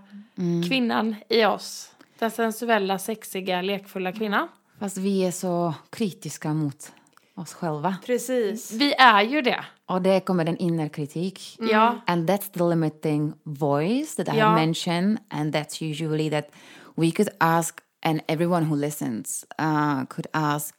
kvinnan 0.69 1.15
i 1.29 1.45
oss. 1.45 1.91
Den 2.19 2.31
sensuella, 2.31 2.99
sexiga, 2.99 3.61
lekfulla 3.61 4.11
kvinnan. 4.11 4.47
Fast 4.79 4.97
vi 4.97 5.25
är 5.25 5.31
så 5.31 5.73
kritiska 5.89 6.53
mot 6.53 6.91
oss 7.35 7.53
själva. 7.53 7.95
Precis. 8.05 8.71
Vi 8.71 8.93
är 8.93 9.21
ju 9.21 9.41
det. 9.41 9.65
Och 9.85 10.01
det 10.01 10.19
kommer 10.19 10.45
en 10.45 10.57
inner 10.57 10.89
kritik. 10.89 11.57
Ja. 11.59 11.95
And 12.07 12.29
that's 12.29 12.51
the 12.53 12.63
limiting 12.63 13.33
voice 13.43 14.15
that 14.15 14.27
I 14.35 14.37
Ja. 14.37 14.55
mentioned. 14.55 15.17
And 15.29 15.55
that's 15.55 15.83
usually 15.91 16.29
that 16.29 16.51
we 16.95 17.11
could 17.11 17.29
ask, 17.39 17.75
and 18.05 18.21
everyone 18.27 18.65
who 18.65 18.75
listens 18.75 19.45
uh, 19.61 20.05
could 20.05 20.27
ask, 20.33 20.75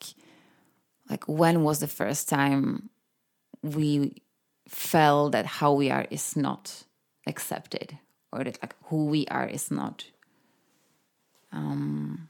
like, 1.11 1.25
when 1.33 1.63
was 1.63 1.79
the 1.81 1.87
first 1.87 2.29
time 2.29 2.83
we 3.63 4.11
felt 4.69 5.33
that 5.33 5.47
how 5.47 5.73
we 5.73 5.91
are 5.91 6.07
is 6.11 6.37
not 6.37 6.85
accepted, 7.27 7.99
or 8.33 8.45
that 8.45 8.59
like 8.63 8.75
who 8.85 9.07
we 9.07 9.27
are 9.29 9.47
is 9.47 9.71
not 9.71 10.05
um, 11.53 12.29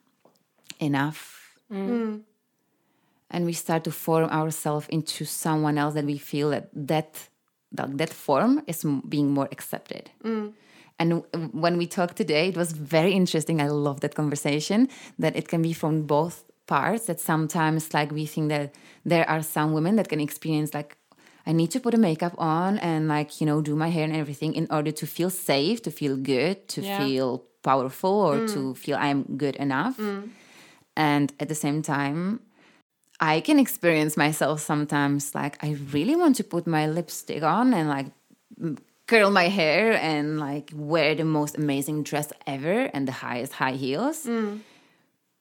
enough? 0.80 1.40
and 3.30 3.44
we 3.46 3.52
start 3.52 3.82
to 3.84 3.90
form 3.90 4.28
ourselves 4.30 4.86
into 4.90 5.24
someone 5.24 5.76
else 5.78 5.94
that 5.94 6.04
we 6.04 6.18
feel 6.18 6.50
that 6.50 6.68
that 6.74 7.28
that, 7.72 7.98
that 7.98 8.10
form 8.10 8.62
is 8.68 8.84
m- 8.84 9.02
being 9.08 9.32
more 9.32 9.48
accepted. 9.50 10.10
And 11.00 11.22
w- 11.32 11.48
when 11.52 11.76
we 11.76 11.86
talked 11.86 12.16
today 12.16 12.48
it 12.48 12.56
was 12.56 12.72
very 12.72 13.12
interesting. 13.12 13.60
I 13.60 13.68
love 13.68 14.00
that 14.00 14.14
conversation 14.14 14.88
that 15.18 15.34
it 15.36 15.48
can 15.48 15.62
be 15.62 15.72
from 15.72 16.02
both 16.06 16.44
parts 16.66 17.06
that 17.06 17.18
sometimes 17.20 17.92
like 17.92 18.12
we 18.12 18.26
think 18.26 18.48
that 18.50 18.74
there 19.04 19.28
are 19.28 19.42
some 19.42 19.72
women 19.72 19.96
that 19.96 20.08
can 20.08 20.20
experience 20.20 20.72
like 20.74 20.96
i 21.46 21.52
need 21.52 21.70
to 21.70 21.80
put 21.80 21.94
a 21.94 21.98
makeup 21.98 22.34
on 22.38 22.78
and 22.78 23.08
like 23.08 23.40
you 23.40 23.46
know 23.46 23.60
do 23.60 23.74
my 23.76 23.88
hair 23.88 24.04
and 24.04 24.16
everything 24.16 24.54
in 24.54 24.66
order 24.70 24.92
to 24.92 25.06
feel 25.06 25.30
safe 25.30 25.82
to 25.82 25.90
feel 25.90 26.16
good 26.16 26.56
to 26.68 26.80
Yeah. 26.82 26.98
feel 26.98 27.44
powerful 27.62 28.10
or 28.28 28.46
to 28.54 28.58
mm. 28.58 28.76
feel 28.76 28.96
i'm 29.00 29.22
good 29.36 29.56
enough. 29.56 29.96
Mm. 29.98 30.28
And 30.96 31.32
at 31.40 31.48
the 31.48 31.54
same 31.54 31.82
time 31.82 32.40
I 33.20 33.40
can 33.40 33.58
experience 33.58 34.16
myself 34.16 34.60
sometimes 34.60 35.34
like 35.34 35.54
I 35.64 35.70
really 35.92 36.16
want 36.16 36.36
to 36.36 36.44
put 36.44 36.66
my 36.66 36.86
lipstick 36.86 37.42
on 37.42 37.74
and 37.74 37.88
like 37.88 38.06
curl 39.06 39.30
my 39.30 39.48
hair 39.48 39.92
and 39.92 40.38
like 40.38 40.70
wear 40.74 41.14
the 41.14 41.24
most 41.24 41.56
amazing 41.58 42.02
dress 42.04 42.32
ever 42.46 42.90
and 42.94 43.06
the 43.08 43.12
highest 43.12 43.52
high 43.54 43.76
heels. 43.84 44.26
Mm. 44.26 44.60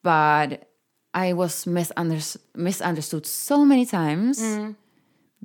But 0.01 0.67
I 1.13 1.33
was 1.33 1.65
misunder- 1.65 2.37
misunderstood 2.55 3.25
so 3.25 3.65
many 3.65 3.85
times 3.85 4.41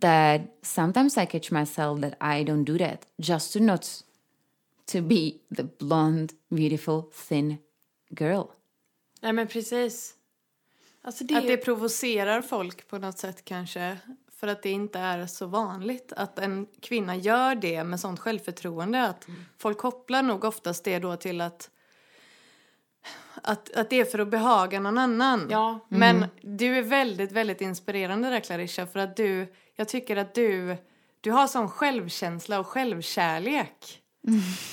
that 0.01 0.41
sometimes 0.63 1.17
I 1.17 1.27
catch 1.27 1.51
myself 1.51 2.01
that 2.01 2.13
I 2.21 2.45
don't 2.45 2.65
do 2.65 2.79
that 2.79 3.07
just 3.17 3.53
to 3.53 3.61
not 3.61 4.05
to 4.93 5.03
be 5.03 5.33
the 5.57 5.65
blonde, 5.79 6.35
beautiful, 6.49 7.03
thin 7.29 7.59
girl. 8.11 8.45
Nej 9.21 9.33
men 9.33 9.49
precis. 9.49 10.15
Alltså 11.03 11.25
det 11.25 11.37
Att 11.37 11.47
det 11.47 11.57
provocerar 11.57 12.43
folk 12.43 12.89
på 12.89 12.99
något 12.99 13.19
sätt 13.19 13.45
kanske. 13.45 13.97
För 14.37 14.49
att 14.49 14.63
det 14.63 14.71
inte 14.71 14.99
är 14.99 15.27
så 15.27 15.47
vanligt 15.47 16.13
att 16.13 16.39
en 16.39 16.67
kvinna 16.81 17.17
gör 17.17 17.55
det 17.55 17.85
med 17.85 18.01
sånt 18.01 18.21
självförtroende. 18.21 19.05
Att 19.05 19.27
folk 19.59 19.79
kopplar 19.79 20.23
nog 20.23 20.45
oftast 20.45 20.85
det 20.85 20.99
då 20.99 21.17
till 21.17 21.41
att, 21.41 21.71
att, 23.35 23.73
att 23.75 23.91
det 23.91 24.01
är 24.01 24.05
för 24.05 24.19
att 24.19 24.29
behaga 24.29 24.81
någon 24.81 24.99
annan. 24.99 25.47
Ja. 25.51 25.87
Men 25.89 26.27
du 26.41 26.79
är 26.79 26.83
väldigt, 26.83 27.33
väldigt 27.33 27.61
inspirerande 27.61 28.31
där 28.31 28.41
Clarissa. 28.41 28.87
För 28.87 29.01
att 29.01 29.17
du, 29.17 29.53
jag 29.79 29.89
tycker 29.89 30.17
att 30.17 30.35
du, 30.35 30.77
du 31.21 31.31
har 31.31 31.47
sån 31.47 31.69
självkänsla 31.69 32.61
och 32.61 32.67
självkärlek. 32.67 34.03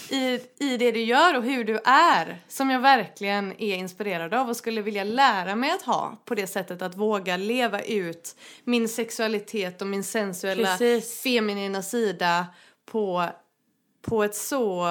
I, 0.10 0.40
I 0.60 0.78
det 0.78 0.92
du 0.92 1.04
gör 1.04 1.38
och 1.38 1.44
hur 1.44 1.64
du 1.64 1.80
är. 1.86 2.44
Som 2.48 2.70
jag 2.70 2.80
verkligen 2.80 3.52
är 3.62 3.76
inspirerad 3.76 4.34
av 4.34 4.50
och 4.50 4.58
skulle 4.58 4.82
vilja 4.82 5.04
lära 5.04 5.56
mig 5.56 5.72
att 5.72 5.82
ha. 5.82 6.18
På 6.26 6.36
det 6.36 6.48
sättet 6.48 6.82
att 6.82 6.96
våga 6.96 7.38
leva 7.38 7.82
ut 7.82 8.36
min 8.64 8.90
sexualitet 8.90 9.82
och 9.82 9.88
min 9.88 10.04
sensuella 10.04 10.78
Precis. 10.78 11.22
feminina 11.22 11.82
sida 11.82 12.48
på, 12.86 13.26
på 14.02 14.24
ett 14.24 14.36
så 14.36 14.86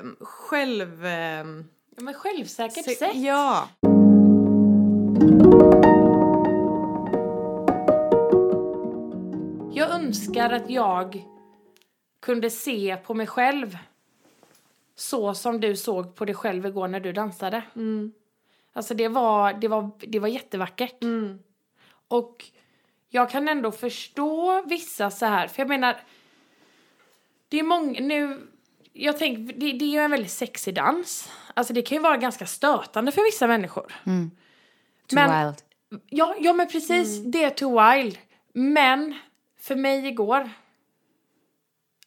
um, 0.00 0.16
själv... 0.20 1.06
ehm, 1.06 1.64
Ja, 1.96 2.02
men 2.02 2.14
självsäkert 2.14 2.84
se- 2.84 2.94
sätt. 2.94 3.14
Ja. 3.14 3.68
Önskar 10.14 10.50
att 10.50 10.70
jag 10.70 11.24
kunde 12.20 12.50
se 12.50 12.96
på 12.96 13.14
mig 13.14 13.26
själv 13.26 13.78
så 14.96 15.34
som 15.34 15.60
du 15.60 15.76
såg 15.76 16.14
på 16.14 16.24
dig 16.24 16.34
själv 16.34 16.66
igår 16.66 16.88
när 16.88 17.00
du 17.00 17.12
dansade. 17.12 17.62
Alltså 18.72 18.94
det 18.94 19.08
var, 19.08 19.52
det 19.52 19.68
var, 19.68 19.90
det 19.98 20.18
var 20.18 20.28
jättevackert. 20.28 21.04
Och 22.08 22.44
jag 23.08 23.30
kan 23.30 23.48
ändå 23.48 23.72
förstå 23.72 24.62
vissa 24.62 25.10
så 25.10 25.26
här, 25.26 25.48
för 25.48 25.62
jag 25.62 25.68
menar, 25.68 25.96
det 27.48 27.58
är 27.58 27.62
många, 27.62 28.00
nu, 28.00 28.46
jag 28.92 29.18
tänker, 29.18 29.54
det, 29.54 29.72
det 29.72 29.84
är 29.84 29.90
ju 29.90 29.98
en 29.98 30.10
väldigt 30.10 30.30
sexig 30.32 30.74
dans. 30.74 31.30
Alltså 31.54 31.72
det 31.72 31.82
kan 31.82 31.96
ju 31.96 32.02
vara 32.02 32.16
ganska 32.16 32.46
stötande 32.46 33.12
för 33.12 33.22
vissa 33.24 33.46
människor. 33.46 33.94
Too 34.04 34.30
Men- 35.14 35.46
wild. 35.46 35.62
Ja, 36.06 36.36
ja 36.40 36.52
men 36.52 36.68
precis, 36.68 37.24
det 37.24 37.44
är 37.44 37.50
too 37.50 37.92
wild. 37.92 38.18
Men 38.52 39.14
för 39.64 39.76
mig 39.76 40.06
igår, 40.06 40.50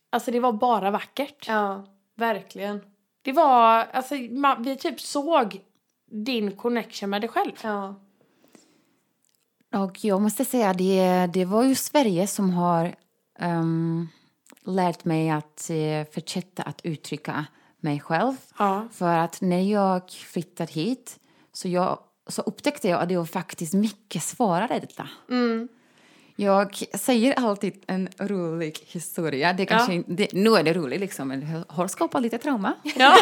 alltså 0.10 0.32
det 0.32 0.40
var 0.40 0.54
bara 0.54 0.92
vackert. 0.92 1.48
Ja, 1.48 1.86
verkligen. 2.16 2.82
Det 3.22 3.32
var, 3.32 3.86
alltså 3.92 4.16
man, 4.16 4.64
vi 4.64 4.76
typ 4.76 5.02
såg 5.02 5.62
din 6.06 6.52
connection 6.52 7.10
med 7.10 7.22
dig 7.22 7.30
själv. 7.30 7.52
Ja. 7.64 7.96
Och 9.74 10.06
jag 10.06 10.22
måste 10.22 10.46
säga 10.46 10.74
det, 10.74 11.30
det 11.34 11.46
var 11.46 11.64
ju 11.64 11.76
Sverige 11.76 12.28
som 12.28 12.50
har 12.50 12.96
ehm, 13.40 14.08
lärt 14.66 15.06
mig 15.06 15.30
att 15.30 15.70
uh, 15.72 16.04
fortsätta 16.14 16.64
att 16.64 16.82
uttrycka 16.84 17.46
mig 17.80 18.00
själv. 18.00 18.36
Ja. 18.58 18.88
För 18.92 19.18
att 19.18 19.42
när 19.42 19.62
jag 19.62 20.12
flyttade 20.12 20.72
hit 20.72 21.20
så, 21.54 21.68
jag, 21.68 22.00
så 22.28 22.42
upptäckte 22.42 22.88
jag 22.88 23.02
att 23.02 23.10
det 23.10 23.18
var 23.18 23.26
faktiskt 23.26 23.74
mycket 23.74 24.24
svårare 24.24 24.80
detta. 24.80 25.10
Jag 26.40 26.76
säger 26.94 27.34
alltid 27.34 27.84
en 27.88 28.10
rolig 28.20 28.80
historia. 28.86 29.54
Det 29.54 29.66
kanske, 29.66 29.94
inte- 29.94 30.12
det, 30.14 30.34
nu 30.34 30.50
är 30.56 30.64
det 30.64 30.74
roligt 30.74 31.00
liksom, 31.00 31.28
men 31.28 31.40
det 31.40 31.64
har 31.70 31.88
skapat 31.88 32.22
lite 32.22 32.38
trauma. 32.38 32.74
Ja. 32.96 33.16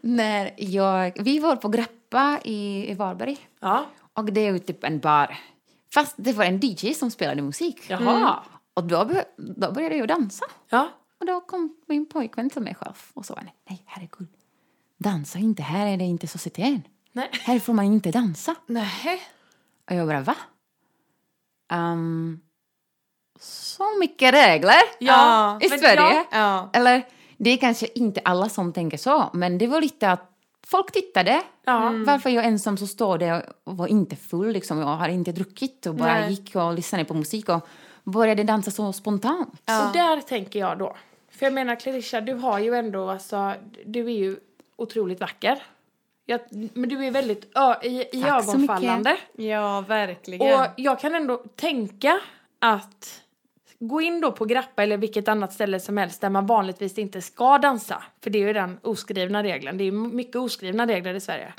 när 0.00 0.50
jag, 0.56 1.12
vi 1.22 1.38
var 1.38 1.56
på 1.56 1.68
Grappa 1.68 2.38
i, 2.44 2.90
i 2.90 2.94
Varberg. 2.94 3.36
ja. 3.60 3.86
Och 4.14 4.24
det 4.32 4.40
är 4.46 4.52
ju 4.52 4.58
typ 4.58 4.84
en 4.84 4.98
bar. 5.00 5.38
Fast 5.94 6.14
det 6.16 6.32
var 6.32 6.44
en 6.44 6.60
DJ 6.62 6.94
som 6.94 7.10
spelade 7.10 7.42
musik. 7.42 7.80
Jaha. 7.88 8.42
Och 8.74 8.84
då, 8.84 9.10
då 9.36 9.72
började 9.72 9.96
jag 9.96 10.08
dansa. 10.08 10.44
Ja. 10.68 10.88
Och 11.20 11.26
då 11.26 11.40
kom 11.40 11.76
min 11.86 12.06
pojkvän 12.06 12.50
till 12.50 12.62
mig 12.62 12.74
själv 12.74 12.94
och 13.14 13.26
sa 13.26 13.38
nej 13.68 13.82
herregud, 13.86 14.28
dansa 14.98 15.38
inte, 15.38 15.62
här 15.62 15.86
är 15.86 15.96
det 15.96 16.04
inte 16.04 16.26
societeten. 16.26 16.82
Nej. 17.12 17.28
Här 17.32 17.58
får 17.58 17.72
man 17.72 17.84
inte 17.84 18.10
dansa. 18.10 18.54
Nej. 18.66 19.22
Och 19.90 19.96
jag 19.96 20.08
bara 20.08 20.20
va? 20.20 20.36
Um, 21.72 22.40
så 23.40 23.98
mycket 24.00 24.34
regler 24.34 24.82
Ja, 24.98 25.58
i 25.60 25.68
Sverige. 25.68 26.24
Ja. 26.30 26.70
Eller 26.72 27.02
det 27.36 27.50
är 27.50 27.56
kanske 27.56 27.86
inte 27.94 28.20
alla 28.24 28.48
som 28.48 28.72
tänker 28.72 28.98
så, 28.98 29.30
men 29.32 29.58
det 29.58 29.66
var 29.66 29.80
lite 29.80 30.10
att 30.10 30.30
folk 30.66 30.92
tittade. 30.92 31.42
Ja. 31.64 31.92
Varför 32.06 32.30
jag 32.30 32.44
ensam 32.44 32.76
så 32.76 32.86
står 32.86 33.18
där 33.18 33.52
och 33.64 33.76
var 33.76 33.86
inte 33.86 34.16
full, 34.16 34.52
liksom. 34.52 34.78
jag 34.78 34.86
har 34.86 35.08
inte 35.08 35.32
druckit 35.32 35.86
och 35.86 35.94
bara 35.94 36.14
Nej. 36.14 36.30
gick 36.30 36.56
och 36.56 36.74
lyssnade 36.74 37.04
på 37.04 37.14
musik 37.14 37.48
och 37.48 37.68
började 38.04 38.42
dansa 38.42 38.70
så 38.70 38.92
spontant. 38.92 39.52
Och 39.52 39.92
där 39.92 40.20
tänker 40.20 40.60
jag 40.60 40.78
då, 40.78 40.96
För 41.30 41.46
jag 41.46 41.52
menar 41.52 41.76
Clarissa, 41.76 42.20
du 42.20 42.34
har 42.34 42.58
ju 42.58 42.74
ändå 42.74 43.10
alltså, 43.10 43.54
du 43.86 44.06
är 44.06 44.16
ju 44.16 44.36
otroligt 44.76 45.20
vacker. 45.20 45.62
Jag, 46.26 46.40
men 46.50 46.88
du 46.88 47.06
är 47.06 47.10
väldigt 47.10 47.56
ö, 47.56 47.74
i, 47.82 47.88
i 48.12 48.24
ögonfallande. 48.24 49.16
Ja, 49.32 49.84
verkligen. 49.88 50.60
Och 50.60 50.66
jag 50.76 51.00
kan 51.00 51.14
ändå 51.14 51.36
tänka 51.56 52.20
att 52.58 53.22
gå 53.78 54.00
in 54.00 54.20
då 54.20 54.32
på 54.32 54.44
Grappa 54.44 54.82
eller 54.82 54.96
vilket 54.96 55.28
annat 55.28 55.52
ställe 55.52 55.80
som 55.80 55.96
helst 55.96 56.20
där 56.20 56.30
man 56.30 56.46
vanligtvis 56.46 56.98
inte 56.98 57.22
ska 57.22 57.58
dansa. 57.58 58.02
För 58.22 58.30
det 58.30 58.38
är 58.38 58.46
ju 58.46 58.52
den 58.52 58.78
oskrivna 58.82 59.42
regeln. 59.42 59.78
Det 59.78 59.84
är 59.84 59.92
mycket 59.92 60.36
oskrivna 60.36 60.86
regler 60.86 61.14
i 61.14 61.20
Sverige. 61.20 61.52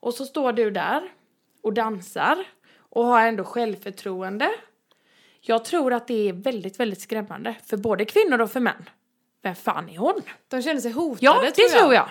Och 0.00 0.14
så 0.14 0.24
står 0.26 0.52
du 0.52 0.70
där 0.70 1.02
och 1.62 1.72
dansar 1.72 2.44
och 2.78 3.04
har 3.04 3.26
ändå 3.26 3.44
självförtroende. 3.44 4.50
Jag 5.40 5.64
tror 5.64 5.92
att 5.92 6.06
det 6.06 6.28
är 6.28 6.32
väldigt, 6.32 6.80
väldigt 6.80 7.00
skrämmande 7.00 7.54
för 7.66 7.76
både 7.76 8.04
kvinnor 8.04 8.40
och 8.40 8.50
för 8.50 8.60
män. 8.60 8.88
Vem 9.42 9.54
fan 9.54 9.88
är 9.88 9.98
hon? 9.98 10.22
De 10.48 10.62
känner 10.62 10.80
sig 10.80 10.92
hotade, 10.92 11.24
Ja, 11.24 11.42
det 11.56 11.68
tror 11.68 11.94
jag. 11.94 12.08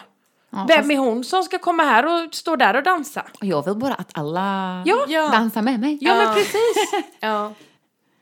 Ja, 0.52 0.66
Vem 0.68 0.78
fast 0.78 0.92
är 0.92 0.98
hon 0.98 1.24
som 1.24 1.44
ska 1.44 1.60
komma 1.60 1.84
här 1.84 2.06
och 2.06 2.36
stå 2.36 2.56
där 2.56 2.76
och 2.76 2.84
dansa? 2.84 3.26
jag 3.42 3.66
vill 3.66 3.76
bara 3.76 3.94
att 3.94 4.10
alla 4.14 4.84
Ja. 4.86 5.30
Dansar 5.32 5.62
med 5.62 5.80
mig. 5.80 5.98
Ja, 6.02 6.16
men 6.16 6.26
Ja. 6.28 6.34
precis. 6.34 7.04
Ja. 7.20 7.54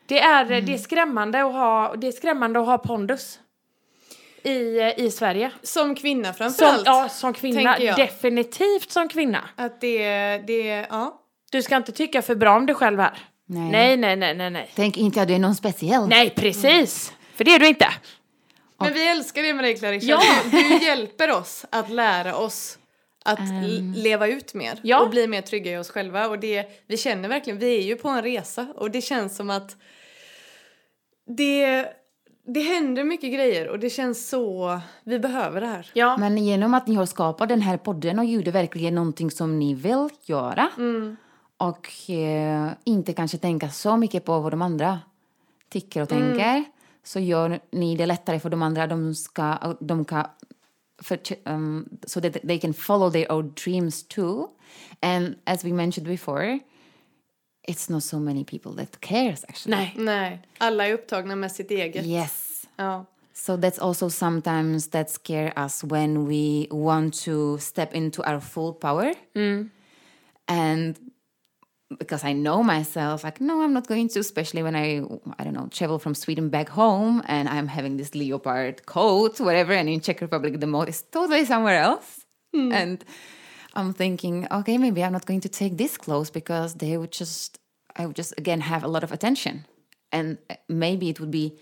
Det 0.06 0.20
är, 0.20 0.46
det 0.62 0.74
är 0.74 0.78
skrämmande 0.78 1.46
att 1.46 1.54
ha, 1.54 1.96
det 1.98 2.08
är 2.08 2.12
skrämmande 2.12 2.60
att 2.60 2.66
ha 2.66 2.78
pondus 2.78 3.40
i, 4.44 4.80
i 4.98 5.12
Sverige. 5.12 5.52
Som 5.64 5.96
kvinna 5.96 6.26
Som, 6.26 6.34
framförallt. 6.34 6.82
ja, 6.86 7.10
som 7.10 7.34
kvinna. 7.34 7.78
Definitivt 7.78 8.92
som 8.92 9.08
kvinna. 9.10 9.40
Att 9.56 9.82
det, 9.82 10.38
det, 10.38 10.88
ja. 10.90 11.22
Du 11.52 11.62
ska 11.62 11.76
inte 11.76 11.92
tycka 11.92 12.22
för 12.22 12.36
bra 12.36 12.58
om 12.58 12.66
dig 12.66 12.76
själv 12.76 13.00
här. 13.00 13.18
Nej. 13.46 13.72
Nej, 13.72 13.98
nej, 13.98 14.16
nej, 14.16 14.36
nej, 14.36 14.50
nej. 14.50 14.72
Tänk 14.76 14.98
inte 14.98 15.22
att 15.22 15.28
du 15.28 15.34
är 15.34 15.40
någon 15.40 15.56
speciell. 15.56 16.08
Nej, 16.08 16.30
precis. 16.30 17.14
För 17.36 17.44
det 17.44 17.56
är 17.56 17.60
du 17.60 17.68
inte. 17.68 17.88
Men 18.80 18.94
vi 18.94 19.08
älskar 19.08 19.44
det 19.44 19.54
med 19.54 19.64
dig 19.64 19.78
Clarissa. 19.78 20.08
Ja. 20.08 20.20
Du, 20.52 20.58
du 20.80 20.86
hjälper 20.86 21.32
oss 21.32 21.66
att 21.70 21.90
lära 21.90 22.36
oss 22.36 22.78
att 23.26 23.40
l- 23.40 23.94
leva 23.96 24.28
ut 24.28 24.54
mer 24.54 24.80
Ja. 24.84 25.02
och 25.02 25.10
bli 25.10 25.28
mer 25.28 25.42
trygga 25.42 25.72
i 25.72 25.78
oss 25.78 25.90
själva. 25.90 26.28
Och 26.28 26.40
det, 26.40 26.66
vi 26.88 26.98
känner 26.98 27.30
verkligen, 27.30 27.60
vi 27.60 27.78
är 27.78 27.82
ju 27.84 27.96
på 27.96 28.10
en 28.10 28.22
resa 28.24 28.68
och 28.76 28.92
det 28.92 29.02
känns 29.02 29.36
som 29.36 29.50
att 29.50 29.76
det, 31.38 31.86
det 32.48 32.60
händer 32.62 33.04
mycket 33.04 33.34
grejer 33.34 33.68
och 33.68 33.80
det 33.80 33.90
känns 33.90 34.30
så, 34.30 34.80
vi 35.04 35.20
behöver 35.20 35.62
det 35.62 35.68
här. 35.68 35.88
Ja. 35.94 36.18
Men 36.18 36.38
genom 36.38 36.74
att 36.74 36.88
ni 36.88 36.96
har 36.96 37.06
skapat 37.06 37.50
den 37.50 37.62
här 37.62 37.78
podden 37.78 38.20
och 38.20 38.26
gjorde 38.26 38.52
verkligen 38.52 38.96
någonting 38.96 39.32
som 39.32 39.60
ni 39.60 39.74
vill 39.74 40.10
göra 40.26 40.70
och 41.58 42.10
eh, 42.10 42.70
inte 42.84 43.14
kanske 43.14 43.38
tänka 43.38 43.70
så 43.70 43.98
mycket 43.98 44.26
på 44.26 44.40
vad 44.40 44.54
de 44.54 44.62
andra 44.62 45.00
tycker 45.70 46.02
och 46.02 46.10
tänker 46.10 46.64
så 47.04 47.20
gör 47.20 47.60
ni 47.72 47.96
det 47.96 48.06
lättare 48.06 48.40
för 48.40 48.50
de 48.50 48.62
andra. 48.62 48.88
De 48.88 49.16
ska, 49.16 49.76
de 49.80 50.06
kan, 50.06 50.26
för, 51.02 51.20
um, 51.46 51.90
so 52.08 52.22
that 52.22 52.34
they 52.34 52.60
can 52.60 52.74
follow 52.74 53.12
their 53.12 53.32
own 53.32 53.54
dreams 53.66 54.08
too. 54.08 54.48
And 55.02 55.36
as 55.46 55.66
we 55.66 55.74
mentioned 55.74 56.08
before, 56.08 56.60
it's 57.68 57.92
not 57.92 58.04
so 58.04 58.20
many 58.20 58.44
people 58.44 58.74
that 58.76 59.00
cares 59.00 59.44
actually. 59.44 59.76
Nej. 59.76 59.94
Nej, 59.98 60.48
alla 60.58 60.88
är 60.88 60.94
upptagna 60.94 61.36
med 61.36 61.52
sitt 61.52 61.72
eget. 61.72 62.06
Yes. 62.06 62.68
Ja. 62.76 63.06
So 63.34 63.58
that's 63.58 63.80
also 63.80 64.10
sometimes 64.10 64.90
that 64.90 65.10
scare 65.10 65.54
us 65.66 65.84
when 65.84 66.28
we 66.28 66.68
want 66.72 67.24
to 67.26 67.58
step 67.58 67.94
into 67.94 68.22
our 68.22 68.40
full 68.40 68.74
power. 68.74 69.14
And 70.48 70.96
because 71.98 72.24
I 72.24 72.34
know 72.34 72.62
myself, 72.62 73.24
like, 73.24 73.42
no, 73.42 73.62
I'm 73.62 73.74
not 73.74 73.88
going 73.88 74.10
to, 74.10 74.20
especially 74.20 74.62
when 74.62 74.76
I, 74.76 75.02
I 75.40 75.44
don't 75.44 75.54
know, 75.54 75.68
travel 75.72 75.98
from 75.98 76.14
Sweden 76.14 76.50
back 76.50 76.70
home 76.70 77.24
and 77.28 77.50
I'm 77.50 77.68
having 77.68 77.98
this 77.98 78.14
leopard 78.14 78.86
coat, 78.86 79.40
whatever, 79.40 79.74
and 79.74 79.90
in 79.90 80.00
Czech 80.00 80.22
Republic, 80.22 80.60
the 80.60 80.68
mode 80.68 80.90
is 80.90 81.02
totally 81.02 81.46
somewhere 81.46 81.80
else. 81.80 82.26
Hmm. 82.54 82.72
And 82.72 83.06
I'm 83.74 83.94
thinking, 83.94 84.48
okay, 84.52 84.78
maybe 84.78 85.04
I'm 85.04 85.14
not 85.14 85.26
going 85.26 85.42
to 85.42 85.50
take 85.50 85.78
this 85.78 85.98
clothes 85.98 86.30
because 86.30 86.76
they 86.76 86.96
would 86.98 87.12
just, 87.12 87.60
I 87.96 88.06
would 88.06 88.16
just, 88.16 88.38
again, 88.38 88.62
have 88.62 88.84
a 88.84 88.88
lot 88.88 89.04
of 89.04 89.12
attention. 89.12 89.66
And 90.12 90.38
maybe 90.68 91.10
it 91.10 91.20
would 91.20 91.32
be 91.32 91.58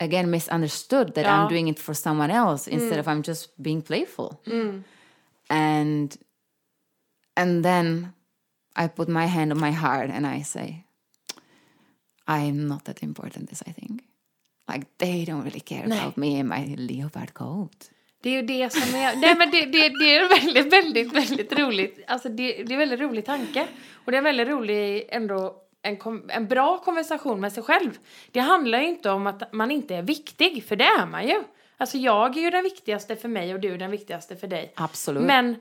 again 0.00 0.30
misunderstood 0.30 1.14
that 1.14 1.24
Ja. 1.24 1.42
I'm 1.42 1.48
doing 1.48 1.68
it 1.68 1.78
for 1.78 1.94
someone 1.94 2.30
else 2.30 2.66
hmm. 2.66 2.74
instead 2.74 2.98
of 2.98 3.08
I'm 3.08 3.22
just 3.22 3.60
being 3.62 3.82
playful. 3.82 4.40
Hmm. 4.46 4.78
And 5.50 6.16
and 7.36 7.64
then 7.64 8.12
I 8.84 8.88
put 8.88 9.08
my 9.08 9.26
hand 9.26 9.52
on 9.52 9.60
my 9.60 9.72
heart 9.72 10.10
and 10.10 10.26
I 10.26 10.44
say, 10.44 10.84
I'm 12.26 12.68
not 12.68 12.84
that 12.84 13.02
important 13.02 13.52
as 13.52 13.62
I 13.66 13.72
think. 13.72 14.02
Like 14.68 14.86
they 14.98 15.24
don't 15.24 15.42
really 15.44 15.60
care 15.60 15.84
about 15.84 16.16
me 16.16 16.40
and 16.40 16.48
my 16.48 16.76
leopard 16.76 17.34
coat. 17.34 17.90
Det 18.22 18.30
är 18.30 18.34
ju 18.34 18.42
det 18.42 18.72
som 18.72 18.94
är... 18.94 19.16
Nej, 19.16 19.34
men 19.36 19.50
det, 19.50 19.60
det, 19.60 19.88
det 19.88 20.16
är 20.16 20.28
väldigt, 20.28 20.72
väldigt, 20.72 21.12
väldigt 21.12 21.58
roligt. 21.58 22.04
Alltså 22.06 22.28
det, 22.28 22.52
det 22.52 22.60
är 22.60 22.72
en 22.72 22.78
väldigt 22.78 23.00
rolig 23.00 23.24
tanke. 23.26 23.66
Och 23.92 24.12
det 24.12 24.16
är 24.16 24.18
en 24.18 24.24
väldigt 24.24 24.48
rolig, 24.48 25.06
ändå, 25.08 25.56
en, 25.82 25.98
en 26.28 26.46
bra 26.46 26.78
konversation 26.78 27.40
med 27.40 27.52
sig 27.52 27.62
själv. 27.62 27.98
Det 28.30 28.40
handlar 28.40 28.80
ju 28.80 28.88
inte 28.88 29.10
om 29.10 29.26
att 29.26 29.52
man 29.52 29.70
inte 29.70 29.96
är 29.96 30.02
viktig, 30.02 30.64
för 30.64 30.76
det 30.76 30.84
är 30.84 31.06
man 31.06 31.28
ju. 31.28 31.42
Alltså 31.76 31.98
jag 31.98 32.36
är 32.36 32.40
ju 32.40 32.50
den 32.50 32.62
viktigaste 32.62 33.16
för 33.16 33.28
mig 33.28 33.54
och 33.54 33.60
du 33.60 33.74
är 33.74 33.78
den 33.78 33.90
viktigaste 33.90 34.36
för 34.36 34.46
dig. 34.46 34.72
Absolut. 34.76 35.22
Men 35.22 35.56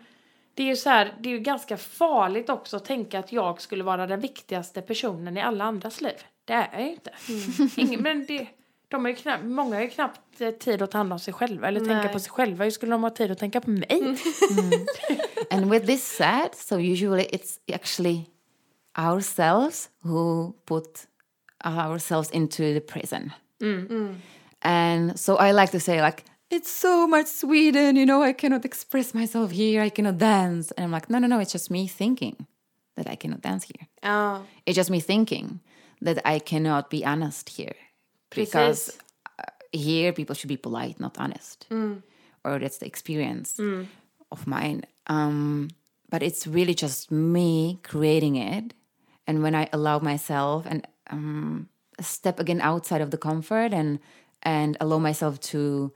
det 0.58 0.64
är 0.64 0.68
ju 0.68 0.76
så 0.76 0.90
här, 0.90 1.14
det 1.20 1.30
är 1.30 1.34
ju 1.34 1.40
ganska 1.40 1.78
farligt 1.78 2.50
också 2.50 2.78
att 2.78 2.86
tänka 2.86 3.20
att 3.20 3.32
jag 3.32 3.62
skulle 3.62 3.84
vara 3.84 4.08
den 4.08 4.20
viktigaste 4.20 4.82
personen 4.82 5.38
i 5.38 5.42
alla 5.42 5.64
andras 5.64 6.02
liv. 6.02 6.16
Det 6.46 6.54
är 6.54 6.70
jag 6.74 6.82
ju 6.82 6.92
inte. 6.92 7.12
Ingen, 7.82 8.02
men 8.02 8.26
det, 8.26 8.48
de 8.88 9.06
har 9.06 9.10
ju 9.10 9.16
knappt, 9.16 9.44
många 9.44 9.76
har 9.76 9.82
ju 9.82 9.90
knappt 9.90 10.42
eh, 10.42 10.52
tid 10.52 10.82
att 10.82 10.92
ta 10.92 10.98
hand 10.98 11.14
om 11.14 11.20
sig 11.20 11.34
själva 11.34 11.68
eller 11.68 11.80
tänka 11.80 11.94
Nej. 12.04 12.14
på 12.14 12.20
sig 12.20 12.32
själva. 12.32 12.64
Hur 12.64 12.72
skulle 12.72 12.92
de 12.92 13.04
ha 13.04 13.10
tid 13.10 13.32
att 13.32 13.38
tänka 13.38 13.62
på 13.62 13.70
mig? 13.70 14.18
and 15.52 15.72
with 15.72 15.86
this 15.86 16.18
said, 16.18 16.56
so 16.56 16.76
usually 16.76 17.24
it's 17.24 17.76
actually 17.76 18.26
ourselves 18.98 19.90
who 20.04 20.54
put 20.66 21.08
ourselves 21.66 22.32
into 22.32 22.58
the 22.58 22.80
prison. 22.80 23.32
And 24.62 25.20
so 25.20 25.38
I 25.48 25.52
like 25.54 25.72
to 25.72 25.80
say, 25.80 26.02
like, 26.02 26.24
it's 26.50 26.70
so 26.70 27.08
much 27.08 27.28
Sweden, 27.28 27.96
you 27.96 28.06
know, 28.06 28.22
I 28.24 28.34
cannot 28.34 28.66
express 28.66 29.14
myself 29.14 29.52
here, 29.52 29.82
I 29.82 29.90
cannot 29.90 30.18
dance. 30.18 30.72
And 30.72 30.86
I'm 30.86 30.92
like, 30.92 31.10
no, 31.10 31.20
no, 31.20 31.28
no, 31.28 31.40
it's 31.40 31.52
just 31.52 31.70
me 31.70 31.88
thinking 31.88 32.48
that 32.96 33.08
I 33.10 33.16
cannot 33.16 33.42
dance 33.42 33.64
here. 33.64 33.88
Oh. 34.04 34.46
It's 34.66 34.76
just 34.76 34.90
me 34.90 35.00
thinking 35.00 35.60
that 36.02 36.20
I 36.26 36.40
cannot 36.40 36.90
be 36.90 37.06
honest 37.06 37.50
here. 37.50 37.76
Because 38.30 38.52
Precis. 38.52 39.00
uh, 39.40 39.44
here 39.72 40.14
people 40.14 40.36
should 40.36 40.50
be 40.50 40.58
polite, 40.58 41.00
not 41.00 41.18
honest. 41.18 41.68
Or 42.44 42.60
that's 42.60 42.78
the 42.78 42.86
experience 42.86 43.60
of 44.32 44.48
mine. 44.48 44.84
Um, 45.08 45.70
but 46.10 46.24
it's 46.24 46.48
really 46.48 46.74
just 46.74 47.12
me 47.12 47.80
creating 47.84 48.36
it. 48.36 48.74
And 49.26 49.44
when 49.44 49.56
I 49.56 49.68
allow 49.74 50.00
myself 50.00 50.66
and 50.66 50.88
um, 51.10 51.68
step 52.00 52.40
again 52.40 52.62
outside 52.62 53.02
of 53.02 53.12
the 53.12 53.18
comfort 53.18 53.74
and 53.74 54.00
and 54.44 54.78
allow 54.80 55.00
myself 55.00 55.40
to 55.40 55.92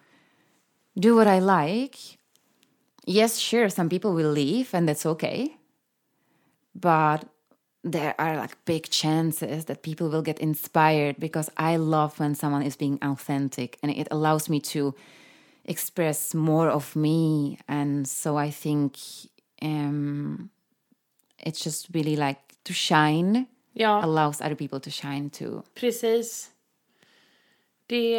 do 1.00 1.16
what 1.16 1.28
I 1.28 1.40
like, 1.40 1.98
yes, 3.06 3.38
sure, 3.38 3.70
some 3.70 3.90
people 3.90 4.14
will 4.14 4.32
leave 4.32 4.74
and 4.74 4.88
that's 4.88 5.06
okay. 5.06 5.58
But 6.76 7.26
there 7.84 8.14
are 8.20 8.38
like 8.38 8.64
big 8.66 8.90
chances 8.90 9.66
that 9.66 9.82
people 9.82 10.10
will 10.10 10.22
get 10.22 10.40
inspired 10.40 11.20
because 11.20 11.50
I 11.58 11.78
love 11.78 12.20
when 12.20 12.36
someone 12.36 12.64
is 12.64 12.76
being 12.76 13.00
authentic 13.02 13.78
and 13.82 13.92
it 13.92 14.08
allows 14.12 14.50
me 14.50 14.60
to 14.60 14.94
express 15.66 16.34
more 16.34 16.70
of 16.70 16.96
me. 16.96 17.58
And 17.68 18.08
so 18.08 18.38
I 18.38 18.52
think 18.52 18.98
um, 19.62 20.50
it's 21.40 21.60
just 21.64 21.88
really 21.94 22.16
like 22.16 22.40
to 22.64 22.74
shine 22.74 23.48
Ja, 23.74 24.02
allows 24.04 24.42
other 24.42 24.56
people 24.56 24.80
to 24.82 24.90
shine 24.90 25.30
too. 25.30 25.64
precis. 25.76 26.50
Det, 27.88 28.18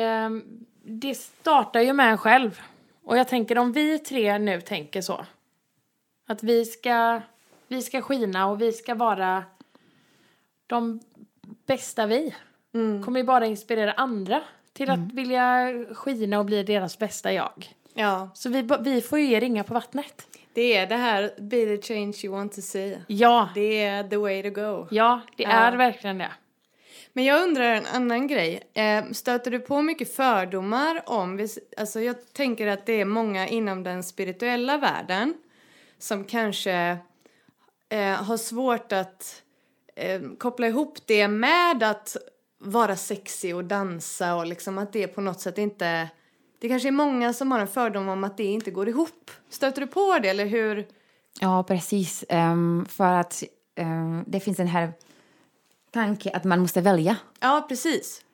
det 0.85 1.15
startar 1.15 1.81
ju 1.81 1.93
med 1.93 2.11
en 2.11 2.19
själv. 2.19 2.61
Och 3.05 3.17
jag 3.19 3.29
tänker 3.29 3.59
om 3.59 3.73
vi 3.73 3.99
tre 3.99 4.39
nu 4.39 4.61
tänker 4.61 5.01
så. 5.01 5.27
Att 6.29 6.43
vi 6.43 6.65
ska, 6.65 7.21
vi 7.69 7.83
ska 7.83 8.03
skina 8.03 8.47
och 8.47 8.63
vi 8.63 8.73
ska 8.73 8.95
vara 8.95 9.45
de 10.67 11.01
bästa 11.67 12.07
vi. 12.07 12.35
Kommer 13.05 13.21
ju 13.21 13.25
bara 13.27 13.47
inspirera 13.47 13.93
andra 13.93 14.43
till 14.73 14.91
att 14.91 15.13
vilja 15.13 15.73
skina 15.95 16.39
och 16.39 16.45
bli 16.45 16.63
deras 16.63 16.99
bästa 16.99 17.33
jag. 17.33 17.75
ja, 17.95 18.31
Så 18.35 18.49
vi, 18.49 18.69
vi 18.81 19.01
får 19.01 19.19
ju 19.19 19.27
ge 19.27 19.41
ringa 19.41 19.65
på 19.65 19.75
vattnet. 19.75 20.27
det 20.53 20.77
är 20.77 20.87
det 20.87 20.97
här, 20.97 21.35
be 21.39 21.57
the 21.77 21.83
change 21.95 22.15
you 22.25 22.35
want 22.35 22.53
to 22.53 22.61
see. 22.61 22.99
Ja, 23.07 23.49
Det 23.55 23.83
är 23.85 24.05
the 24.09 24.17
way 24.17 24.43
to 24.43 24.51
go. 24.51 24.87
ja 24.91 25.21
det 25.37 25.45
är 25.45 25.77
verkligen 25.77 26.19
det. 26.19 26.31
Men 27.13 27.25
jag 27.25 27.43
undrar 27.43 27.75
en 27.75 27.87
annan 27.87 28.27
grej. 28.27 28.63
Eh, 28.75 29.05
stöter 29.13 29.51
du 29.51 29.59
på 29.59 29.83
mycket 29.83 30.15
fördomar 30.17 31.03
om... 31.07 31.49
Alltså 31.77 32.01
jag 32.01 32.33
tänker 32.33 32.67
att 32.67 32.87
det 32.87 33.01
är 33.01 33.05
många 33.05 33.49
inom 33.49 33.83
den 33.83 34.03
spirituella 34.03 34.79
världen 34.79 35.35
som 35.99 36.25
kanske 36.25 36.99
eh, 37.89 38.15
har 38.15 38.37
svårt 38.37 38.93
att 38.93 39.43
eh, 39.97 40.21
koppla 40.39 40.67
ihop 40.67 40.99
det 41.07 41.29
med 41.29 41.83
att 41.83 42.17
vara 42.59 42.97
sexig 42.97 43.57
och 43.57 43.65
dansa 43.65 44.35
och 44.35 44.47
liksom 44.47 44.79
att 44.79 44.93
det 44.93 45.07
på 45.07 45.21
något 45.21 45.41
sätt 45.41 45.59
inte 45.59 46.09
Det 46.59 46.69
kanske 46.69 46.89
är 46.89 46.93
många 46.93 47.33
som 47.33 47.53
har 47.53 47.61
en 47.61 47.69
fördom 47.69 48.09
om 48.09 48.25
att 48.25 48.37
det 48.37 48.45
inte 48.45 48.71
går 48.71 48.89
ihop. 48.89 49.31
Stöter 49.49 49.81
du 49.81 49.87
på 49.87 50.19
det 50.23 50.29
eller 50.29 50.47
hur? 50.47 50.87
Ja, 51.41 51.63
precis. 51.63 52.25
Um, 52.31 52.87
för 52.87 53.13
att 53.13 53.43
um, 53.77 54.25
det 54.27 54.41
finns 54.41 54.57
den 54.57 54.67
här 54.67 54.93
tanken 55.93 56.33
att 56.35 56.45
man 56.45 56.61
måste 56.61 56.81
välja. 56.81 57.17
Ja, 57.41 57.67
precis. 57.69 58.25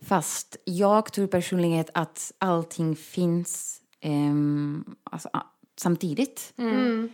Fast 0.00 0.56
jag 0.64 1.12
tror 1.12 1.26
personligen 1.26 1.84
att 1.94 2.32
allting 2.38 2.96
finns 2.96 3.80
um, 4.04 4.96
alltså, 5.04 5.28
samtidigt. 5.76 6.52
Mm. 6.56 7.10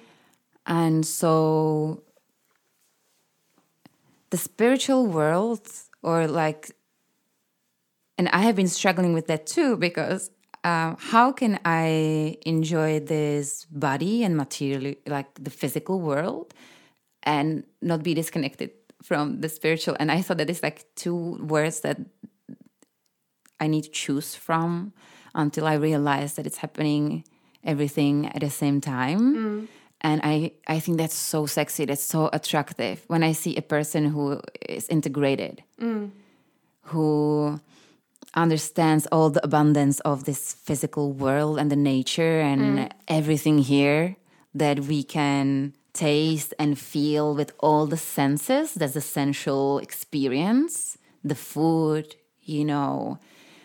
And 0.63 1.07
so 1.07 1.97
the 4.31 4.39
spiritual 4.39 5.07
world 5.07 5.69
or 6.03 6.29
like 6.29 6.73
and 8.19 8.29
I 8.29 8.39
have 8.39 8.55
been 8.55 8.69
struggling 8.69 9.15
with 9.15 9.27
that 9.27 9.47
too 9.47 9.77
because 9.77 10.31
uh, 10.65 10.95
how 10.99 11.33
can 11.33 11.59
I 11.65 12.37
enjoy 12.45 13.01
this 13.01 13.67
body 13.71 14.25
and 14.25 14.37
material, 14.37 14.95
like 15.07 15.29
the 15.35 15.51
physical 15.51 16.01
world, 16.01 16.53
and 17.23 17.65
not 17.81 18.03
be 18.03 18.15
disconnected 18.15 18.71
from 19.03 19.41
the 19.41 19.49
spiritual? 19.49 19.97
And 19.99 20.11
I 20.11 20.23
thought 20.23 20.39
that 20.39 20.51
it's 20.51 20.63
like 20.63 20.85
two 20.95 21.39
words 21.45 21.81
that 21.81 21.99
I 23.61 23.67
need 23.67 23.85
to 23.85 23.91
choose 23.91 24.35
from 24.35 24.93
until 25.35 25.67
I 25.67 25.75
realized 25.75 26.37
that 26.37 26.47
it's 26.47 26.59
happening 26.59 27.25
everything 27.65 28.27
at 28.27 28.41
the 28.41 28.51
same 28.51 28.81
time. 28.81 29.21
Mm. 29.21 29.69
And 30.01 30.21
I, 30.23 30.53
I 30.67 30.79
think 30.79 30.99
that's 30.99 31.17
so 31.17 31.47
sexy, 31.47 31.85
that's 31.85 32.03
so 32.03 32.31
attractive 32.33 33.03
when 33.09 33.23
I 33.23 33.33
see 33.33 33.57
a 33.57 33.63
person 33.63 34.07
who 34.07 34.41
is 34.69 34.89
integrated, 34.89 35.63
mm. 35.81 36.11
who 36.83 37.61
understands 38.35 39.07
all 39.11 39.31
the 39.31 39.45
abundance 39.45 39.99
of 40.01 40.25
this 40.25 40.55
physical 40.55 41.13
world 41.13 41.59
and 41.59 41.71
the 41.71 41.77
nature 41.77 42.41
and 42.41 42.79
mm. 42.79 42.91
everything 43.09 43.59
here 43.59 44.17
that 44.55 44.81
we 44.81 45.03
can 45.03 45.75
taste 45.99 46.55
and 46.59 46.79
feel 46.79 47.35
with 47.35 47.53
all 47.59 47.87
the 47.87 47.97
senses. 47.97 48.75
That's 48.75 48.95
the 48.95 49.01
sensual 49.01 49.79
experience. 49.79 50.97
The 51.25 51.35
food, 51.35 52.15
you 52.43 52.65
know, 52.65 53.19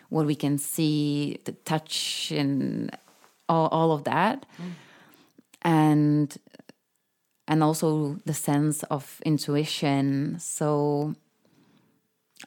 what 0.10 0.26
we 0.26 0.36
can 0.36 0.58
see, 0.58 1.40
the 1.46 1.52
touch, 1.52 2.32
and 2.32 2.90
all, 3.48 3.68
all 3.68 3.92
of 3.92 4.04
that. 4.06 4.46
And 5.62 6.36
and 7.48 7.62
also 7.62 8.18
the 8.26 8.34
sense 8.34 8.84
of 8.84 9.22
intuition. 9.26 10.38
So 10.40 11.16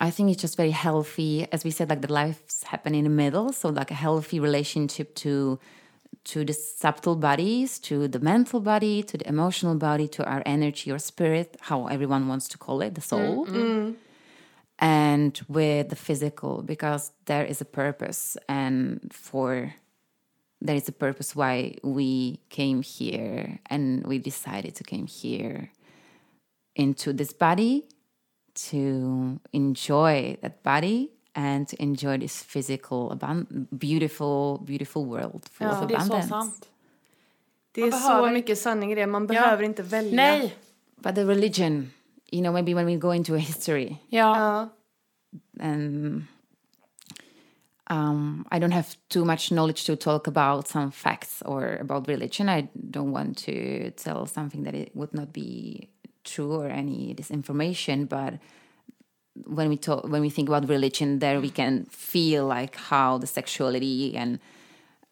I 0.01 0.11
think 0.11 0.31
it's 0.31 0.41
just 0.41 0.57
very 0.57 0.73
healthy, 0.73 1.47
as 1.53 1.65
we 1.65 1.71
said, 1.71 1.91
like 1.91 2.03
the 2.03 2.13
lives 2.13 2.65
happen 2.65 2.95
in 2.95 3.05
the 3.05 3.11
middle. 3.11 3.53
So 3.53 3.69
like 3.69 3.91
a 3.91 3.95
healthy 3.95 4.41
relationship 4.41 5.15
to 5.17 5.59
to 6.27 6.45
the 6.45 6.53
subtle 6.53 7.15
bodies, 7.15 7.79
to 7.79 8.09
the 8.09 8.19
mental 8.19 8.61
body, 8.61 9.03
to 9.05 9.17
the 9.17 9.29
emotional 9.29 9.77
body, 9.77 10.09
to 10.09 10.25
our 10.25 10.43
energy 10.45 10.91
or 10.91 10.99
spirit, 10.99 11.57
how 11.61 11.87
everyone 11.87 12.27
wants 12.27 12.49
to 12.49 12.59
call 12.59 12.83
it, 12.83 12.95
the 12.97 13.01
soul. 13.01 13.47
Mm-hmm. 13.47 13.93
And 14.79 15.41
with 15.49 15.89
the 15.89 15.97
physical, 15.97 16.63
because 16.63 17.13
there 17.27 17.45
is 17.45 17.61
a 17.61 17.65
purpose 17.65 18.37
and 18.49 19.01
for 19.13 19.75
there 20.61 20.75
is 20.75 20.89
a 20.89 20.93
purpose 20.93 21.37
why 21.37 21.77
we 21.83 22.41
came 22.51 22.83
here 22.83 23.61
and 23.67 24.05
we 24.07 24.19
decided 24.19 24.75
to 24.75 24.85
came 24.85 25.07
here 25.07 25.71
into 26.75 27.13
this 27.13 27.33
body 27.33 27.85
to 28.55 29.39
enjoy 29.53 30.37
that 30.43 30.63
body 30.63 31.11
and 31.39 31.69
to 31.69 31.77
enjoy 31.79 32.19
this 32.19 32.43
physical 32.43 33.11
abun- 33.11 33.67
beautiful 33.71 34.59
beautiful 34.67 35.05
world 35.05 35.43
full 35.53 35.67
of 35.67 35.89
Det 35.89 35.95
är 35.95 35.99
så 36.01 36.05
abundance 36.05 36.29
sant. 36.29 36.69
Det 37.73 37.81
Man 37.81 37.89
är 37.93 37.93
så 37.97 38.09
behöver- 38.09 38.33
mycket 38.33 38.59
sanning 38.59 38.93
i 38.93 38.95
det. 38.95 39.07
Man 39.07 39.27
behöver 39.27 39.63
inte 39.63 39.83
välja. 39.83 40.17
Nej. 40.17 40.55
but 40.97 41.15
the 41.15 41.25
religion 41.25 41.91
you 42.33 42.43
know 42.43 42.53
maybe 42.53 42.75
when 42.75 42.87
we 42.87 42.97
go 42.97 43.13
into 43.15 43.35
a 43.35 43.39
history 43.39 43.97
Ja. 44.09 44.37
Ja. 44.37 44.69
and 45.61 46.23
um, 47.91 48.47
I 48.51 48.59
don't 48.59 48.73
have 48.73 48.87
too 49.09 49.25
much 49.25 49.49
knowledge 49.51 49.85
to 49.87 49.97
talk 49.97 50.27
about 50.27 50.69
some 50.69 50.91
facts 50.91 51.43
or 51.43 51.79
about 51.81 52.09
religion. 52.09 52.49
I 52.49 52.69
don't 52.91 53.13
want 53.13 53.39
to 53.45 53.91
tell 53.97 54.27
something 54.27 54.65
that 54.65 54.75
it 54.75 54.91
would 54.95 55.15
not 55.15 55.33
be 55.33 55.89
true 56.25 56.53
or 56.57 56.69
any 56.69 57.15
disinformation. 57.15 58.07
But 58.09 58.35
when 59.47 59.69
we 59.69 59.77
talk, 59.77 60.05
when 60.05 60.21
we 60.23 60.31
think 60.31 60.49
about 60.49 60.69
religion, 60.69 61.19
there 61.19 61.41
we 61.41 61.51
can 61.51 61.85
feel 61.91 62.47
like 62.47 62.77
how 62.77 63.19
the 63.19 63.27
sexuality 63.27 64.17
and 64.17 64.39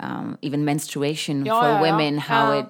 um, 0.00 0.38
even 0.42 0.64
menstruation 0.64 1.44
Ja, 1.46 1.58
for 1.60 1.68
ja, 1.68 1.74
ja. 1.76 1.80
women, 1.80 2.18
how 2.18 2.52
Ja. 2.52 2.66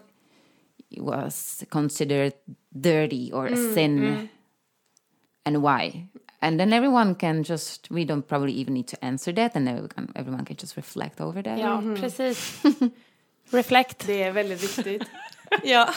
it 0.91 1.03
was 1.03 1.65
considered 1.71 2.33
dirty 2.73 3.31
or 3.33 3.47
Mm, 3.49 3.53
a 3.53 3.57
sin 3.57 4.29
and 5.47 5.57
why 5.63 6.09
and 6.41 6.59
then 6.59 6.73
everyone 6.73 7.15
can 7.15 7.43
just 7.43 7.89
we 7.91 8.05
don't 8.05 8.27
probably 8.29 8.53
even 8.53 8.75
need 8.75 8.87
to 8.89 8.97
answer 9.05 9.33
that 9.35 9.55
and 9.57 9.69
everyone, 9.69 10.09
everyone 10.17 10.45
can 10.45 10.57
just 10.57 10.77
reflect 10.77 11.21
over 11.21 11.43
that 11.43 11.59
Ja, 11.59 11.81
precis. 12.01 12.63
Reflect. 13.53 14.07
Det 14.07 14.23
är 14.23 14.33
väldigt 14.33 14.63
viktigt. 14.63 15.03
Ja. 15.63 15.89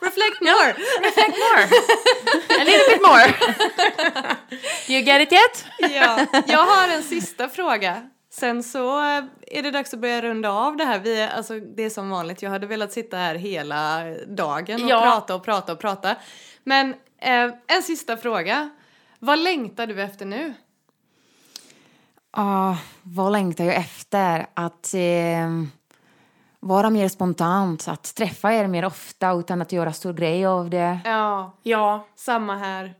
Reflect 0.00 0.40
more! 0.40 0.72
Reflect 1.00 1.36
more. 1.38 1.62
A 2.60 2.64
little 2.64 2.88
bit 2.88 3.02
more. 3.02 3.34
you 4.88 5.00
get 5.02 5.20
it 5.22 5.32
yet? 5.32 5.66
ja. 5.94 6.26
Jag 6.46 6.66
har 6.66 6.88
en 6.88 7.02
sista 7.02 7.48
fråga. 7.48 8.08
Sen 8.30 8.62
så 8.62 8.98
är 9.46 9.62
det 9.62 9.70
dags 9.70 9.94
att 9.94 10.00
börja 10.00 10.22
runda 10.22 10.50
av 10.50 10.76
det 10.76 10.84
här. 10.84 10.98
Vi 10.98 11.20
är, 11.20 11.28
alltså, 11.28 11.60
det 11.60 11.82
är 11.82 11.90
som 11.90 12.10
vanligt, 12.10 12.42
jag 12.42 12.50
hade 12.50 12.66
velat 12.66 12.92
sitta 12.92 13.16
här 13.16 13.34
hela 13.34 14.04
dagen 14.26 14.84
och 14.84 14.90
Ja. 14.90 15.00
prata 15.02 15.34
och 15.34 15.44
prata 15.44 15.72
och 15.72 15.78
prata. 15.80 16.16
Men 16.64 16.94
eh, 17.20 17.50
en 17.66 17.82
sista 17.82 18.16
fråga. 18.16 18.70
Vad 19.18 19.38
längtar 19.38 19.86
du 19.86 20.02
efter 20.02 20.26
nu? 20.26 20.54
Ah, 22.30 22.74
vad 23.02 23.32
längtar 23.32 23.64
jag 23.64 23.74
efter? 23.74 24.46
Att 24.54 24.94
eh, 24.94 25.50
vara 26.66 26.90
mer 26.90 27.08
spontant, 27.08 27.88
att 27.88 28.14
träffa 28.14 28.52
er 28.52 28.66
mer 28.66 28.84
ofta 28.84 29.32
utan 29.32 29.62
att 29.62 29.72
göra 29.72 29.92
stor 29.92 30.12
grej 30.12 30.46
av 30.46 30.70
det. 30.70 30.98
Ja, 31.04 31.52
Ja. 31.62 32.06
samma 32.16 32.56
här. 32.56 32.94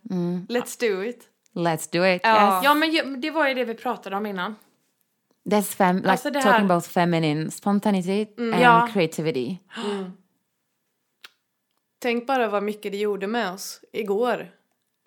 Let's 0.48 0.81
do 0.81 1.05
it. 1.05 1.29
Let's 1.55 1.92
do 1.92 2.07
it. 2.07 2.20
Ja. 2.24 2.57
Yes. 2.57 2.64
Ja, 2.64 2.74
men 2.74 3.20
det 3.20 3.31
var 3.31 3.48
ju 3.48 3.55
det 3.55 3.64
vi 3.64 3.74
pratade 3.74 4.16
om 4.16 4.27
innan. 4.27 4.57
That's 5.50 5.77
fem- 5.77 5.96
like 5.96 6.11
Alltså 6.11 6.31
det 6.31 6.42
talking 6.42 6.53
här- 6.59 6.64
about 6.64 6.87
feminine 6.87 7.50
spontaneity 7.50 8.27
and 8.38 8.55
Ja. 8.62 8.88
creativity. 8.92 9.59
Tänk 11.98 12.27
bara 12.27 12.48
vad 12.48 12.62
mycket 12.62 12.92
det 12.92 12.98
gjorde 12.98 13.27
med 13.27 13.53
oss 13.53 13.81
igår. 13.92 14.50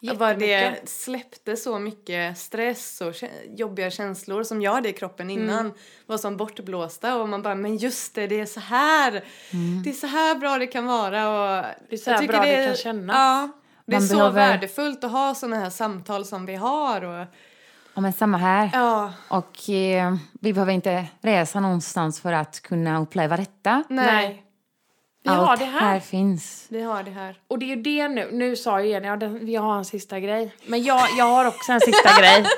Vad 0.01 0.39
det 0.39 0.89
släppte 0.89 1.55
så 1.57 1.79
mycket 1.79 2.38
stress 2.38 3.01
och 3.01 3.13
jobbiga 3.57 3.89
känslor 3.89 4.43
som 4.43 4.62
jag 4.62 4.73
hade 4.73 4.89
i 4.89 4.93
kroppen 4.93 5.29
innan 5.29 5.60
Mm. 5.60 5.71
var 6.05 6.17
som 6.17 6.38
bortblåsta 6.38 7.15
och 7.15 7.29
man 7.29 7.41
bara 7.41 7.55
men 7.55 7.77
just 7.77 8.15
det, 8.15 8.27
det 8.27 8.39
är 8.39 8.45
så 8.45 8.60
här. 8.60 9.12
Det 9.83 9.89
är 9.89 9.93
så 9.93 10.07
här 10.07 10.36
bra 10.36 10.57
det 10.57 10.67
kan 10.67 10.86
vara 10.86 11.29
och 11.29 11.65
Det 11.89 11.95
är 11.95 11.97
så 11.97 12.12
här 12.12 12.27
bra 12.27 12.39
det 12.41 12.65
kan 12.65 12.75
kännas. 12.75 13.15
Ja, 13.15 13.49
det 13.86 13.95
är 13.95 13.99
Man 13.99 14.07
så 14.07 14.15
behöver- 14.17 14.33
värdefullt 14.36 15.03
att 15.03 15.12
ha 15.12 15.36
såna 15.36 15.55
här 15.55 15.69
samtal 15.69 16.25
som 16.25 16.45
vi 16.45 16.55
har 16.55 17.01
och 17.03 17.25
Ja, 17.93 18.01
men 18.01 18.13
samma 18.13 18.38
här. 18.38 18.69
ja, 18.73 19.13
Och 19.27 19.69
eh, 19.69 20.15
vi 20.41 20.54
behöver 20.54 20.73
inte 20.73 21.06
resa 21.21 21.60
någonstans 21.60 22.21
för 22.21 22.33
att 22.33 22.60
kunna 22.62 23.02
uppleva 23.02 23.37
detta. 23.37 23.83
nej, 23.89 24.43
Vi 25.28 25.34
har 25.34 25.48
Allt 25.48 25.60
det 25.60 25.65
här. 25.65 25.90
Mm. 25.90 26.02
finns. 26.02 26.65
vi 26.69 26.82
har 26.82 27.04
det 27.04 27.12
här. 27.12 27.36
Och 27.48 27.60
det 27.60 27.65
är 27.65 27.75
ju 27.75 27.82
det 27.82 28.08
nu. 28.08 28.30
Nu 28.32 28.56
sa 28.56 28.82
ju 28.82 28.90
Jenny, 28.90 29.08
ja, 29.08 29.15
den- 29.15 29.46
vi 29.46 29.56
har 29.56 29.78
en 29.78 29.86
sista 29.86 30.19
grej. 30.19 30.56
Men 30.65 30.84
jag, 30.84 31.08
jag 31.17 31.25
har 31.25 31.46
också 31.48 31.71
en 31.71 31.82
sista 31.82 32.19
grej. 32.21 32.46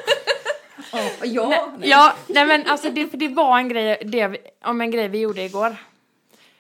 Ja. 1.24 1.72
Ja, 1.82 2.14
nej 2.28 2.46
men 2.46 2.68
alltså 2.68 2.90
det, 2.90 3.08
för 3.08 3.18
det 3.18 3.28
var 3.28 3.58
en 3.58 3.70
grej, 3.70 4.02
det, 4.06 4.38
om 4.64 4.82
en 4.82 4.92
grej 4.92 5.08
vi 5.08 5.20
gjorde 5.20 5.42
igår. 5.44 5.76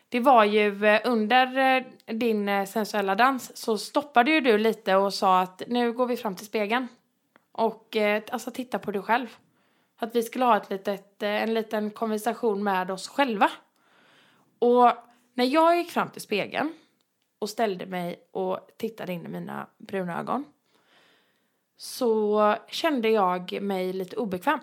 Det 0.09 0.19
var 0.19 0.43
ju 0.43 0.85
eh, 0.85 1.01
under 1.03 1.75
eh, 1.77 1.83
din 2.15 2.49
eh, 2.49 2.65
sensuella 2.65 3.15
dans 3.15 3.57
så 3.57 3.77
stoppade 3.77 4.31
ju 4.31 4.41
du 4.41 4.57
lite 4.57 4.95
och 4.95 5.13
sa 5.13 5.39
att 5.39 5.61
nu 5.67 5.91
går 5.91 6.05
vi 6.05 6.17
fram 6.17 6.35
till 6.35 6.45
spegeln. 6.45 6.87
Och 7.51 7.97
alltså 8.31 8.51
titta 8.51 8.79
på 8.79 8.91
dig 8.91 9.01
själv. 9.01 9.27
Att 9.99 10.15
vi 10.15 10.23
skulle 10.23 10.45
ha 10.45 10.57
ett 10.57 10.69
litet, 10.69 11.23
en 11.23 11.53
liten 11.53 11.91
konversation 11.91 12.63
med 12.63 12.91
oss 12.91 13.07
själva. 13.07 13.49
Och 14.59 14.91
när 15.39 15.45
jag 15.45 15.77
gick 15.77 15.91
fram 15.91 16.09
till 16.09 16.21
spegeln 16.21 16.73
och 17.39 17.49
ställde 17.49 17.85
mig 17.85 18.19
och 18.31 18.59
tittade 18.77 19.13
in 19.13 19.25
i 19.25 19.27
mina 19.27 19.67
bruna 19.77 20.19
ögon 20.19 20.45
så 21.77 22.55
kände 22.67 23.09
jag 23.09 23.61
mig 23.61 23.93
lite 23.93 24.15
obekväm. 24.15 24.59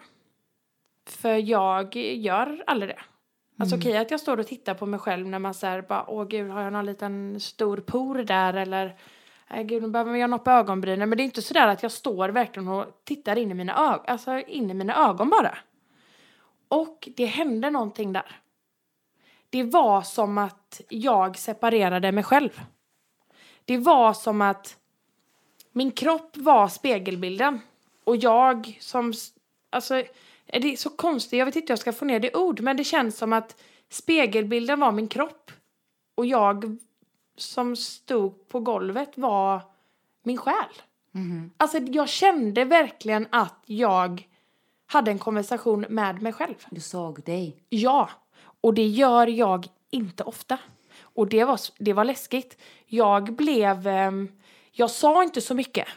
För 1.06 1.34
jag 1.34 1.96
gör 1.96 2.64
aldrig 2.66 2.90
det. 2.90 3.00
Alltså 3.58 3.76
okej 3.76 3.96
att 3.96 4.10
jag 4.10 4.20
står 4.20 4.40
och 4.40 4.46
tittar 4.46 4.74
på 4.74 4.86
mig 4.86 5.00
själv 5.00 5.26
när 5.26 5.38
man 5.38 5.54
säger 5.54 5.82
bara 5.82 6.10
åh 6.10 6.24
gud 6.24 6.50
har 6.50 6.62
jag 6.62 6.72
någon 6.72 6.86
liten 6.86 7.40
stor 7.40 7.76
por 7.76 8.14
där 8.14 8.54
eller 8.54 8.96
äh, 9.50 9.62
gud 9.62 9.82
nu 9.82 9.88
behöver 9.88 10.16
jag 10.16 10.44
på 10.44 10.50
ögonbrynen 10.50 11.08
men 11.08 11.18
det 11.18 11.22
är 11.22 11.24
inte 11.24 11.42
sådär 11.42 11.68
att 11.68 11.82
jag 11.82 11.92
står 11.92 12.28
verkligen 12.28 12.68
och 12.68 13.00
tittar 13.04 13.38
in 13.38 13.50
i 13.50 13.54
mina 13.54 13.92
ögon, 13.92 14.04
alltså 14.06 14.38
in 14.38 14.70
i 14.70 14.74
mina 14.74 15.08
ögon 15.08 15.30
bara. 15.30 15.58
Och 16.68 17.08
det 17.16 17.26
hände 17.26 17.70
någonting 17.70 18.12
där. 18.12 18.40
Det 19.56 19.62
var 19.62 20.02
som 20.02 20.38
att 20.38 20.80
jag 20.88 21.38
separerade 21.38 22.12
mig 22.12 22.24
själv. 22.24 22.60
Det 23.64 23.78
var 23.78 24.12
som 24.12 24.42
att 24.42 24.76
min 25.72 25.90
kropp 25.90 26.36
var 26.36 26.68
spegelbilden. 26.68 27.60
Och 28.04 28.16
jag 28.16 28.78
som... 28.80 29.12
Alltså, 29.70 29.94
det 30.46 30.72
är 30.72 30.76
så 30.76 30.90
konstigt, 30.90 31.38
jag 31.38 31.46
vet 31.46 31.56
inte 31.56 31.66
hur 31.66 31.72
jag 31.72 31.78
ska 31.78 31.92
få 31.92 32.04
ner 32.04 32.20
det 32.20 32.28
i 32.28 32.34
ord, 32.36 32.60
men 32.60 32.76
det 32.76 32.84
känns 32.84 33.18
som 33.18 33.32
att 33.32 33.62
spegelbilden 33.88 34.80
var 34.80 34.92
min 34.92 35.08
kropp. 35.08 35.50
Och 36.14 36.26
jag 36.26 36.78
som 37.36 37.76
stod 37.76 38.48
på 38.48 38.60
golvet 38.60 39.10
var 39.14 39.60
min 40.22 40.38
själ. 40.38 40.82
Alltså 41.56 41.78
jag 41.78 42.08
kände 42.08 42.64
verkligen 42.64 43.26
att 43.30 43.62
jag 43.66 44.28
hade 44.86 45.10
en 45.10 45.18
konversation 45.18 45.86
med 45.88 46.22
mig 46.22 46.32
själv. 46.32 46.66
Du 46.70 46.80
såg 46.80 47.22
dig. 47.22 47.56
Ja, 47.68 48.10
och 48.66 48.74
det 48.74 48.86
gör 48.86 49.26
jag 49.26 49.66
inte 49.90 50.22
ofta. 50.22 50.58
Och 51.02 51.28
det 51.28 51.44
var, 51.44 51.60
det 51.78 51.92
var 51.92 52.04
läskigt. 52.04 52.58
Jag 52.86 53.34
blev... 53.34 53.86
Ehm, 53.86 54.28
jag 54.72 54.90
sa 54.90 55.22
inte 55.22 55.40
så 55.40 55.54
mycket. 55.54 55.88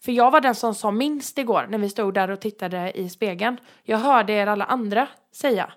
För 0.00 0.12
jag 0.12 0.30
var 0.30 0.40
den 0.40 0.54
som 0.54 0.74
sa 0.74 0.90
minst 0.90 1.38
igår 1.38 1.66
när 1.68 1.78
vi 1.78 1.88
stod 1.88 2.14
där 2.14 2.30
och 2.30 2.40
tittade 2.40 2.92
i 2.94 3.08
spegeln. 3.08 3.56
Jag 3.82 3.98
hörde 3.98 4.32
er 4.32 4.46
alla 4.46 4.64
andra 4.64 5.08
säga. 5.32 5.72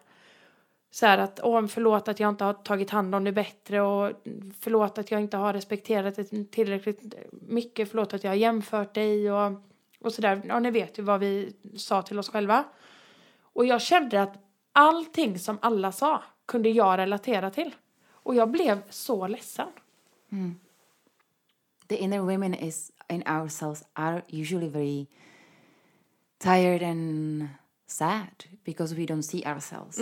Så 0.92 1.06
här 1.06 1.18
att, 1.18 1.40
åh 1.44 1.68
förlåt 1.68 2.08
att 2.08 2.20
jag 2.20 2.30
inte 2.30 2.44
har 2.44 2.54
tagit 2.54 2.90
hand 2.90 3.16
om 3.16 3.24
det 3.24 3.32
bättre 3.32 3.82
och 3.82 4.12
förlåt 4.60 4.98
att 4.98 5.12
jag 5.12 5.22
inte 5.22 5.38
har 5.38 5.54
respekterat 5.54 6.16
det 6.16 6.52
tillräckligt 6.52 7.16
mycket, 7.32 7.90
förlåt 7.90 8.14
att 8.14 8.24
jag 8.24 8.32
har 8.32 8.36
jämfört 8.36 8.94
dig 8.94 9.32
och, 9.32 9.52
och 10.00 10.14
sådär. 10.14 10.42
Ja, 10.48 10.60
ni 10.60 10.72
vet 10.72 11.00
ju 11.00 11.04
vad 11.04 11.20
vi 11.20 11.54
sa 11.78 12.02
till 12.02 12.20
oss 12.20 12.30
själva. 12.30 12.64
Och 13.42 13.66
jag 13.66 13.82
kände 13.82 14.22
att 14.22 14.47
allting 14.78 15.40
som 15.40 15.58
alla 15.62 15.92
sa 15.92 16.24
kunde 16.46 16.70
jag 16.70 16.98
relatera 16.98 17.50
till. 17.52 17.76
Och 18.12 18.36
jag 18.36 18.52
blev 18.52 18.82
så 18.90 19.28
ledsen. 19.28 19.68
The 21.88 21.96
inner 21.96 22.20
women 22.20 22.54
is 22.54 22.92
in 23.10 23.24
ourselves 23.28 23.84
are 23.94 24.22
usually 24.30 24.68
very 24.70 25.08
tired 26.40 26.84
and 26.84 27.48
sad 27.88 28.46
because 28.64 28.96
we 28.96 29.06
don't 29.06 29.24
see 29.24 29.44
ourselves. 29.46 29.98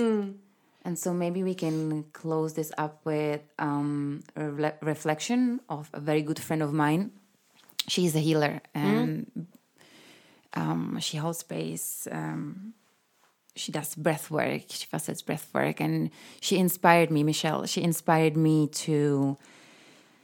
And 0.84 1.00
so 1.00 1.14
maybe 1.14 1.44
we 1.44 1.54
can 1.54 2.04
close 2.12 2.54
this 2.56 2.72
up 2.78 3.06
with 3.06 3.42
um, 3.60 4.22
a 4.36 4.42
rele- 4.42 4.78
reflection 4.82 5.60
of 5.68 5.90
a 5.94 6.00
very 6.00 6.22
good 6.22 6.40
friend 6.40 6.62
of 6.64 6.74
mine. 6.74 7.10
She's 7.88 8.16
a 8.16 8.20
healer 8.20 8.62
and 8.74 9.48
um, 10.54 10.98
she 11.02 11.18
holds 11.18 11.40
space. 11.40 12.08
Um, 12.12 12.74
she 13.56 13.72
does 13.72 13.96
breath 13.96 14.30
work. 14.30 14.64
She 14.70 14.86
facets 14.86 15.22
breath 15.22 15.50
work, 15.54 15.80
and 15.80 16.10
she 16.42 16.58
inspired 16.58 17.12
me, 17.12 17.24
Michelle. 17.24 17.66
She 17.66 17.82
inspired 17.82 18.36
me 18.36 18.68
to 18.68 19.38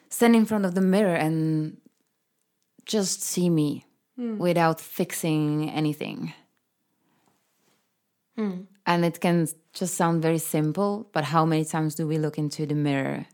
stand 0.09 0.35
in 0.35 0.45
front 0.45 0.65
of 0.65 0.75
the 0.75 0.81
mirror 0.81 1.15
and 1.15 1.77
just 2.85 3.23
see 3.23 3.49
me 3.49 3.85
hmm. 4.17 4.37
without 4.37 4.81
fixing 4.81 5.69
anything. 5.69 6.33
Hmm. 8.35 8.61
And 8.85 9.05
it 9.05 9.21
can 9.21 9.47
just 9.73 9.95
sound 9.95 10.21
very 10.21 10.37
simple, 10.37 11.07
but 11.13 11.25
how 11.25 11.45
many 11.45 11.63
times 11.63 11.95
do 11.95 12.07
we 12.07 12.17
look 12.17 12.37
into 12.37 12.65
the 12.65 12.75
mirror 12.75 13.27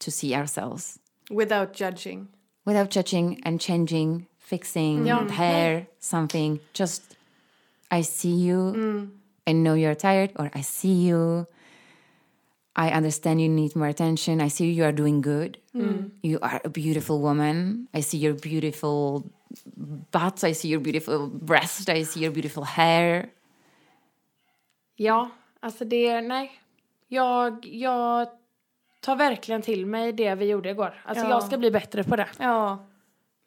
to 0.00 0.10
see 0.10 0.34
ourselves 0.34 0.98
Without 1.30 1.72
judging. 1.72 2.28
without 2.66 2.90
judging 2.90 3.40
and 3.44 3.60
changing, 3.60 4.26
fixing 4.38 5.06
hair, 5.06 5.86
something? 6.00 6.60
Just, 6.74 7.16
I 7.98 8.02
see 8.02 8.34
you. 8.48 8.72
Mm. 8.76 9.10
I 9.46 9.52
know 9.52 9.74
you're 9.74 9.94
tired, 9.94 10.30
or 10.36 10.50
I 10.54 10.62
see 10.62 11.08
you. 11.08 11.46
I 12.76 12.90
understand 12.90 13.40
you 13.40 13.48
need 13.48 13.76
more 13.76 13.88
attention. 13.88 14.40
I 14.40 14.48
see 14.50 14.72
you 14.72 14.84
are 14.84 14.92
doing 14.92 15.20
good. 15.22 15.58
Mm. 15.74 16.10
You 16.22 16.38
are 16.42 16.60
a 16.64 16.68
beautiful 16.68 17.20
woman. 17.20 17.86
I 17.94 18.02
see 18.02 18.18
your 18.18 18.34
beautiful 18.34 19.22
butt. 20.10 20.42
I 20.44 20.54
see 20.54 20.68
your 20.68 20.80
beautiful 20.80 21.28
breast. 21.28 21.88
I 21.88 22.04
see 22.04 22.20
your 22.24 22.32
beautiful 22.32 22.64
hair. 22.64 23.30
Ja, 24.96 25.30
alltså 25.60 25.84
det, 25.84 26.20
nej. 26.20 26.50
Jag, 27.08 27.66
jag 27.66 28.28
tar 29.00 29.16
verkligen 29.16 29.62
till 29.62 29.86
mig 29.86 30.12
det 30.12 30.34
vi 30.34 30.44
gjorde 30.44 30.70
igår. 30.70 30.94
Alltså 31.04 31.24
Ja. 31.24 31.30
jag 31.30 31.42
ska 31.44 31.58
bli 31.58 31.70
bättre 31.70 32.04
på 32.04 32.16
det. 32.16 32.28
Ja. 32.38 32.78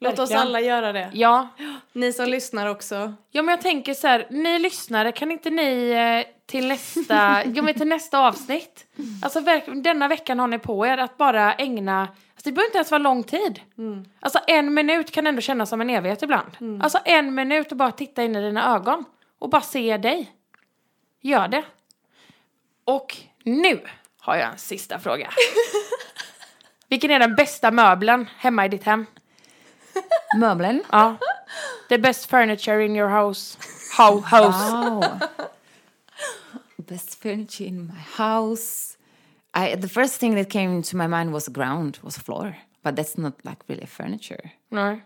Låt 0.00 0.18
oss 0.18 0.30
alla 0.30 0.60
göra 0.60 0.92
det. 0.92 1.10
Ja. 1.12 1.48
Ni 1.92 2.12
som 2.12 2.28
lyssnar 2.28 2.66
också. 2.66 3.14
Ja 3.30 3.42
men 3.42 3.52
jag 3.52 3.60
tänker 3.60 3.94
så 3.94 4.06
här, 4.06 4.26
ni 4.30 4.58
lyssnare, 4.58 5.12
kan 5.12 5.30
inte 5.32 5.50
ni 5.50 5.90
eh, 5.90 6.34
till 6.46 6.68
nästa, 6.68 7.44
ja, 7.54 7.62
men 7.62 7.74
till 7.74 7.88
nästa 7.88 8.18
avsnitt, 8.18 8.86
alltså 9.22 9.40
denna 9.82 10.08
veckan 10.08 10.38
har 10.38 10.46
ni 10.46 10.58
på 10.58 10.86
er 10.86 10.98
att 10.98 11.16
bara 11.16 11.54
ägna, 11.54 12.00
alltså 12.00 12.44
det 12.44 12.52
behöver 12.52 12.68
inte 12.68 12.78
ens 12.78 12.90
vara 12.90 12.98
lång 12.98 13.22
tid. 13.24 13.60
Alltså 14.20 14.38
en 14.46 14.74
minut 14.74 15.10
kan 15.10 15.26
ändå 15.26 15.40
kännas 15.40 15.68
som 15.68 15.80
en 15.80 15.90
evighet 15.90 16.22
ibland. 16.22 16.80
Alltså 16.82 16.98
en 17.04 17.34
minut 17.34 17.70
och 17.70 17.76
bara 17.76 17.92
titta 17.92 18.22
in 18.22 18.36
i 18.36 18.40
dina 18.40 18.74
ögon 18.74 19.04
och 19.38 19.48
bara 19.48 19.62
se 19.62 19.96
dig. 19.96 20.32
Gör 21.20 21.48
det. 21.48 21.64
Och 22.84 23.16
nu 23.44 23.80
har 24.20 24.36
jag 24.36 24.52
en 24.52 24.58
sista 24.58 24.98
fråga. 24.98 25.30
Vilken 26.88 27.10
är 27.10 27.18
den 27.18 27.34
bästa 27.34 27.70
möbeln 27.70 28.28
hemma 28.38 28.64
i 28.66 28.68
ditt 28.68 28.84
hem? 28.84 29.06
Möbeln. 30.36 30.82
Ja. 30.92 31.16
The 31.88 31.98
best 31.98 32.30
furniture 32.30 32.84
in 32.84 32.96
your 32.96 33.08
house. 33.08 33.58
How 33.96 34.20
house. 34.20 34.72
Wow. 34.72 35.18
Best 36.76 37.22
furniture 37.22 37.64
in 37.64 37.86
my 37.86 38.00
house. 38.16 38.96
I 39.54 39.76
the 39.76 39.88
first 39.88 40.20
thing 40.20 40.34
that 40.36 40.50
came 40.50 40.82
to 40.82 40.96
my 40.96 41.06
mind 41.06 41.32
was 41.32 41.48
ground, 41.48 41.98
was 42.02 42.18
floor. 42.18 42.56
But 42.82 42.96
that's 42.96 43.18
not 43.18 43.44
like 43.44 43.58
really 43.68 43.86
furniture. 43.86 44.50
Nej. 44.70 45.04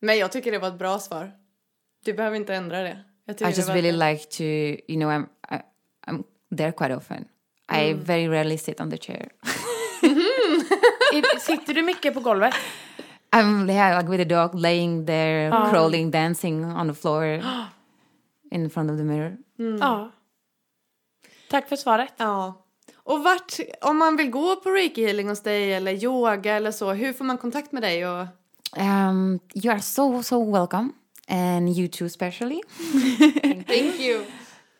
Men 0.00 0.18
jag 0.18 0.32
tycker 0.32 0.52
det 0.52 0.58
var 0.58 0.68
ett 0.68 0.78
bra 0.78 0.98
svar. 0.98 1.32
Du 2.04 2.12
behöver 2.12 2.36
inte 2.36 2.54
ändra 2.54 2.82
det. 2.82 2.98
I 3.26 3.44
just 3.44 3.66
det 3.66 3.74
really 3.74 3.92
like 3.92 4.24
to, 4.24 4.42
you 4.42 4.96
know, 4.96 5.10
I'm 5.10 5.26
I, 5.50 5.60
I'm 6.06 6.24
there 6.56 6.72
quite 6.72 6.96
often. 6.96 7.28
I 7.68 7.92
mm. 7.92 8.04
very 8.04 8.28
rarely 8.28 8.58
sit 8.58 8.80
on 8.80 8.90
the 8.90 8.96
chair. 8.98 9.28
Mhm. 10.02 10.20
I- 11.12 11.40
Sitter 11.40 11.74
du 11.74 11.82
mycket 11.82 12.14
på 12.14 12.20
golvet? 12.20 12.54
I'm 13.32 13.70
yeah, 13.70 13.96
like 13.96 14.08
with 14.08 14.20
a 14.20 14.24
dog 14.24 14.54
laying 14.54 15.06
there, 15.06 15.50
crawling, 15.70 16.10
dancing 16.10 16.64
on 16.64 16.86
the 16.86 16.94
floor 16.94 17.24
in 18.50 18.70
front 18.70 18.90
of 18.90 18.96
the 18.96 19.04
mirror. 19.04 19.36
Ja. 19.56 20.10
Tack 21.50 21.68
för 21.68 21.76
svaret. 21.76 22.12
Ja. 22.16 22.62
Och 23.04 23.24
vart, 23.24 23.60
om 23.80 23.98
man 23.98 24.16
vill 24.16 24.30
gå 24.30 24.56
på 24.56 24.70
reiki 24.70 25.06
healing 25.06 25.28
hos 25.28 25.40
dig 25.40 25.72
eller 25.72 26.04
yoga 26.04 26.54
eller 26.54 26.70
så, 26.70 26.92
hur 26.92 27.12
får 27.12 27.24
man 27.24 27.38
kontakt 27.38 27.72
med 27.72 27.82
dig? 27.82 28.06
Och... 28.06 28.26
Um, 28.76 29.40
you 29.54 29.72
are 29.72 29.80
so 29.80 30.22
so 30.22 30.52
welcome, 30.52 30.92
and 31.28 31.78
you 31.78 31.88
too, 31.88 32.06
especially. 32.06 32.60
Thank 33.66 34.00
you. 34.00 34.24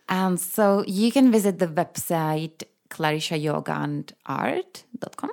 And 0.06 0.40
so 0.40 0.84
you 0.86 1.12
can 1.12 1.30
visit 1.30 1.58
the 1.58 1.66
website 1.66 2.62
clarishayogaandart.com. 2.88 5.30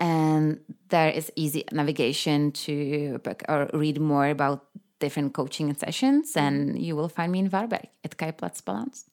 And 0.00 0.60
there 0.88 1.10
is 1.10 1.30
easy 1.36 1.64
navigation 1.72 2.52
to 2.52 3.18
book 3.18 3.42
or 3.48 3.70
read 3.72 4.00
more 4.00 4.30
about 4.30 4.60
different 4.98 5.34
coaching 5.34 5.74
sessions. 5.74 6.36
And 6.36 6.78
you 6.78 6.96
will 6.96 7.08
find 7.08 7.32
me 7.32 7.38
in 7.38 7.50
Varberg 7.50 7.88
at 8.04 8.16
Kai 8.16 8.32
Plats 8.32 8.64
Balans. 8.64 9.06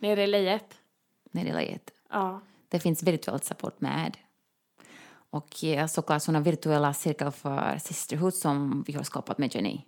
Nere 0.00 0.24
i 0.24 0.26
lejet. 0.26 0.74
Nere 1.32 1.48
i 1.48 1.52
Lejet. 1.52 1.90
Ja. 2.10 2.40
Det 2.68 2.80
finns 2.80 3.02
virtuellt 3.02 3.44
support 3.44 3.80
med. 3.80 4.16
Och 5.30 5.64
eh, 5.64 5.86
såklart 5.86 6.22
sådana 6.22 6.40
virtuella 6.40 6.94
cirklar 6.94 7.30
för 7.30 7.78
sisterhood 7.78 8.34
som 8.34 8.84
vi 8.86 8.92
har 8.92 9.02
skapat 9.02 9.38
med 9.38 9.54
Jenny. 9.54 9.80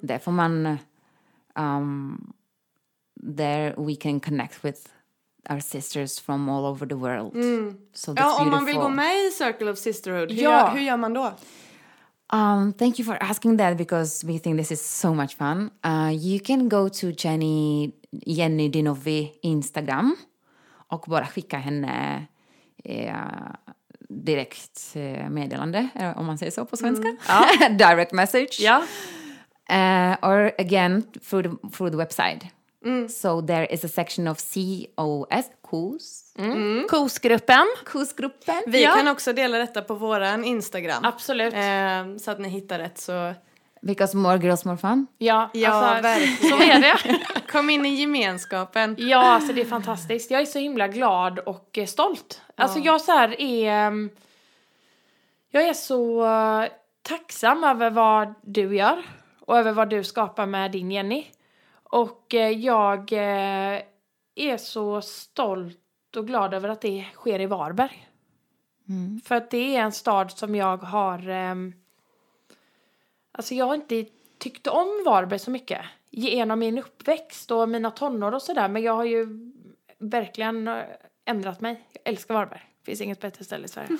Där 0.00 0.18
får 0.18 0.32
man... 0.32 0.78
Um, 1.54 2.32
there 3.36 3.74
we 3.76 3.94
can 3.94 4.20
connect 4.20 4.64
with 4.64 4.88
our 5.50 5.60
sisters 5.60 6.20
from 6.20 6.48
all 6.48 6.64
over 6.64 6.86
the 6.88 6.94
world. 6.94 7.32
So 7.94 8.12
that's 8.14 8.20
Ja, 8.20 8.40
om 8.42 8.50
man 8.50 8.64
vill 8.64 8.74
beautiful. 8.74 8.82
gå 8.82 8.88
med 8.88 9.26
i 9.28 9.30
Circle 9.30 9.70
of 9.70 9.78
Sisterhood, 9.78 10.32
hur, 10.32 10.42
Ja. 10.42 10.50
gör, 10.50 10.70
hur 10.74 10.80
gör 10.80 10.96
man 10.96 11.14
då? 11.14 11.32
Um, 12.32 12.72
thank 12.72 12.98
you 12.98 13.04
for 13.06 13.18
asking 13.22 13.58
that 13.58 13.76
because 13.76 14.26
we 14.26 14.38
think 14.38 14.58
this 14.58 14.70
is 14.72 14.80
so 15.00 15.14
much 15.14 15.36
fun. 15.36 15.70
Uh, 15.86 16.10
you 16.12 16.40
can 16.44 16.68
go 16.68 16.88
to 16.88 17.06
Jenny, 17.18 17.92
Jenny 18.26 18.68
Dinovi 18.68 19.32
Instagram 19.42 20.16
och 20.88 21.04
bara 21.08 21.26
skicka 21.26 21.58
henne 21.58 22.26
eh, 22.84 23.16
direkt 24.08 24.92
eh, 24.94 25.28
meddelande, 25.30 25.88
eh, 25.94 26.18
om 26.18 26.26
man 26.26 26.38
säger 26.38 26.52
så 26.52 26.64
på 26.64 26.76
svenska. 26.76 27.16
Direct 27.70 28.12
message. 28.12 28.58
Ja. 28.60 28.82
Uh, 29.72 30.16
or 30.30 30.52
again, 30.58 31.02
through 31.30 31.42
the, 31.42 31.68
through 31.76 31.90
the 31.90 31.96
website. 31.96 32.46
So 33.08 33.42
there 33.46 33.66
is 33.66 33.84
a 33.84 33.88
section 33.88 34.28
of 34.28 34.38
COS, 34.38 35.44
KOS, 35.70 36.34
Kosgruppen. 36.90 37.66
KOS-gruppen. 37.84 38.62
Vi 38.66 38.82
Ja. 38.84 38.90
kan 38.94 39.08
också 39.08 39.32
dela 39.32 39.58
detta 39.58 39.82
på 39.82 39.94
våran 39.94 40.44
Instagram. 40.44 41.04
Absolut. 41.04 41.54
Eh, 41.54 42.16
så 42.20 42.30
att 42.30 42.38
ni 42.40 42.48
hittar 42.48 42.78
rätt 42.78 42.98
så... 42.98 43.34
Because 43.84 44.16
more 44.16 44.38
girls, 44.38 44.64
more 44.64 44.76
fun. 44.76 45.06
Ja, 45.18 45.50
Ja, 45.54 45.70
alltså, 45.72 46.02
verkligen. 46.02 46.50
så 46.58 46.62
är 46.64 46.80
det. 46.80 47.20
Kom 47.52 47.70
in 47.70 47.86
i 47.86 47.94
gemenskapen. 47.94 48.96
Ja, 48.98 49.18
alltså 49.22 49.52
det 49.52 49.60
är 49.60 49.64
fantastiskt. 49.64 50.30
Jag 50.30 50.40
är 50.40 50.44
så 50.46 50.58
himla 50.58 50.88
glad 50.88 51.38
och 51.38 51.78
eh, 51.78 51.86
stolt. 51.86 52.40
Alltså 52.56 52.78
jag 52.78 53.00
så 53.00 53.12
här 53.12 53.40
är... 53.40 53.70
ehm, 53.86 54.10
Jag 55.50 55.62
är 55.68 55.74
så 55.74 56.24
eh, 56.26 56.64
tacksam 57.02 57.64
över 57.64 57.90
vad 57.90 58.34
du 58.42 58.76
gör 58.76 59.02
och 59.40 59.58
över 59.58 59.72
vad 59.72 59.90
du 59.90 60.04
skapar 60.04 60.46
med 60.46 60.70
din 60.70 60.90
Jenny. 60.90 61.24
Och 61.92 62.34
eh, 62.34 62.50
jag 62.50 63.12
eh, 63.12 63.82
är 64.34 64.56
så 64.56 65.00
stolt 65.00 65.78
och 66.16 66.26
glad 66.26 66.54
över 66.54 66.68
att 66.68 66.80
det 66.80 67.06
sker 67.14 67.40
i 67.40 67.46
Varberg. 67.46 68.08
För 69.24 69.34
att 69.34 69.50
det 69.50 69.76
är 69.76 69.80
en 69.82 69.92
stad 69.92 70.30
som 70.30 70.54
jag 70.54 70.76
har... 70.76 71.28
ehm, 71.28 71.72
Alltså 73.32 73.54
jag 73.54 73.66
har 73.66 73.74
inte 73.74 74.06
tyckt 74.38 74.66
om 74.66 75.02
Varberg 75.06 75.38
så 75.38 75.50
mycket 75.50 75.80
genom 76.10 76.58
min 76.58 76.78
uppväxt 76.78 77.50
och 77.50 77.68
mina 77.68 77.90
tonår 77.90 78.32
och 78.34 78.42
sådär. 78.42 78.68
Men 78.68 78.82
jag 78.82 78.92
har 78.92 79.04
ju 79.04 79.26
verkligen 79.98 80.68
eh, 80.68 80.82
ändrat 81.24 81.60
mig. 81.60 81.88
Jag 81.92 82.00
älskar 82.12 82.34
Varberg. 82.34 82.70
Det 82.80 82.84
finns 82.84 83.00
inget 83.00 83.20
bättre 83.20 83.44
ställe 83.44 83.64
i 83.64 83.68
Sverige. 83.68 83.88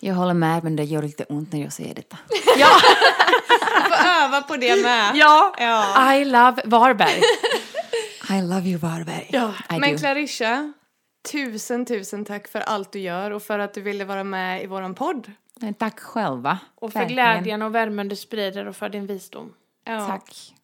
Jag 0.00 0.14
håller 0.14 0.34
med, 0.34 0.64
men 0.64 0.76
det 0.76 0.84
gör 0.84 1.02
lite 1.02 1.24
ont 1.24 1.52
när 1.52 1.60
jag 1.62 1.72
säger 1.72 1.94
detta. 1.94 2.16
ja, 2.58 2.68
Få 3.88 4.08
öva 4.24 4.42
på 4.42 4.56
det 4.56 4.82
med. 4.82 5.16
ja, 5.16 5.54
Ja. 5.58 6.14
I 6.14 6.24
love 6.24 6.62
Varberg. 6.64 7.22
I 8.30 8.42
love 8.42 8.68
you, 8.68 8.78
Varberg. 8.78 9.26
Ja, 9.32 9.52
I 9.70 9.78
Men 9.78 9.92
do. 9.92 9.98
Clarissa, 9.98 10.72
tusen 11.32 11.86
tusen 11.86 12.24
tack 12.24 12.48
för 12.48 12.60
allt 12.60 12.92
du 12.92 12.98
gör 12.98 13.30
och 13.30 13.42
för 13.42 13.58
att 13.58 13.74
du 13.74 13.80
ville 13.80 14.04
vara 14.04 14.24
med 14.24 14.62
i 14.62 14.66
våran 14.66 14.94
podd. 14.94 15.32
Tack 15.78 16.00
själva. 16.00 16.58
Och 16.74 16.92
för 16.92 16.98
Verkligen. 17.00 17.32
glädjen 17.34 17.62
och 17.62 17.74
värmen 17.74 18.08
du 18.08 18.16
sprider 18.16 18.66
och 18.68 18.76
för 18.76 18.88
din 18.88 19.06
visdom. 19.06 19.52
Ja. 19.84 20.06
Tack. 20.06 20.54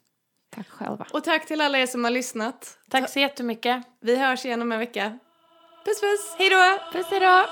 Tack 0.57 0.69
själva. 0.69 1.07
Och 1.13 1.25
tack 1.25 1.47
till 1.47 1.61
alla 1.61 1.79
er 1.79 1.87
som 1.87 2.05
har 2.05 2.11
lyssnat. 2.11 2.79
Tack 2.91 3.11
så 3.11 3.19
jättemycket. 3.19 3.83
Vi 4.01 4.17
hörs 4.17 4.45
igen 4.45 4.63
om 4.63 4.73
en 4.73 4.79
vecka. 4.79 5.19
Puss 5.85 6.01
puss, 6.01 6.35
hej 6.39 6.51
då! 6.51 6.79
Puss 6.93 7.07
då! 7.11 7.47